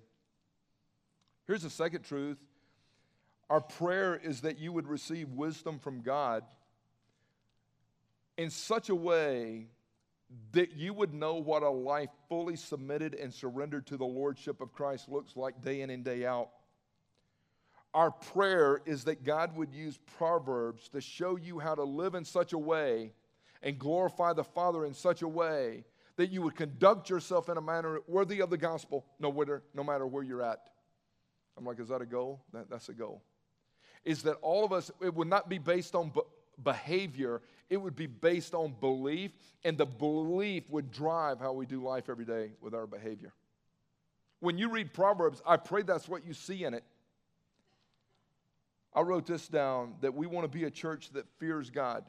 Here's 1.48 1.64
the 1.64 1.70
second 1.70 2.04
truth 2.04 2.38
our 3.50 3.60
prayer 3.60 4.16
is 4.16 4.42
that 4.42 4.60
you 4.60 4.72
would 4.72 4.88
receive 4.88 5.30
wisdom 5.30 5.80
from 5.80 6.02
God 6.02 6.44
in 8.38 8.52
such 8.52 8.90
a 8.90 8.96
way 8.96 9.66
that 10.52 10.74
you 10.74 10.94
would 10.94 11.14
know 11.14 11.36
what 11.36 11.64
a 11.64 11.70
life 11.70 12.12
fully 12.28 12.56
submitted 12.56 13.16
and 13.16 13.34
surrendered 13.34 13.88
to 13.88 13.98
the 13.98 14.06
Lordship 14.06 14.62
of 14.62 14.72
Christ 14.72 15.10
looks 15.10 15.36
like 15.36 15.62
day 15.62 15.82
in 15.82 15.90
and 15.90 16.04
day 16.04 16.26
out. 16.26 16.50
Our 17.94 18.12
prayer 18.12 18.82
is 18.86 19.06
that 19.06 19.24
God 19.24 19.56
would 19.56 19.74
use 19.74 19.98
Proverbs 20.18 20.90
to 20.90 21.02
show 21.02 21.36
you 21.38 21.60
how 21.60 21.76
to 21.76 21.84
live 21.84 22.16
in 22.16 22.24
such 22.24 22.54
a 22.54 22.58
way 22.58 23.14
and 23.64 23.80
glorify 23.80 24.34
the 24.34 24.44
Father 24.44 24.86
in 24.86 24.94
such 24.94 25.22
a 25.22 25.28
way 25.28 25.86
that 26.18 26.30
you 26.30 26.42
would 26.42 26.56
conduct 26.56 27.10
yourself 27.10 27.50
in 27.50 27.58
a 27.58 27.62
manner 27.62 28.00
worthy 28.08 28.42
of 28.42 28.50
the 28.50 28.58
gospel, 28.58 29.06
no 29.20 29.32
matter, 29.32 29.64
no 29.74 29.84
matter 29.84 30.06
where 30.06 30.24
you're 30.24 30.44
at. 30.44 30.70
I'm 31.58 31.66
like, 31.66 31.80
is 31.80 31.88
that 31.90 32.02
a 32.02 32.06
goal? 32.06 32.42
That, 32.54 32.70
that's 32.70 32.90
a 32.90 32.94
goal 32.94 33.24
is 34.06 34.24
that 34.24 34.38
all 34.42 34.66
of 34.66 34.72
us, 34.72 34.92
it 35.02 35.14
would 35.14 35.28
not 35.28 35.50
be 35.50 35.58
based 35.58 35.96
on 35.96 36.10
be- 36.10 36.22
behavior, 36.64 37.42
it 37.70 37.78
would 37.78 37.96
be 37.96 38.08
based 38.08 38.54
on 38.54 38.76
belief, 38.80 39.32
and 39.64 39.78
the 39.78 39.86
belief 39.86 40.70
would 40.70 40.92
drive 40.92 41.40
how 41.40 41.54
we 41.54 41.66
do 41.66 41.82
life 41.82 42.10
every 42.10 42.26
day 42.26 42.52
with 42.62 42.74
our 42.74 42.88
behavior. 42.88 43.34
When 44.40 44.58
you 44.58 44.70
read 44.70 44.94
Proverbs, 44.94 45.42
I 45.46 45.58
pray 45.58 45.84
that's 45.84 46.08
what 46.08 46.26
you 46.26 46.34
see 46.34 46.64
in 46.64 46.74
it. 46.74 46.84
I 49.00 49.02
wrote 49.02 49.26
this 49.26 49.48
down 49.48 49.94
that 50.02 50.14
we 50.14 50.28
want 50.28 50.44
to 50.44 50.50
be 50.50 50.66
a 50.66 50.70
church 50.70 51.12
that 51.12 51.26
fears 51.38 51.70
God. 51.70 52.04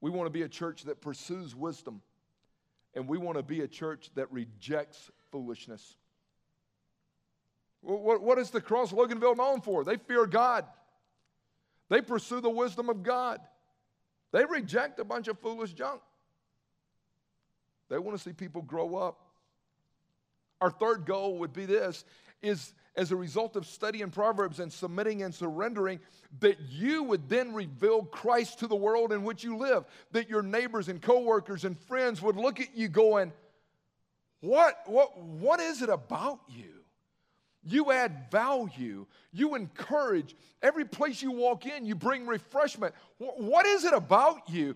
We 0.00 0.08
want 0.08 0.28
to 0.28 0.30
be 0.30 0.42
a 0.42 0.48
church 0.48 0.84
that 0.84 1.00
pursues 1.00 1.52
wisdom. 1.52 2.00
And 2.94 3.08
we 3.08 3.18
want 3.18 3.38
to 3.38 3.42
be 3.42 3.62
a 3.62 3.66
church 3.66 4.08
that 4.14 4.30
rejects 4.30 5.10
foolishness. 5.32 5.96
What, 7.80 8.22
what 8.22 8.38
is 8.38 8.50
the 8.50 8.60
Cross 8.60 8.92
Loganville 8.92 9.36
known 9.36 9.60
for? 9.60 9.82
They 9.82 9.96
fear 9.96 10.26
God, 10.26 10.64
they 11.88 12.02
pursue 12.02 12.40
the 12.40 12.50
wisdom 12.50 12.88
of 12.88 13.02
God, 13.02 13.40
they 14.30 14.44
reject 14.44 15.00
a 15.00 15.04
bunch 15.04 15.26
of 15.26 15.40
foolish 15.40 15.72
junk. 15.72 16.00
They 17.88 17.98
want 17.98 18.16
to 18.16 18.22
see 18.22 18.32
people 18.32 18.62
grow 18.62 18.94
up. 18.94 19.18
Our 20.60 20.70
third 20.70 21.04
goal 21.04 21.38
would 21.38 21.52
be 21.52 21.66
this 21.66 22.04
is 22.42 22.74
as 22.98 23.12
a 23.12 23.16
result 23.16 23.54
of 23.54 23.64
studying 23.64 24.10
Proverbs 24.10 24.58
and 24.58 24.72
submitting 24.72 25.22
and 25.22 25.32
surrendering, 25.32 26.00
that 26.40 26.58
you 26.68 27.04
would 27.04 27.28
then 27.28 27.54
reveal 27.54 28.02
Christ 28.02 28.58
to 28.58 28.66
the 28.66 28.76
world 28.76 29.12
in 29.12 29.22
which 29.22 29.44
you 29.44 29.56
live. 29.56 29.84
That 30.10 30.28
your 30.28 30.42
neighbors 30.42 30.88
and 30.88 31.00
coworkers 31.00 31.64
and 31.64 31.78
friends 31.78 32.20
would 32.20 32.36
look 32.36 32.60
at 32.60 32.76
you 32.76 32.88
going, 32.88 33.32
What, 34.40 34.76
what, 34.86 35.16
what 35.16 35.60
is 35.60 35.80
it 35.80 35.88
about 35.88 36.40
you? 36.48 36.74
You 37.62 37.92
add 37.92 38.30
value. 38.32 39.06
You 39.32 39.54
encourage. 39.54 40.34
Every 40.60 40.84
place 40.84 41.22
you 41.22 41.30
walk 41.30 41.66
in, 41.66 41.86
you 41.86 41.94
bring 41.94 42.26
refreshment. 42.26 42.94
What 43.18 43.66
is 43.66 43.84
it 43.84 43.92
about 43.94 44.48
you? 44.48 44.74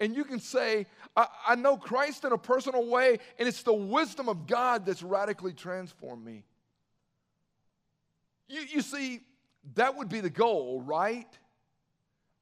And 0.00 0.16
you 0.16 0.24
can 0.24 0.40
say, 0.40 0.86
I, 1.16 1.26
I 1.46 1.54
know 1.54 1.76
Christ 1.76 2.24
in 2.24 2.32
a 2.32 2.38
personal 2.38 2.86
way, 2.86 3.18
and 3.38 3.46
it's 3.46 3.62
the 3.62 3.72
wisdom 3.72 4.28
of 4.28 4.48
God 4.48 4.84
that's 4.84 5.02
radically 5.02 5.52
transformed 5.52 6.24
me. 6.24 6.42
You, 8.52 8.60
you 8.70 8.82
see, 8.82 9.20
that 9.76 9.96
would 9.96 10.10
be 10.10 10.20
the 10.20 10.28
goal, 10.28 10.82
right? 10.82 11.26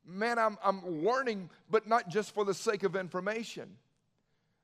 Man, 0.05 0.41
I'm, 0.41 0.59
I'm 0.65 1.05
learning, 1.05 1.51
but 1.71 1.87
not 1.87 2.09
just 2.09 2.35
for 2.35 2.45
the 2.45 2.53
sake 2.53 2.83
of 2.83 2.97
information, 2.97 3.77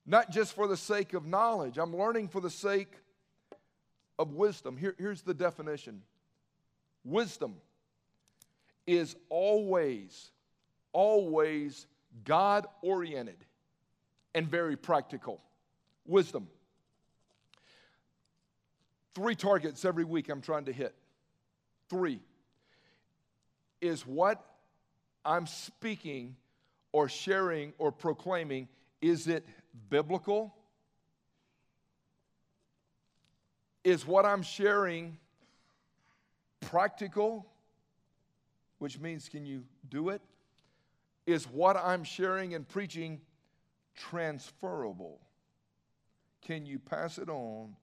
not 0.05 0.33
just 0.33 0.57
for 0.57 0.67
the 0.67 0.77
sake 0.77 1.15
of 1.15 1.25
knowledge. 1.25 1.79
I'm 1.79 1.97
learning 1.97 2.29
for 2.29 2.41
the 2.41 2.51
sake 2.51 2.93
of 4.19 4.35
wisdom. 4.35 4.77
Here, 4.77 4.97
here's 4.99 5.23
the 5.23 5.35
definition 5.35 6.03
wisdom 7.05 7.55
is 8.85 9.15
always, 9.29 10.33
always 10.93 11.87
God 12.25 12.67
oriented 12.83 13.45
and 14.35 14.49
very 14.49 14.77
practical. 14.77 15.41
Wisdom. 16.07 16.49
Three 19.15 19.37
targets 19.37 19.85
every 19.85 20.05
week 20.05 20.29
I'm 20.29 20.41
trying 20.41 20.65
to 20.65 20.73
hit. 20.73 20.95
Three. 21.89 22.21
Is 23.81 24.07
what 24.07 24.45
I'm 25.25 25.47
speaking 25.47 26.37
or 26.93 27.09
sharing 27.09 27.73
or 27.79 27.93
proclaiming, 27.93 28.69
is 29.01 29.29
it 29.29 29.47
biblical? 29.91 30.55
Is 33.85 34.07
what 34.07 34.25
I'm 34.25 34.43
sharing 34.43 35.19
practical? 36.61 37.47
Which 38.79 38.99
means, 38.99 39.29
can 39.29 39.47
you 39.47 39.65
do 39.89 40.09
it? 40.09 40.23
Is 41.27 41.45
what 41.45 41.77
I'm 41.77 42.05
sharing 42.05 42.55
and 42.55 42.67
preaching 42.67 43.21
transferable? 43.97 45.21
Can 46.43 46.67
you 46.67 46.79
pass 46.79 47.19
it 47.19 47.29
on 47.29 47.75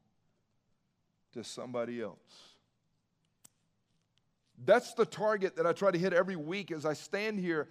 to 1.33 1.43
somebody 1.43 2.01
else? 2.01 2.52
That's 4.65 4.93
the 4.93 5.05
target 5.05 5.55
that 5.55 5.65
I 5.65 5.73
try 5.73 5.91
to 5.91 5.97
hit 5.97 6.13
every 6.13 6.35
week 6.35 6.71
as 6.71 6.85
I 6.85 6.93
stand 6.93 7.39
here 7.39 7.69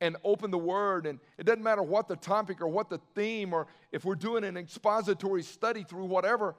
and 0.00 0.16
open 0.24 0.50
the 0.50 0.58
word. 0.58 1.06
And 1.06 1.18
it 1.38 1.44
doesn't 1.44 1.62
matter 1.62 1.82
what 1.82 2.08
the 2.08 2.16
topic 2.16 2.60
or 2.60 2.68
what 2.68 2.88
the 2.88 3.00
theme, 3.14 3.52
or 3.52 3.66
if 3.92 4.04
we're 4.04 4.14
doing 4.14 4.44
an 4.44 4.56
expository 4.56 5.42
study 5.42 5.84
through 5.84 6.06
whatever, 6.06 6.54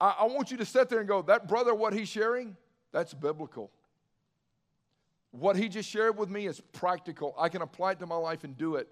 I, 0.00 0.16
I 0.20 0.24
want 0.24 0.50
you 0.50 0.56
to 0.56 0.64
sit 0.64 0.88
there 0.88 1.00
and 1.00 1.08
go, 1.08 1.22
that 1.22 1.48
brother, 1.48 1.74
what 1.74 1.92
he's 1.92 2.08
sharing, 2.08 2.56
that's 2.92 3.14
biblical. 3.14 3.70
What 5.30 5.56
he 5.56 5.68
just 5.68 5.88
shared 5.88 6.18
with 6.18 6.28
me 6.28 6.46
is 6.46 6.60
practical. 6.72 7.34
I 7.38 7.48
can 7.48 7.62
apply 7.62 7.92
it 7.92 8.00
to 8.00 8.06
my 8.06 8.16
life 8.16 8.42
and 8.42 8.56
do 8.56 8.74
it. 8.74 8.88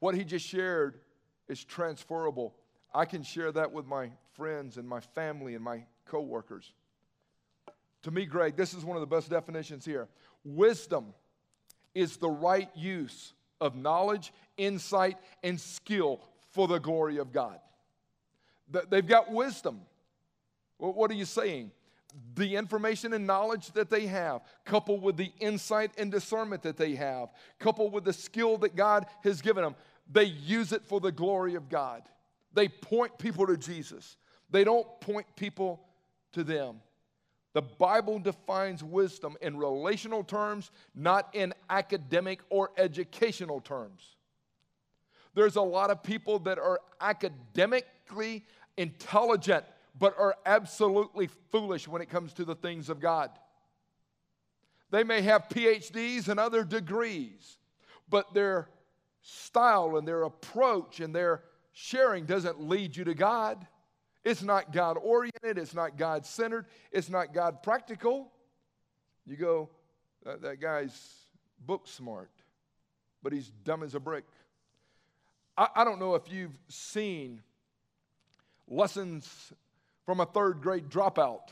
What 0.00 0.14
he 0.14 0.24
just 0.24 0.46
shared 0.46 1.00
is 1.48 1.64
transferable. 1.64 2.54
I 2.94 3.06
can 3.06 3.22
share 3.22 3.50
that 3.52 3.72
with 3.72 3.86
my 3.86 4.10
friends 4.34 4.76
and 4.76 4.86
my 4.86 5.00
family 5.00 5.54
and 5.54 5.64
my 5.64 5.84
coworkers. 6.04 6.74
To 8.02 8.10
me, 8.10 8.26
Greg, 8.26 8.56
this 8.56 8.74
is 8.74 8.84
one 8.84 8.96
of 8.96 9.00
the 9.00 9.14
best 9.14 9.30
definitions 9.30 9.84
here. 9.84 10.08
Wisdom 10.44 11.14
is 11.94 12.16
the 12.16 12.30
right 12.30 12.68
use 12.74 13.32
of 13.60 13.76
knowledge, 13.76 14.32
insight, 14.56 15.16
and 15.42 15.60
skill 15.60 16.20
for 16.50 16.66
the 16.66 16.78
glory 16.78 17.18
of 17.18 17.32
God. 17.32 17.58
They've 18.90 19.06
got 19.06 19.30
wisdom. 19.30 19.82
What 20.78 21.10
are 21.10 21.14
you 21.14 21.24
saying? 21.24 21.70
The 22.34 22.56
information 22.56 23.12
and 23.12 23.26
knowledge 23.26 23.70
that 23.72 23.88
they 23.88 24.06
have, 24.06 24.42
coupled 24.64 25.02
with 25.02 25.16
the 25.16 25.32
insight 25.38 25.92
and 25.96 26.10
discernment 26.10 26.62
that 26.62 26.76
they 26.76 26.94
have, 26.94 27.28
coupled 27.58 27.92
with 27.92 28.04
the 28.04 28.12
skill 28.12 28.58
that 28.58 28.74
God 28.74 29.06
has 29.22 29.40
given 29.40 29.62
them, 29.62 29.76
they 30.10 30.24
use 30.24 30.72
it 30.72 30.84
for 30.84 31.00
the 31.00 31.12
glory 31.12 31.54
of 31.54 31.68
God. 31.68 32.02
They 32.52 32.68
point 32.68 33.16
people 33.18 33.46
to 33.46 33.56
Jesus. 33.56 34.16
They 34.50 34.64
don't 34.64 34.86
point 35.00 35.26
people 35.36 35.80
to 36.32 36.42
them. 36.44 36.80
The 37.54 37.62
Bible 37.62 38.18
defines 38.18 38.82
wisdom 38.82 39.36
in 39.42 39.56
relational 39.56 40.24
terms, 40.24 40.70
not 40.94 41.28
in 41.34 41.52
academic 41.68 42.40
or 42.48 42.70
educational 42.78 43.60
terms. 43.60 44.16
There's 45.34 45.56
a 45.56 45.62
lot 45.62 45.90
of 45.90 46.02
people 46.02 46.38
that 46.40 46.58
are 46.58 46.80
academically 47.00 48.44
intelligent, 48.76 49.64
but 49.98 50.18
are 50.18 50.36
absolutely 50.46 51.28
foolish 51.50 51.86
when 51.86 52.00
it 52.00 52.08
comes 52.08 52.32
to 52.34 52.44
the 52.44 52.54
things 52.54 52.88
of 52.88 53.00
God. 53.00 53.30
They 54.90 55.04
may 55.04 55.22
have 55.22 55.48
PhDs 55.48 56.28
and 56.28 56.38
other 56.38 56.64
degrees, 56.64 57.58
but 58.08 58.34
their 58.34 58.68
style 59.22 59.96
and 59.96 60.06
their 60.06 60.24
approach 60.24 61.00
and 61.00 61.14
their 61.14 61.42
sharing 61.72 62.26
doesn't 62.26 62.60
lead 62.60 62.96
you 62.96 63.04
to 63.04 63.14
God. 63.14 63.66
It's 64.24 64.42
not 64.42 64.72
God 64.72 64.96
oriented, 65.02 65.58
it's 65.58 65.74
not 65.74 65.96
God 65.96 66.24
centered, 66.24 66.66
it's 66.90 67.10
not 67.10 67.34
God 67.34 67.62
practical. 67.62 68.30
You 69.26 69.36
go, 69.36 69.70
that, 70.24 70.42
that, 70.42 70.60
guy's 70.60 71.14
book 71.64 71.86
smart, 71.86 72.30
but 73.22 73.32
he's 73.32 73.50
dumb 73.64 73.82
as 73.82 73.94
a 73.94 74.00
brick. 74.00 74.24
I, 75.56 75.68
I 75.76 75.84
don't 75.84 75.98
know 75.98 76.14
if 76.14 76.30
you've 76.30 76.56
seen 76.68 77.42
lessons 78.68 79.52
from 80.06 80.20
a 80.20 80.26
third 80.26 80.60
grade 80.60 80.88
dropout, 80.88 81.48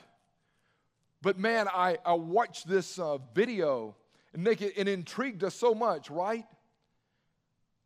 but 1.23 1.39
man, 1.39 1.69
I, 1.69 1.99
I 2.05 2.15
watched 2.15 2.69
this 2.69 2.99
uh, 2.99 3.19
video 3.35 3.95
and 4.33 4.45
Nick, 4.45 4.63
it, 4.63 4.75
it 4.77 4.89
intrigued 4.89 5.43
us 5.45 5.55
so 5.55 5.75
much, 5.75 6.11
right? 6.11 6.45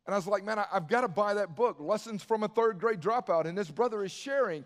And 0.06 0.14
I 0.14 0.18
was 0.18 0.26
like, 0.26 0.44
man, 0.44 0.58
I, 0.58 0.66
have 0.72 0.88
got 0.88 1.00
to 1.00 1.08
buy 1.08 1.34
that 1.34 1.56
book, 1.56 1.76
Lessons 1.80 2.22
from 2.22 2.42
a 2.42 2.48
Third 2.48 2.78
Grade 2.78 3.00
Dropout. 3.00 3.46
And 3.46 3.56
this 3.56 3.70
brother 3.70 4.04
is 4.04 4.12
sharing. 4.12 4.64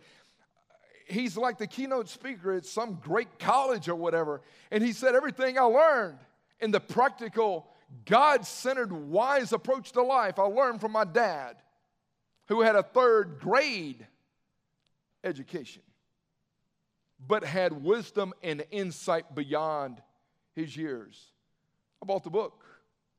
He's 1.07 1.37
like 1.37 1.59
the 1.59 1.67
keynote 1.67 2.09
speaker 2.09 2.53
at 2.53 2.67
some 2.67 2.95
great 3.03 3.39
college 3.39 3.89
or 3.89 3.95
whatever. 3.95 4.41
And 4.71 4.83
he 4.83 4.93
said, 4.93 5.15
everything 5.15 5.59
I 5.59 5.63
learned 5.63 6.19
in 6.61 6.73
the 6.73 6.81
practical, 6.81 7.69
God 8.05 8.45
centered, 8.47 8.93
wise 8.93 9.53
approach 9.53 9.93
to 9.93 10.03
life, 10.03 10.39
I 10.39 10.43
learned 10.43 10.81
from 10.81 10.93
my 10.93 11.05
dad, 11.05 11.57
who 12.47 12.63
had 12.63 12.75
a 12.75 12.83
third 12.83 13.39
grade 13.41 14.07
education, 15.23 15.83
but 17.25 17.45
had 17.45 17.85
wisdom 17.85 18.35
and 18.43 18.65
insight 18.73 19.35
beyond 19.35 20.03
his 20.55 20.77
years. 20.77 21.33
I 22.03 22.07
bought 22.07 22.25
the 22.25 22.31
book. 22.31 22.65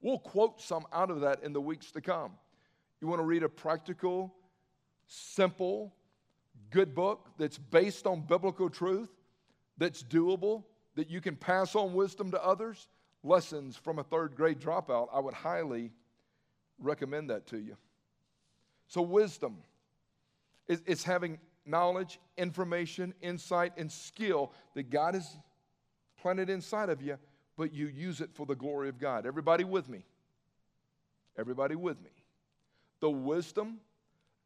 We'll 0.02 0.20
quote 0.20 0.62
some 0.62 0.86
out 0.94 1.12
of 1.12 1.22
that 1.22 1.44
in 1.44 1.54
the 1.54 1.62
weeks 1.62 1.92
to 1.92 2.02
come. 2.02 2.32
You 3.02 3.08
want 3.08 3.20
to 3.20 3.26
read 3.26 3.44
a 3.44 3.50
practical, 3.50 4.34
simple, 5.08 5.94
good 6.70 6.96
book 6.96 7.30
that's 7.38 7.58
based 7.58 8.06
on 8.06 8.22
biblical 8.22 8.70
truth, 8.70 9.10
that's 9.78 10.04
doable, 10.04 10.64
that 10.96 11.10
you 11.10 11.22
can 11.22 11.36
pass 11.36 11.76
on 11.76 11.94
wisdom 11.94 12.32
to 12.32 12.44
others? 12.44 12.88
Lessons 13.24 13.76
from 13.76 14.00
a 14.00 14.04
third 14.04 14.36
grade 14.36 14.60
dropout. 14.60 15.08
I 15.14 15.20
would 15.20 15.34
highly 15.34 15.92
recommend 16.78 17.30
that 17.30 17.48
to 17.48 17.58
you. 17.58 17.76
So, 18.88 19.02
wisdom 19.02 19.58
is, 20.68 20.82
is 20.86 21.04
having 21.04 21.38
knowledge, 21.66 22.20
information, 22.38 23.14
insight, 23.22 23.74
and 23.78 23.92
skill 23.92 24.54
that 24.74 24.90
God 24.90 25.14
has 25.14 25.38
planted 26.22 26.50
inside 26.50 26.90
of 26.90 27.02
you 27.02 27.18
but 27.60 27.74
you 27.74 27.88
use 27.88 28.22
it 28.22 28.30
for 28.34 28.46
the 28.46 28.56
glory 28.56 28.88
of 28.88 28.98
God. 28.98 29.26
Everybody 29.26 29.66
with 29.66 29.90
me? 29.90 30.06
Everybody 31.38 31.76
with 31.76 32.02
me? 32.02 32.10
The 33.02 33.10
wisdom 33.10 33.82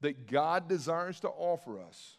that 0.01 0.25
God 0.25 0.67
desires 0.67 1.19
to 1.19 1.27
offer 1.29 1.79
us 1.79 2.17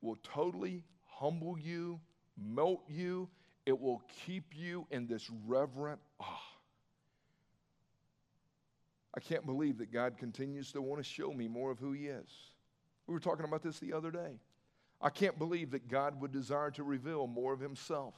will 0.00 0.16
totally 0.22 0.84
humble 1.04 1.58
you, 1.58 1.98
melt 2.40 2.84
you, 2.88 3.28
it 3.66 3.78
will 3.80 4.04
keep 4.24 4.54
you 4.54 4.86
in 4.92 5.08
this 5.08 5.28
reverent 5.48 5.98
awe. 6.20 6.40
I 9.16 9.18
can't 9.18 9.44
believe 9.44 9.78
that 9.78 9.92
God 9.92 10.16
continues 10.16 10.70
to 10.72 10.80
want 10.80 11.02
to 11.02 11.08
show 11.08 11.32
me 11.32 11.48
more 11.48 11.72
of 11.72 11.80
who 11.80 11.90
He 11.90 12.06
is. 12.06 12.28
We 13.08 13.14
were 13.14 13.20
talking 13.20 13.46
about 13.46 13.64
this 13.64 13.80
the 13.80 13.94
other 13.94 14.12
day. 14.12 14.38
I 15.00 15.10
can't 15.10 15.36
believe 15.40 15.72
that 15.72 15.88
God 15.88 16.20
would 16.20 16.30
desire 16.30 16.70
to 16.70 16.84
reveal 16.84 17.26
more 17.26 17.52
of 17.52 17.58
Himself 17.58 18.14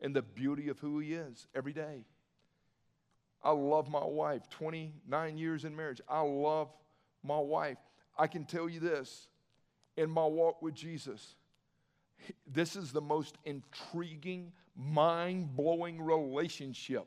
and 0.00 0.14
the 0.14 0.22
beauty 0.22 0.68
of 0.68 0.78
who 0.78 0.98
He 0.98 1.14
is 1.14 1.46
every 1.54 1.72
day. 1.72 2.04
I 3.42 3.52
love 3.52 3.88
my 3.88 4.04
wife, 4.04 4.48
29 4.50 5.38
years 5.38 5.64
in 5.64 5.74
marriage. 5.76 6.00
I 6.08 6.20
love 6.20 6.72
my 7.22 7.38
wife. 7.38 7.78
I 8.18 8.26
can 8.26 8.44
tell 8.44 8.68
you 8.68 8.80
this 8.80 9.28
in 9.96 10.10
my 10.10 10.24
walk 10.24 10.62
with 10.62 10.74
Jesus, 10.74 11.34
this 12.46 12.76
is 12.76 12.92
the 12.92 13.00
most 13.00 13.36
intriguing, 13.44 14.52
mind 14.76 15.56
blowing 15.56 16.00
relationship 16.00 17.06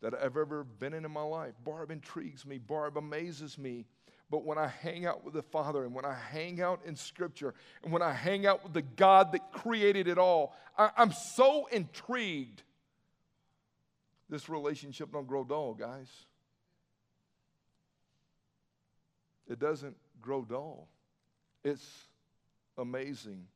that 0.00 0.14
I've 0.14 0.36
ever 0.36 0.64
been 0.64 0.94
in 0.94 1.04
in 1.04 1.10
my 1.10 1.22
life. 1.22 1.54
Barb 1.64 1.90
intrigues 1.90 2.46
me, 2.46 2.58
Barb 2.58 2.96
amazes 2.96 3.58
me. 3.58 3.86
But 4.32 4.46
when 4.46 4.56
I 4.56 4.66
hang 4.66 5.04
out 5.04 5.24
with 5.24 5.34
the 5.34 5.42
Father 5.42 5.84
and 5.84 5.94
when 5.94 6.06
I 6.06 6.14
hang 6.14 6.62
out 6.62 6.80
in 6.86 6.96
Scripture 6.96 7.52
and 7.84 7.92
when 7.92 8.00
I 8.00 8.14
hang 8.14 8.46
out 8.46 8.64
with 8.64 8.72
the 8.72 8.80
God 8.80 9.32
that 9.32 9.52
created 9.52 10.08
it 10.08 10.16
all, 10.16 10.56
I, 10.78 10.88
am 10.96 11.12
so 11.12 11.66
intrigued. 11.66 12.62
This 14.30 14.48
relationship 14.48 15.12
don't 15.12 15.26
grow 15.26 15.44
dull, 15.44 15.74
guys. 15.74 16.08
It 19.50 19.58
doesn't 19.58 19.96
grow 20.22 20.46
dull. 20.46 20.88
It's 21.62 21.86
amazing. 22.78 23.46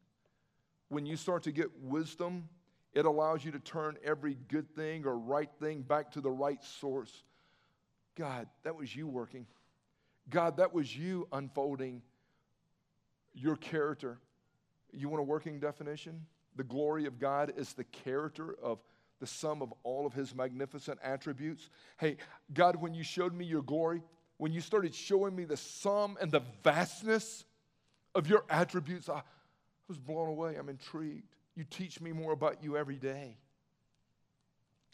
When 0.90 1.06
you 1.06 1.16
start 1.16 1.44
to 1.44 1.52
get 1.52 1.68
wisdom, 1.80 2.50
it 2.92 3.06
allows 3.06 3.46
you 3.46 3.52
to 3.52 3.60
turn 3.60 3.96
every 4.04 4.36
good 4.48 4.68
thing 4.76 5.06
or 5.06 5.16
right 5.16 5.50
thing 5.58 5.80
back 5.80 6.12
to 6.12 6.20
the 6.20 6.30
right 6.30 6.62
source. 6.62 7.24
God, 8.14 8.46
that 8.62 8.76
was 8.76 8.94
you 8.94 9.06
working. 9.06 9.46
God, 10.28 10.56
that 10.56 10.72
was 10.72 10.96
you 10.96 11.28
unfolding 11.32 12.02
your 13.34 13.56
character. 13.56 14.18
You 14.92 15.08
want 15.08 15.20
a 15.20 15.24
working 15.24 15.60
definition? 15.60 16.26
The 16.56 16.64
glory 16.64 17.06
of 17.06 17.18
God 17.18 17.52
is 17.56 17.74
the 17.74 17.84
character 17.84 18.56
of 18.62 18.78
the 19.20 19.26
sum 19.26 19.62
of 19.62 19.72
all 19.82 20.06
of 20.06 20.12
his 20.12 20.34
magnificent 20.34 20.98
attributes. 21.02 21.70
Hey, 21.98 22.16
God, 22.52 22.76
when 22.76 22.94
you 22.94 23.02
showed 23.02 23.34
me 23.34 23.44
your 23.44 23.62
glory, 23.62 24.02
when 24.38 24.52
you 24.52 24.60
started 24.60 24.94
showing 24.94 25.34
me 25.34 25.44
the 25.44 25.56
sum 25.56 26.18
and 26.20 26.30
the 26.30 26.42
vastness 26.62 27.44
of 28.14 28.26
your 28.26 28.44
attributes, 28.50 29.08
I 29.08 29.22
was 29.88 29.98
blown 29.98 30.28
away. 30.28 30.56
I'm 30.56 30.68
intrigued. 30.68 31.28
You 31.54 31.64
teach 31.64 32.00
me 32.00 32.12
more 32.12 32.32
about 32.32 32.62
you 32.62 32.76
every 32.76 32.96
day. 32.96 33.38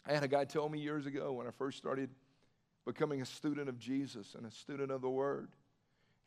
I 0.05 0.13
had 0.13 0.23
a 0.23 0.27
guy 0.27 0.45
tell 0.45 0.69
me 0.69 0.79
years 0.79 1.05
ago 1.05 1.33
when 1.33 1.47
I 1.47 1.51
first 1.51 1.77
started 1.77 2.09
becoming 2.85 3.21
a 3.21 3.25
student 3.25 3.69
of 3.69 3.79
Jesus 3.79 4.35
and 4.35 4.45
a 4.45 4.51
student 4.51 4.91
of 4.91 5.01
the 5.01 5.09
Word. 5.09 5.49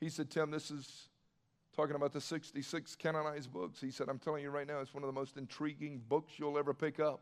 He 0.00 0.09
said, 0.09 0.30
Tim, 0.30 0.50
this 0.50 0.70
is 0.70 1.09
talking 1.74 1.96
about 1.96 2.12
the 2.12 2.20
66 2.20 2.96
canonized 2.96 3.52
books. 3.52 3.80
He 3.80 3.90
said, 3.90 4.09
I'm 4.09 4.18
telling 4.18 4.42
you 4.42 4.50
right 4.50 4.66
now, 4.66 4.80
it's 4.80 4.94
one 4.94 5.02
of 5.02 5.09
the 5.09 5.18
most 5.18 5.36
intriguing 5.36 6.00
books 6.09 6.32
you'll 6.38 6.59
ever 6.59 6.72
pick 6.72 6.98
up. 7.00 7.20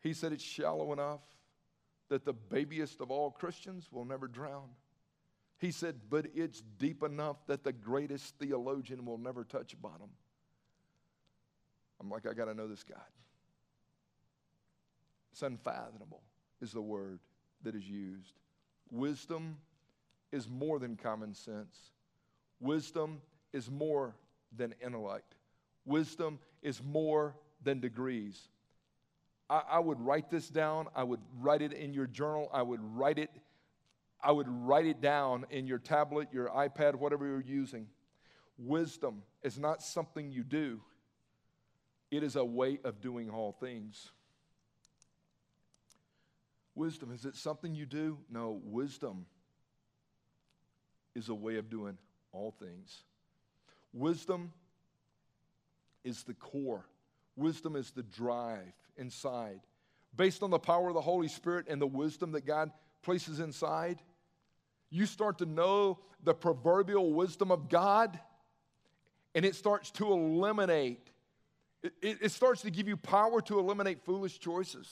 He 0.00 0.12
said, 0.12 0.32
it's 0.32 0.42
shallow 0.42 0.92
enough 0.92 1.20
that 2.08 2.24
the 2.24 2.32
babiest 2.32 3.00
of 3.00 3.10
all 3.10 3.30
Christians 3.30 3.88
will 3.92 4.04
never 4.04 4.26
drown. 4.26 4.68
He 5.58 5.70
said, 5.70 5.94
but 6.10 6.26
it's 6.34 6.60
deep 6.78 7.04
enough 7.04 7.36
that 7.46 7.62
the 7.62 7.72
greatest 7.72 8.34
theologian 8.38 9.04
will 9.04 9.18
never 9.18 9.44
touch 9.44 9.80
bottom. 9.80 10.10
I'm 12.00 12.10
like, 12.10 12.26
I 12.26 12.34
got 12.34 12.46
to 12.46 12.54
know 12.54 12.66
this 12.66 12.82
God. 12.82 12.98
It's 15.30 15.42
unfathomable, 15.42 16.20
is 16.62 16.72
the 16.72 16.80
word 16.80 17.18
that 17.62 17.74
is 17.74 17.86
used. 17.86 18.38
Wisdom 18.90 19.58
is 20.30 20.48
more 20.48 20.78
than 20.78 20.96
common 20.96 21.34
sense. 21.34 21.90
Wisdom 22.60 23.20
is 23.52 23.70
more 23.70 24.14
than 24.56 24.74
intellect. 24.84 25.34
Wisdom 25.84 26.38
is 26.62 26.82
more 26.82 27.34
than 27.62 27.80
degrees. 27.80 28.48
I, 29.50 29.62
I, 29.72 29.78
would 29.80 30.00
write 30.00 30.30
this 30.30 30.48
down. 30.48 30.86
I 30.94 31.02
would 31.02 31.20
write 31.40 31.62
it 31.62 31.72
in 31.72 31.92
your 31.92 32.06
journal. 32.06 32.48
I 32.52 32.62
would 32.62 32.80
write 32.82 33.18
it. 33.18 33.30
I 34.22 34.30
would 34.30 34.46
write 34.48 34.86
it 34.86 35.00
down 35.00 35.44
in 35.50 35.66
your 35.66 35.78
tablet, 35.78 36.28
your 36.32 36.48
iPad, 36.48 36.94
whatever 36.94 37.26
you're 37.26 37.40
using. 37.40 37.88
Wisdom 38.56 39.22
is 39.42 39.58
not 39.58 39.82
something 39.82 40.30
you 40.30 40.44
do. 40.44 40.80
It 42.12 42.22
is 42.22 42.36
a 42.36 42.44
way 42.44 42.78
of 42.84 43.00
doing 43.00 43.30
all 43.30 43.52
things. 43.52 44.12
Wisdom, 46.74 47.12
is 47.12 47.24
it 47.24 47.36
something 47.36 47.74
you 47.74 47.86
do? 47.86 48.18
No, 48.30 48.60
wisdom 48.64 49.26
is 51.14 51.28
a 51.28 51.34
way 51.34 51.56
of 51.56 51.68
doing 51.68 51.98
all 52.32 52.54
things. 52.58 53.02
Wisdom 53.92 54.52
is 56.04 56.22
the 56.24 56.34
core, 56.34 56.86
wisdom 57.36 57.76
is 57.76 57.90
the 57.90 58.02
drive 58.02 58.72
inside. 58.96 59.60
Based 60.14 60.42
on 60.42 60.50
the 60.50 60.58
power 60.58 60.88
of 60.88 60.94
the 60.94 61.00
Holy 61.00 61.28
Spirit 61.28 61.66
and 61.68 61.80
the 61.80 61.86
wisdom 61.86 62.32
that 62.32 62.44
God 62.44 62.70
places 63.02 63.40
inside, 63.40 64.02
you 64.90 65.06
start 65.06 65.38
to 65.38 65.46
know 65.46 65.98
the 66.22 66.34
proverbial 66.34 67.14
wisdom 67.14 67.50
of 67.50 67.68
God, 67.68 68.18
and 69.34 69.44
it 69.44 69.54
starts 69.54 69.90
to 69.92 70.12
eliminate, 70.12 71.10
it, 71.82 72.18
it, 72.20 72.30
starts 72.30 72.62
to 72.62 72.70
give 72.70 72.86
you 72.86 72.96
power 72.96 73.40
to 73.42 73.58
eliminate 73.58 74.04
foolish 74.04 74.38
choices. 74.38 74.86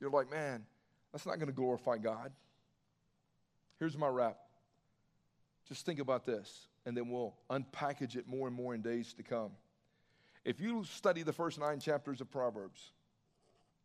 You're 0.00 0.10
like, 0.10 0.30
man, 0.30 0.64
that's 1.12 1.26
not 1.26 1.36
going 1.36 1.48
to 1.48 1.54
glorify 1.54 1.96
God. 1.98 2.32
Here's 3.78 3.96
my 3.96 4.08
wrap. 4.08 4.36
Just 5.68 5.84
think 5.84 6.00
about 6.00 6.24
this, 6.24 6.66
and 6.86 6.96
then 6.96 7.08
we'll 7.10 7.34
unpackage 7.50 8.16
it 8.16 8.26
more 8.26 8.46
and 8.46 8.56
more 8.56 8.74
in 8.74 8.82
days 8.82 9.12
to 9.14 9.22
come. 9.22 9.50
If 10.44 10.60
you 10.60 10.84
study 10.84 11.22
the 11.22 11.32
first 11.32 11.58
nine 11.60 11.78
chapters 11.78 12.20
of 12.20 12.30
Proverbs, 12.30 12.80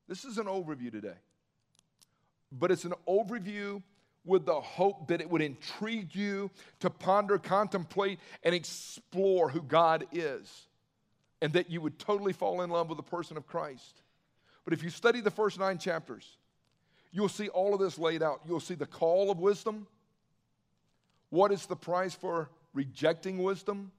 this 0.07 0.23
is 0.25 0.37
an 0.37 0.45
overview 0.45 0.91
today, 0.91 1.17
but 2.51 2.71
it's 2.71 2.85
an 2.85 2.93
overview 3.07 3.81
with 4.25 4.45
the 4.45 4.61
hope 4.61 5.09
that 5.09 5.19
it 5.19 5.29
would 5.29 5.41
intrigue 5.41 6.15
you 6.15 6.49
to 6.79 6.89
ponder, 6.89 7.37
contemplate, 7.37 8.19
and 8.43 8.55
explore 8.55 9.49
who 9.49 9.61
God 9.61 10.05
is, 10.13 10.67
and 11.41 11.51
that 11.53 11.69
you 11.69 11.81
would 11.81 11.99
totally 11.99 12.31
fall 12.31 12.61
in 12.61 12.69
love 12.69 12.87
with 12.87 12.97
the 12.97 13.03
person 13.03 13.35
of 13.35 13.45
Christ. 13.45 14.01
But 14.63 14.73
if 14.73 14.83
you 14.83 14.89
study 14.89 15.19
the 15.19 15.31
first 15.31 15.59
nine 15.59 15.77
chapters, 15.77 16.37
you'll 17.13 17.29
see 17.29 17.47
all 17.47 17.73
of 17.73 17.79
this 17.79 17.97
laid 17.97 18.21
out. 18.21 18.41
You'll 18.45 18.59
see 18.59 18.75
the 18.75 18.85
call 18.85 19.31
of 19.31 19.39
wisdom, 19.39 19.87
what 21.29 21.51
is 21.51 21.65
the 21.65 21.75
price 21.75 22.13
for 22.13 22.49
rejecting 22.73 23.41
wisdom? 23.41 23.91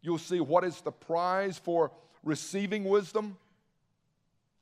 You'll 0.00 0.16
see 0.16 0.40
what 0.40 0.64
is 0.64 0.80
the 0.80 0.90
prize 0.92 1.58
for 1.58 1.90
receiving 2.22 2.84
wisdom. 2.84 3.36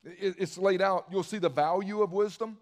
It's 0.03 0.57
laid 0.57 0.81
out. 0.81 1.05
You'll 1.09 1.23
see 1.23 1.37
the 1.37 1.49
value 1.49 2.01
of 2.01 2.11
wisdom. 2.11 2.57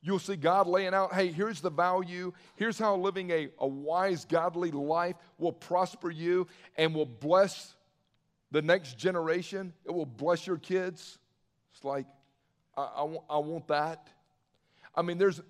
You'll 0.00 0.20
see 0.20 0.36
God 0.36 0.66
laying 0.66 0.94
out, 0.94 1.12
hey, 1.12 1.32
here's 1.32 1.60
the 1.60 1.70
value. 1.70 2.32
Here's 2.54 2.78
how 2.78 2.96
living 2.96 3.30
a, 3.30 3.48
a 3.58 3.66
wise, 3.66 4.24
godly 4.24 4.70
life 4.70 5.16
will 5.36 5.52
prosper 5.52 6.10
you 6.10 6.46
and 6.76 6.94
will 6.94 7.06
bless 7.06 7.74
the 8.52 8.62
next 8.62 8.96
generation. 8.96 9.72
It 9.84 9.90
will 9.90 10.06
bless 10.06 10.46
your 10.46 10.56
kids. 10.56 11.18
It's 11.74 11.84
like, 11.84 12.06
I, 12.76 12.82
I, 12.82 13.16
I 13.30 13.38
want 13.38 13.68
that. 13.68 14.08
I 14.94 15.02
mean, 15.02 15.18
there's 15.18 15.40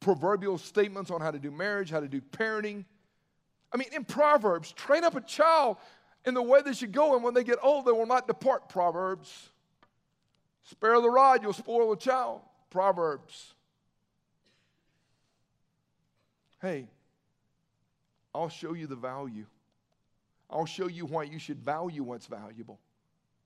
proverbial 0.00 0.58
statements 0.58 1.10
on 1.10 1.20
how 1.20 1.30
to 1.30 1.38
do 1.38 1.50
marriage, 1.50 1.90
how 1.90 2.00
to 2.00 2.08
do 2.08 2.20
parenting. 2.20 2.84
I 3.72 3.76
mean, 3.76 3.88
in 3.92 4.04
Proverbs, 4.04 4.72
train 4.72 5.04
up 5.04 5.16
a 5.16 5.20
child 5.20 5.78
in 6.24 6.34
the 6.34 6.42
way 6.42 6.62
they 6.62 6.72
should 6.72 6.92
go, 6.92 7.14
and 7.14 7.24
when 7.24 7.34
they 7.34 7.44
get 7.44 7.58
old, 7.62 7.86
they 7.86 7.92
will 7.92 8.06
not 8.06 8.26
depart. 8.26 8.68
Proverbs. 8.68 9.50
Spare 10.64 11.00
the 11.00 11.10
rod, 11.10 11.42
you'll 11.42 11.52
spoil 11.52 11.90
the 11.90 11.96
child. 11.96 12.40
Proverbs. 12.70 13.54
Hey, 16.60 16.86
I'll 18.34 18.48
show 18.48 18.72
you 18.72 18.86
the 18.86 18.96
value. 18.96 19.44
I'll 20.48 20.66
show 20.66 20.88
you 20.88 21.04
why 21.04 21.24
you 21.24 21.38
should 21.38 21.58
value 21.58 22.02
what's 22.02 22.26
valuable 22.26 22.78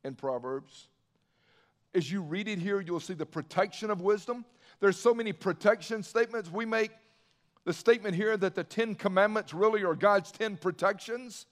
in 0.05 0.15
Proverbs. 0.15 0.89
As 1.95 2.11
you 2.11 2.23
read 2.23 2.49
it 2.49 2.59
here, 2.59 2.81
you'll 2.81 3.01
see 3.01 3.15
the 3.15 3.27
protection 3.27 3.91
of 3.91 4.01
wisdom. 4.01 4.45
There's 4.81 4.99
so 4.99 5.15
many 5.15 5.33
protection 5.33 6.03
statements. 6.03 6.51
We 6.51 6.65
make 6.65 6.91
the 7.65 7.73
statement 7.73 8.15
here 8.15 8.37
that 8.37 8.55
the 8.55 8.65
Ten 8.65 8.95
Commandments 8.95 9.53
really 9.53 9.85
are 9.85 9.95
God's 9.95 10.31
ten 10.31 10.57
protections. 10.57 11.47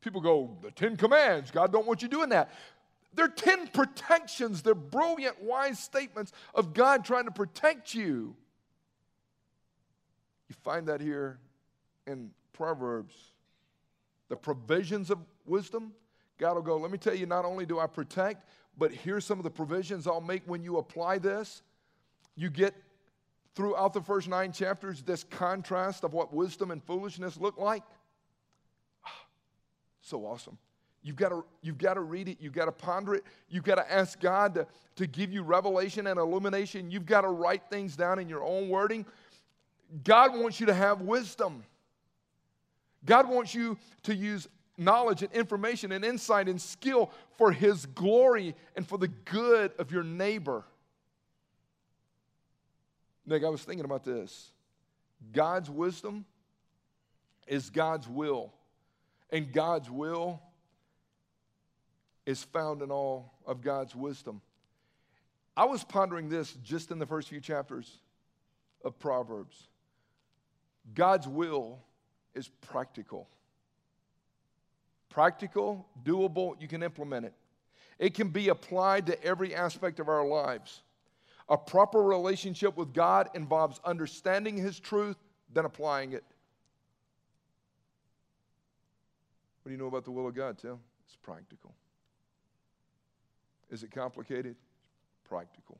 People 0.00 0.20
go, 0.20 0.58
the 0.62 0.70
Ten 0.70 0.96
Commands, 0.96 1.50
God 1.50 1.72
don't 1.72 1.86
want 1.86 2.02
you 2.02 2.08
doing 2.08 2.28
that. 2.28 2.52
They're 3.14 3.28
10 3.28 3.68
protections. 3.68 4.62
They're 4.62 4.74
brilliant, 4.74 5.40
wise 5.40 5.78
statements 5.78 6.32
of 6.54 6.74
God 6.74 7.04
trying 7.04 7.26
to 7.26 7.30
protect 7.30 7.94
you. 7.94 8.34
You 10.48 10.56
find 10.62 10.88
that 10.88 11.00
here 11.00 11.38
in 12.06 12.30
Proverbs. 12.52 13.14
The 14.28 14.36
provisions 14.36 15.10
of 15.10 15.18
wisdom. 15.46 15.92
God 16.38 16.54
will 16.54 16.62
go, 16.62 16.76
let 16.76 16.90
me 16.90 16.98
tell 16.98 17.14
you, 17.14 17.26
not 17.26 17.44
only 17.44 17.64
do 17.64 17.78
I 17.78 17.86
protect, 17.86 18.48
but 18.76 18.92
here's 18.92 19.24
some 19.24 19.38
of 19.38 19.44
the 19.44 19.50
provisions 19.50 20.06
I'll 20.06 20.20
make 20.20 20.42
when 20.46 20.62
you 20.62 20.78
apply 20.78 21.18
this. 21.18 21.62
You 22.36 22.50
get 22.50 22.74
throughout 23.54 23.92
the 23.92 24.00
first 24.00 24.28
nine 24.28 24.52
chapters 24.52 25.02
this 25.02 25.24
contrast 25.24 26.04
of 26.04 26.12
what 26.12 26.32
wisdom 26.32 26.70
and 26.70 26.82
foolishness 26.82 27.36
look 27.36 27.58
like. 27.58 27.82
So 30.06 30.26
awesome. 30.26 30.58
You've 31.02 31.16
got, 31.16 31.30
to, 31.30 31.44
you've 31.62 31.78
got 31.78 31.94
to 31.94 32.00
read 32.00 32.28
it. 32.28 32.38
You've 32.40 32.54
got 32.54 32.64
to 32.64 32.72
ponder 32.72 33.14
it. 33.14 33.24
You've 33.48 33.64
got 33.64 33.74
to 33.76 33.92
ask 33.92 34.18
God 34.20 34.54
to, 34.54 34.66
to 34.96 35.06
give 35.06 35.32
you 35.32 35.42
revelation 35.42 36.06
and 36.06 36.18
illumination. 36.18 36.90
You've 36.90 37.06
got 37.06 37.22
to 37.22 37.28
write 37.28 37.62
things 37.70 37.94
down 37.94 38.18
in 38.18 38.28
your 38.28 38.42
own 38.42 38.70
wording. 38.70 39.04
God 40.02 40.34
wants 40.38 40.60
you 40.60 40.66
to 40.66 40.74
have 40.74 41.02
wisdom. 41.02 41.62
God 43.04 43.28
wants 43.28 43.54
you 43.54 43.76
to 44.04 44.14
use 44.14 44.48
knowledge 44.76 45.22
and 45.22 45.32
information 45.32 45.92
and 45.92 46.04
insight 46.04 46.48
and 46.48 46.60
skill 46.60 47.10
for 47.36 47.52
His 47.52 47.86
glory 47.86 48.54
and 48.76 48.86
for 48.86 48.98
the 48.98 49.08
good 49.08 49.72
of 49.78 49.92
your 49.92 50.04
neighbor. 50.04 50.64
Nick, 53.26 53.44
I 53.44 53.48
was 53.48 53.62
thinking 53.62 53.84
about 53.84 54.04
this. 54.04 54.50
God's 55.32 55.70
wisdom 55.70 56.24
is 57.46 57.70
God's 57.70 58.08
will, 58.08 58.52
and 59.30 59.52
God's 59.52 59.90
will 59.90 60.40
is 62.26 62.42
found 62.42 62.82
in 62.82 62.90
all 62.90 63.32
of 63.46 63.62
God's 63.62 63.94
wisdom. 63.94 64.40
I 65.56 65.64
was 65.66 65.84
pondering 65.84 66.28
this 66.28 66.52
just 66.64 66.90
in 66.90 66.98
the 66.98 67.06
first 67.06 67.28
few 67.28 67.40
chapters 67.40 67.98
of 68.84 68.98
Proverbs. 68.98 69.68
God's 70.94 71.28
will 71.28 71.78
is 72.34 72.48
practical. 72.60 73.28
Practical, 75.14 75.86
doable, 76.02 76.60
you 76.60 76.66
can 76.66 76.82
implement 76.82 77.24
it. 77.24 77.34
It 78.00 78.14
can 78.14 78.30
be 78.30 78.48
applied 78.48 79.06
to 79.06 79.24
every 79.24 79.54
aspect 79.54 80.00
of 80.00 80.08
our 80.08 80.26
lives. 80.26 80.82
A 81.48 81.56
proper 81.56 82.02
relationship 82.02 82.76
with 82.76 82.92
God 82.92 83.30
involves 83.32 83.80
understanding 83.84 84.56
His 84.56 84.80
truth, 84.80 85.16
then 85.52 85.66
applying 85.66 86.14
it. 86.14 86.24
What 89.62 89.68
do 89.68 89.70
you 89.70 89.78
know 89.78 89.86
about 89.86 90.04
the 90.04 90.10
will 90.10 90.26
of 90.26 90.34
God, 90.34 90.58
Tim? 90.58 90.80
It's 91.06 91.14
practical. 91.14 91.72
Is 93.70 93.84
it 93.84 93.92
complicated? 93.92 94.56
Practical. 95.28 95.78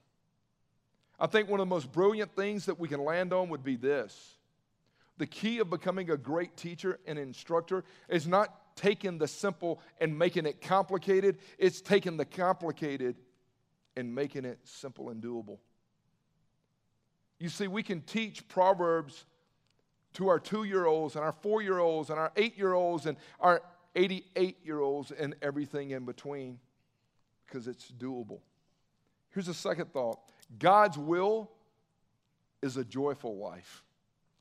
I 1.18 1.26
think 1.26 1.48
one 1.48 1.58
of 1.58 1.66
the 1.66 1.74
most 1.74 1.90
brilliant 1.90 2.36
things 2.36 2.66
that 2.66 2.78
we 2.78 2.86
can 2.86 3.02
land 3.02 3.32
on 3.32 3.48
would 3.48 3.64
be 3.64 3.74
this. 3.74 4.36
The 5.18 5.26
key 5.26 5.58
of 5.58 5.70
becoming 5.70 6.10
a 6.10 6.16
great 6.16 6.56
teacher 6.56 7.00
and 7.04 7.18
instructor 7.18 7.82
is 8.08 8.28
not 8.28 8.60
taking 8.76 9.18
the 9.18 9.28
simple 9.28 9.80
and 10.00 10.18
making 10.18 10.46
it 10.46 10.60
complicated, 10.60 11.38
it's 11.58 11.80
taking 11.80 12.16
the 12.16 12.24
complicated 12.24 13.16
and 13.96 14.14
making 14.14 14.44
it 14.44 14.58
simple 14.64 15.10
and 15.10 15.22
doable. 15.22 15.58
You 17.38 17.48
see, 17.48 17.68
we 17.68 17.82
can 17.82 18.00
teach 18.02 18.46
Proverbs 18.48 19.26
to 20.14 20.28
our 20.28 20.38
two 20.38 20.64
year 20.64 20.86
olds 20.86 21.16
and 21.16 21.24
our 21.24 21.32
four 21.32 21.62
year 21.62 21.78
olds 21.78 22.10
and 22.10 22.18
our 22.18 22.32
eight 22.36 22.56
year 22.56 22.72
olds 22.72 23.06
and 23.06 23.16
our 23.40 23.62
88 23.96 24.58
year 24.64 24.80
olds 24.80 25.10
and 25.12 25.34
everything 25.42 25.90
in 25.90 26.04
between 26.04 26.58
because 27.46 27.68
it's 27.68 27.90
doable. 27.90 28.40
Here's 29.30 29.48
a 29.48 29.54
second 29.54 29.92
thought 29.92 30.20
God's 30.58 30.98
will 30.98 31.50
is 32.62 32.76
a 32.76 32.84
joyful 32.84 33.36
life. 33.36 33.82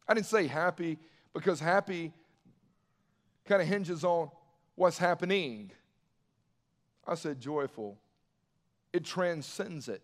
I 0.07 0.13
didn't 0.13 0.27
say 0.27 0.47
happy 0.47 0.97
because 1.33 1.59
happy 1.59 2.13
kind 3.45 3.61
of 3.61 3.67
hinges 3.67 4.03
on 4.03 4.29
what's 4.75 4.97
happening. 4.97 5.71
I 7.05 7.15
said 7.15 7.39
joyful. 7.39 7.97
It 8.91 9.03
transcends 9.03 9.89
it. 9.89 10.01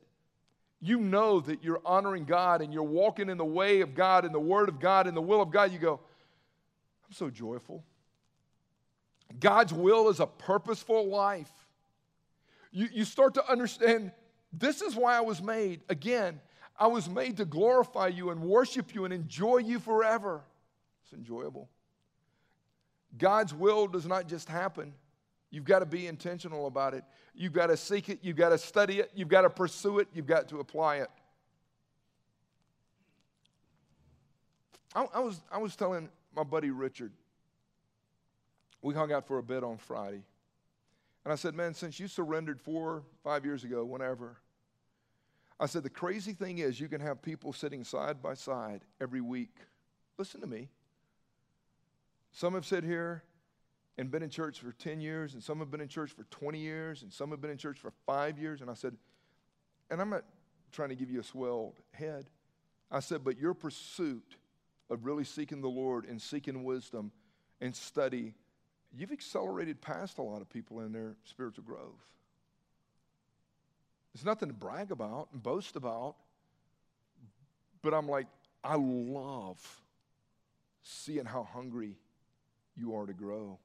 You 0.82 1.00
know 1.00 1.40
that 1.42 1.64
you're 1.64 1.82
honoring 1.86 2.26
God 2.26 2.62
and 2.62 2.74
you're 2.74 2.84
walking 2.84 3.30
in 3.30 3.38
the 3.38 3.46
way 3.46 3.82
of 3.82 3.94
God 3.94 4.26
and 4.26 4.34
the 4.34 4.40
Word 4.40 4.70
of 4.70 4.80
God 4.80 5.08
and 5.08 5.16
the 5.16 5.22
will 5.22 5.42
of 5.42 5.52
God. 5.52 5.72
You 5.72 5.80
go, 5.80 6.00
I'm 7.08 7.14
so 7.14 7.30
joyful. 7.30 7.84
God's 9.40 9.74
will 9.74 10.10
is 10.10 10.20
a 10.20 10.26
purposeful 10.26 11.08
life. 11.08 11.52
You, 12.72 12.88
you 12.92 13.04
start 13.04 13.34
to 13.36 13.50
understand 13.50 14.12
this 14.54 14.82
is 14.82 14.96
why 14.96 15.18
I 15.18 15.22
was 15.22 15.42
made. 15.42 15.82
Again, 15.90 16.40
I 16.78 16.88
was 16.88 17.10
made 17.10 17.38
to 17.38 17.46
glorify 17.46 18.08
you 18.08 18.30
and 18.30 18.42
worship 18.42 18.96
you 18.96 19.06
and 19.06 19.14
enjoy 19.14 19.58
you 19.58 19.80
forever. 19.80 20.42
It's 21.04 21.14
enjoyable. 21.14 21.70
God's 23.18 23.54
will 23.54 23.88
does 23.88 24.06
not 24.06 24.28
just 24.28 24.48
happen. 24.48 24.94
You've 25.52 25.66
got 25.66 25.80
to 25.80 25.86
be 25.86 26.08
intentional 26.08 26.68
about 26.68 26.94
it. 26.94 27.04
You've 27.34 27.54
got 27.54 27.68
to 27.68 27.78
seek 27.78 28.10
it. 28.10 28.20
You've 28.22 28.38
got 28.38 28.50
to 28.50 28.58
study 28.58 29.00
it. 29.00 29.12
You've 29.16 29.30
got 29.30 29.42
to 29.42 29.50
pursue 29.50 30.00
it. 30.00 30.08
You've 30.14 30.28
got 30.28 30.48
to 30.50 30.60
apply 30.60 30.98
it. 30.98 31.10
I, 34.96 35.06
I 35.14 35.20
was, 35.20 35.42
I 35.52 35.58
was 35.58 35.76
telling 35.76 36.10
my 36.36 36.44
buddy 36.44 36.70
Richard, 36.70 37.12
we 38.82 38.94
hung 38.94 39.12
out 39.12 39.28
for 39.28 39.38
a 39.38 39.44
bit 39.44 39.64
on 39.64 39.78
Friday. 39.78 40.24
And 41.24 41.34
I 41.34 41.36
said, 41.36 41.56
Man, 41.56 41.74
since 41.74 42.00
you 42.00 42.08
surrendered 42.08 42.62
four, 42.62 43.04
five 43.24 43.44
years 43.44 43.64
ago, 43.64 43.84
whenever, 43.84 44.38
I 45.60 45.66
said, 45.66 45.84
the 45.84 45.90
crazy 45.90 46.32
thing 46.32 46.60
is 46.60 46.80
you 46.80 46.88
can 46.88 47.02
have 47.02 47.22
people 47.22 47.52
sitting 47.52 47.84
side 47.84 48.22
by 48.22 48.34
side 48.34 48.82
every 49.02 49.20
week. 49.20 49.56
Listen 50.18 50.40
to 50.42 50.48
me. 50.48 50.70
Some 52.32 52.54
have 52.54 52.66
sat 52.66 52.84
here 52.84 53.24
and 53.98 54.10
been 54.10 54.24
in 54.24 54.30
church 54.30 54.60
for 54.60 54.72
10 54.72 55.02
years, 55.02 55.34
and 55.34 55.44
some 55.44 55.60
have 55.60 55.70
been 55.70 55.82
in 55.82 55.88
church 55.88 56.12
for 56.12 56.24
20 56.26 56.60
years, 56.60 57.02
and 57.02 57.12
some 57.12 57.32
have 57.32 57.42
been 57.42 57.52
in 57.52 57.58
church 57.58 57.80
for 57.80 57.92
five 58.06 58.38
years. 58.38 58.62
And 58.62 58.70
I 58.70 58.74
said, 58.74 58.96
and 59.90 60.00
I'm 60.00 60.10
not 60.10 60.24
trying 60.72 60.90
to 60.90 60.96
give 60.96 61.10
you 61.10 61.20
a 61.20 61.24
swelled 61.24 61.80
head. 61.92 62.30
I 62.92 63.02
said, 63.02 63.24
but 63.24 63.38
your 63.38 63.54
pursuit 63.54 64.38
of 64.90 65.06
really 65.06 65.24
seeking 65.24 65.62
the 65.62 65.70
Lord 65.70 66.06
and 66.06 66.22
seeking 66.22 66.64
wisdom 66.64 67.12
and 67.62 67.76
study, 67.76 68.36
you've 68.96 69.12
accelerated 69.12 69.82
past 69.82 70.18
a 70.18 70.22
lot 70.22 70.42
of 70.42 70.50
people 70.50 70.80
in 70.80 70.92
their 70.92 71.16
spiritual 71.26 71.64
growth. 71.64 72.14
It's 74.16 74.26
nothing 74.26 74.50
to 74.50 74.56
brag 74.56 74.92
about 74.92 75.30
and 75.34 75.44
boast 75.44 75.76
about. 75.76 76.16
But 77.82 77.94
I'm 77.94 78.08
like, 78.08 78.28
I 78.64 78.76
love 78.76 79.82
seeing 80.82 81.26
how 81.26 81.44
hungry 81.44 81.98
you 82.80 82.96
are 82.96 83.06
to 83.06 83.14
grow. 83.14 83.60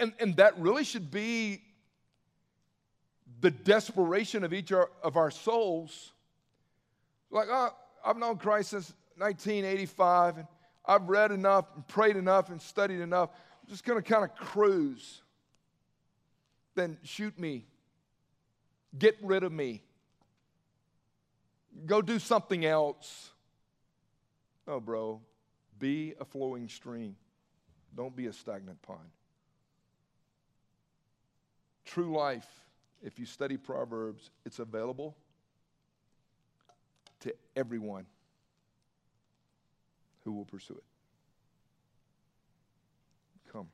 And, 0.00 0.12
and 0.18 0.36
that 0.36 0.58
really 0.58 0.84
should 0.84 1.10
be 1.10 1.62
the 3.40 3.50
desperation 3.50 4.44
of 4.44 4.52
each 4.52 4.72
of 4.72 5.16
our 5.16 5.30
souls. 5.30 6.12
Like, 7.30 7.48
oh, 7.50 7.70
I've 8.04 8.16
known 8.16 8.36
Christ 8.36 8.70
since 8.70 8.92
1985, 9.16 10.38
and 10.38 10.46
I've 10.84 11.08
read 11.08 11.30
enough 11.30 11.66
and 11.74 11.86
prayed 11.86 12.16
enough 12.16 12.50
and 12.50 12.60
studied 12.60 13.00
enough. 13.00 13.30
I'm 13.62 13.70
just 13.70 13.84
going 13.84 14.02
to 14.02 14.08
kind 14.08 14.24
of 14.24 14.34
cruise. 14.34 15.22
Then 16.74 16.98
shoot 17.04 17.38
me 17.38 17.66
Get 18.98 19.16
rid 19.22 19.42
of 19.42 19.52
me. 19.52 19.82
Go 21.86 22.02
do 22.02 22.18
something 22.18 22.64
else. 22.64 23.30
Oh, 24.68 24.80
bro, 24.80 25.20
be 25.82 26.14
a 26.20 26.24
flowing 26.24 26.68
stream. 26.68 27.16
Don't 27.96 28.14
be 28.14 28.26
a 28.26 28.32
stagnant 28.32 28.80
pond. 28.82 29.10
True 31.84 32.16
life, 32.16 32.46
if 33.02 33.18
you 33.18 33.26
study 33.26 33.56
Proverbs, 33.56 34.30
it's 34.46 34.60
available 34.60 35.16
to 37.20 37.34
everyone 37.56 38.06
who 40.24 40.30
will 40.30 40.44
pursue 40.44 40.74
it. 40.74 40.84
Come. 43.52 43.66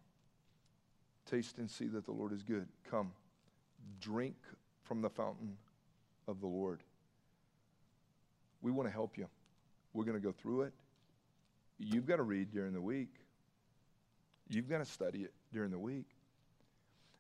Taste 1.31 1.59
and 1.59 1.71
see 1.71 1.89
that 1.89 2.07
the 2.07 2.13
Lord 2.13 2.33
is 2.33 2.43
good. 2.43 2.67
Come. 2.91 3.13
Drink 4.01 4.37
from 4.83 5.03
the 5.03 5.11
fountain 5.11 5.59
of 6.27 6.41
the 6.41 6.47
Lord. 6.47 6.81
We 8.63 8.71
want 8.71 8.89
to 8.89 8.93
help 8.93 9.19
you. 9.19 9.29
We're 9.93 10.05
going 10.05 10.19
to 10.19 10.25
go 10.25 10.33
through 10.33 10.63
it. 10.63 10.73
You've 11.79 12.07
got 12.07 12.17
to 12.17 12.23
read 12.23 12.51
during 12.51 12.73
the 12.73 12.81
week. 12.81 13.15
You've 14.49 14.69
got 14.69 14.79
to 14.79 14.85
study 14.85 15.23
it 15.23 15.33
during 15.53 15.71
the 15.71 15.79
week. 15.79 16.07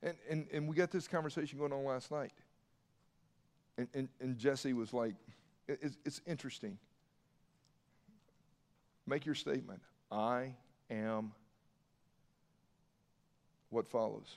And, 0.02 0.14
and, 0.28 0.46
and 0.52 0.68
we 0.68 0.76
got 0.76 0.90
this 0.90 1.06
conversation 1.08 1.58
going 1.58 1.72
on 1.72 1.84
last 1.84 2.10
night. 2.10 2.32
And, 3.76 3.88
and, 3.94 4.08
and 4.20 4.38
Jesse 4.38 4.72
was 4.72 4.92
like, 4.92 5.14
it's, 5.68 5.96
it's 6.04 6.20
interesting. 6.26 6.78
Make 9.06 9.26
your 9.26 9.34
statement. 9.34 9.80
I 10.10 10.54
am 10.90 11.32
what 13.70 13.86
follows. 13.86 14.36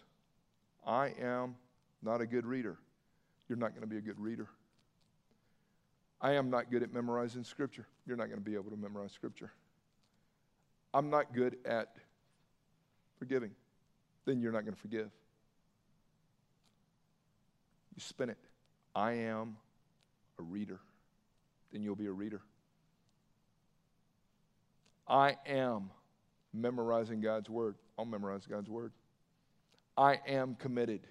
I 0.86 1.14
am 1.20 1.56
not 2.04 2.22
a 2.22 2.26
good 2.26 2.46
reader 2.46 2.78
you're 3.52 3.58
not 3.58 3.72
going 3.72 3.82
to 3.82 3.88
be 3.88 3.98
a 3.98 4.02
good 4.02 4.18
reader. 4.18 4.48
I 6.22 6.36
am 6.36 6.50
not 6.50 6.72
good 6.72 6.84
at 6.84 6.94
memorizing 6.94 7.44
Scripture. 7.44 7.86
You're 8.08 8.16
not 8.16 8.28
going 8.28 8.40
to 8.40 8.46
be 8.46 8.54
able 8.54 8.72
to 8.72 8.78
memorize 8.78 9.12
Scripture. 9.12 9.52
I'm 10.94 11.10
not 11.10 11.34
good 11.34 11.58
at 11.66 11.96
forgiving. 13.18 13.52
Then 14.26 14.42
you're 14.42 14.52
not 14.52 14.64
going 14.64 14.74
to 14.74 14.82
forgive. 14.82 15.10
You 17.96 18.00
spin 18.00 18.30
it. 18.30 18.38
I 18.96 19.14
am 19.14 19.58
a 20.40 20.44
reader. 20.44 20.80
Then 21.72 21.82
you'll 21.82 21.96
be 21.96 22.08
a 22.08 22.12
reader. 22.12 22.42
I 25.08 25.38
am 25.46 25.90
memorizing 26.54 27.22
God's 27.22 27.50
Word. 27.50 27.76
I'll 27.98 28.06
memorize 28.06 28.46
God's 28.46 28.70
Word. 28.70 28.92
I 29.98 30.20
am 30.28 30.56
committed 30.56 31.02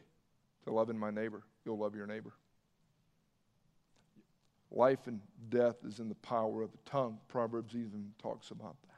to 0.65 0.73
loving 0.73 0.99
my 0.99 1.11
neighbor 1.11 1.43
you'll 1.65 1.79
love 1.79 1.95
your 1.95 2.07
neighbor. 2.07 2.33
Life 4.71 5.07
and 5.07 5.21
death 5.49 5.77
is 5.87 5.99
in 5.99 6.09
the 6.09 6.15
power 6.17 6.63
of 6.63 6.71
the 6.73 6.79
tongue. 6.85 7.19
Proverbs 7.29 7.75
even 7.75 8.13
talks 8.23 8.51
about 8.51 8.77
that. 8.83 8.90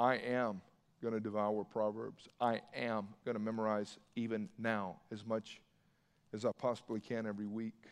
I 0.00 0.14
am 0.14 0.62
going 1.02 1.12
to 1.12 1.20
devour 1.20 1.62
Proverbs. 1.62 2.26
I 2.40 2.62
am 2.74 3.08
going 3.26 3.34
to 3.34 3.38
memorize 3.38 3.98
even 4.16 4.48
now 4.58 4.96
as 5.12 5.26
much 5.26 5.60
as 6.32 6.46
I 6.46 6.52
possibly 6.52 7.00
can 7.00 7.26
every 7.26 7.46
week. 7.46 7.84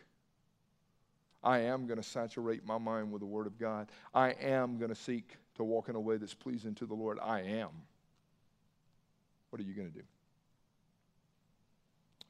I 1.43 1.59
am 1.59 1.85
going 1.85 2.01
to 2.01 2.03
saturate 2.03 2.65
my 2.65 2.79
mind 2.79 3.11
with 3.11 3.19
the 3.21 3.27
Word 3.27 3.45
of 3.45 3.59
God. 3.59 3.91
I 4.11 4.31
am 4.31 4.79
going 4.79 4.89
to 4.89 4.95
seek 4.95 5.37
to 5.55 5.63
walk 5.63 5.87
in 5.87 5.95
a 5.95 5.99
way 5.99 6.17
that's 6.17 6.33
pleasing 6.33 6.73
to 6.75 6.87
the 6.87 6.95
Lord. 6.95 7.19
I 7.21 7.41
am. 7.41 7.69
What 9.51 9.61
are 9.61 9.63
you 9.63 9.75
going 9.75 9.91
to 9.91 9.93
do? 9.93 10.03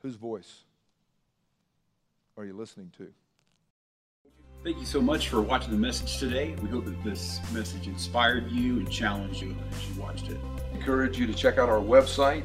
Whose 0.02 0.16
voice 0.16 0.64
are 2.36 2.44
you 2.44 2.54
listening 2.54 2.92
to? 2.98 3.08
Thank 4.62 4.78
you 4.80 4.86
so 4.86 5.00
much 5.00 5.30
for 5.30 5.42
watching 5.42 5.72
the 5.72 5.78
message 5.78 6.18
today. 6.18 6.54
We 6.62 6.68
hope 6.68 6.84
that 6.84 7.02
this 7.02 7.40
message 7.54 7.88
inspired 7.88 8.52
you 8.52 8.80
and 8.80 8.92
challenged 8.92 9.42
you 9.42 9.56
as 9.72 9.90
you 9.90 10.02
watched 10.02 10.28
it. 10.28 10.38
encourage 10.74 11.18
you 11.18 11.26
to 11.28 11.34
check 11.34 11.58
out 11.58 11.70
our 11.70 11.80
website. 11.80 12.44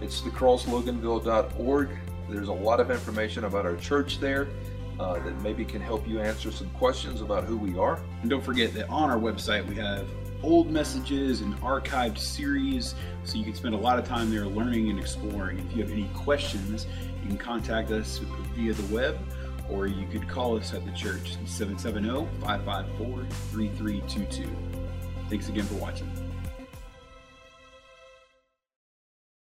It's 0.00 0.22
thecrossloganville.org. 0.22 1.90
There's 2.30 2.48
a 2.48 2.52
lot 2.52 2.80
of 2.80 2.90
information 2.90 3.44
about 3.44 3.66
our 3.66 3.76
church 3.76 4.20
there 4.20 4.48
uh, 4.98 5.18
that 5.18 5.38
maybe 5.42 5.66
can 5.66 5.82
help 5.82 6.08
you 6.08 6.18
answer 6.18 6.50
some 6.50 6.70
questions 6.70 7.20
about 7.20 7.44
who 7.44 7.58
we 7.58 7.78
are. 7.78 8.00
And 8.22 8.30
don't 8.30 8.42
forget 8.42 8.72
that 8.72 8.88
on 8.88 9.10
our 9.10 9.18
website 9.18 9.66
we 9.66 9.74
have 9.74 10.08
old 10.42 10.70
messages 10.70 11.42
and 11.42 11.54
archived 11.60 12.16
series, 12.16 12.94
so 13.24 13.36
you 13.36 13.44
can 13.44 13.54
spend 13.54 13.74
a 13.74 13.78
lot 13.78 13.98
of 13.98 14.08
time 14.08 14.30
there 14.30 14.46
learning 14.46 14.88
and 14.88 14.98
exploring. 14.98 15.58
If 15.58 15.76
you 15.76 15.82
have 15.82 15.92
any 15.92 16.08
questions, 16.14 16.86
you 17.22 17.28
can 17.28 17.36
contact 17.36 17.90
us 17.90 18.16
via 18.56 18.72
the 18.72 18.94
web 18.94 19.18
or 19.70 19.86
you 19.86 20.06
could 20.06 20.28
call 20.28 20.56
us 20.56 20.74
at 20.74 20.84
the 20.84 20.92
church 20.92 21.36
770 21.44 22.26
554 22.40 23.24
3322. 23.50 24.48
Thanks 25.28 25.48
again 25.48 25.64
for 25.64 25.74
watching. 25.74 26.10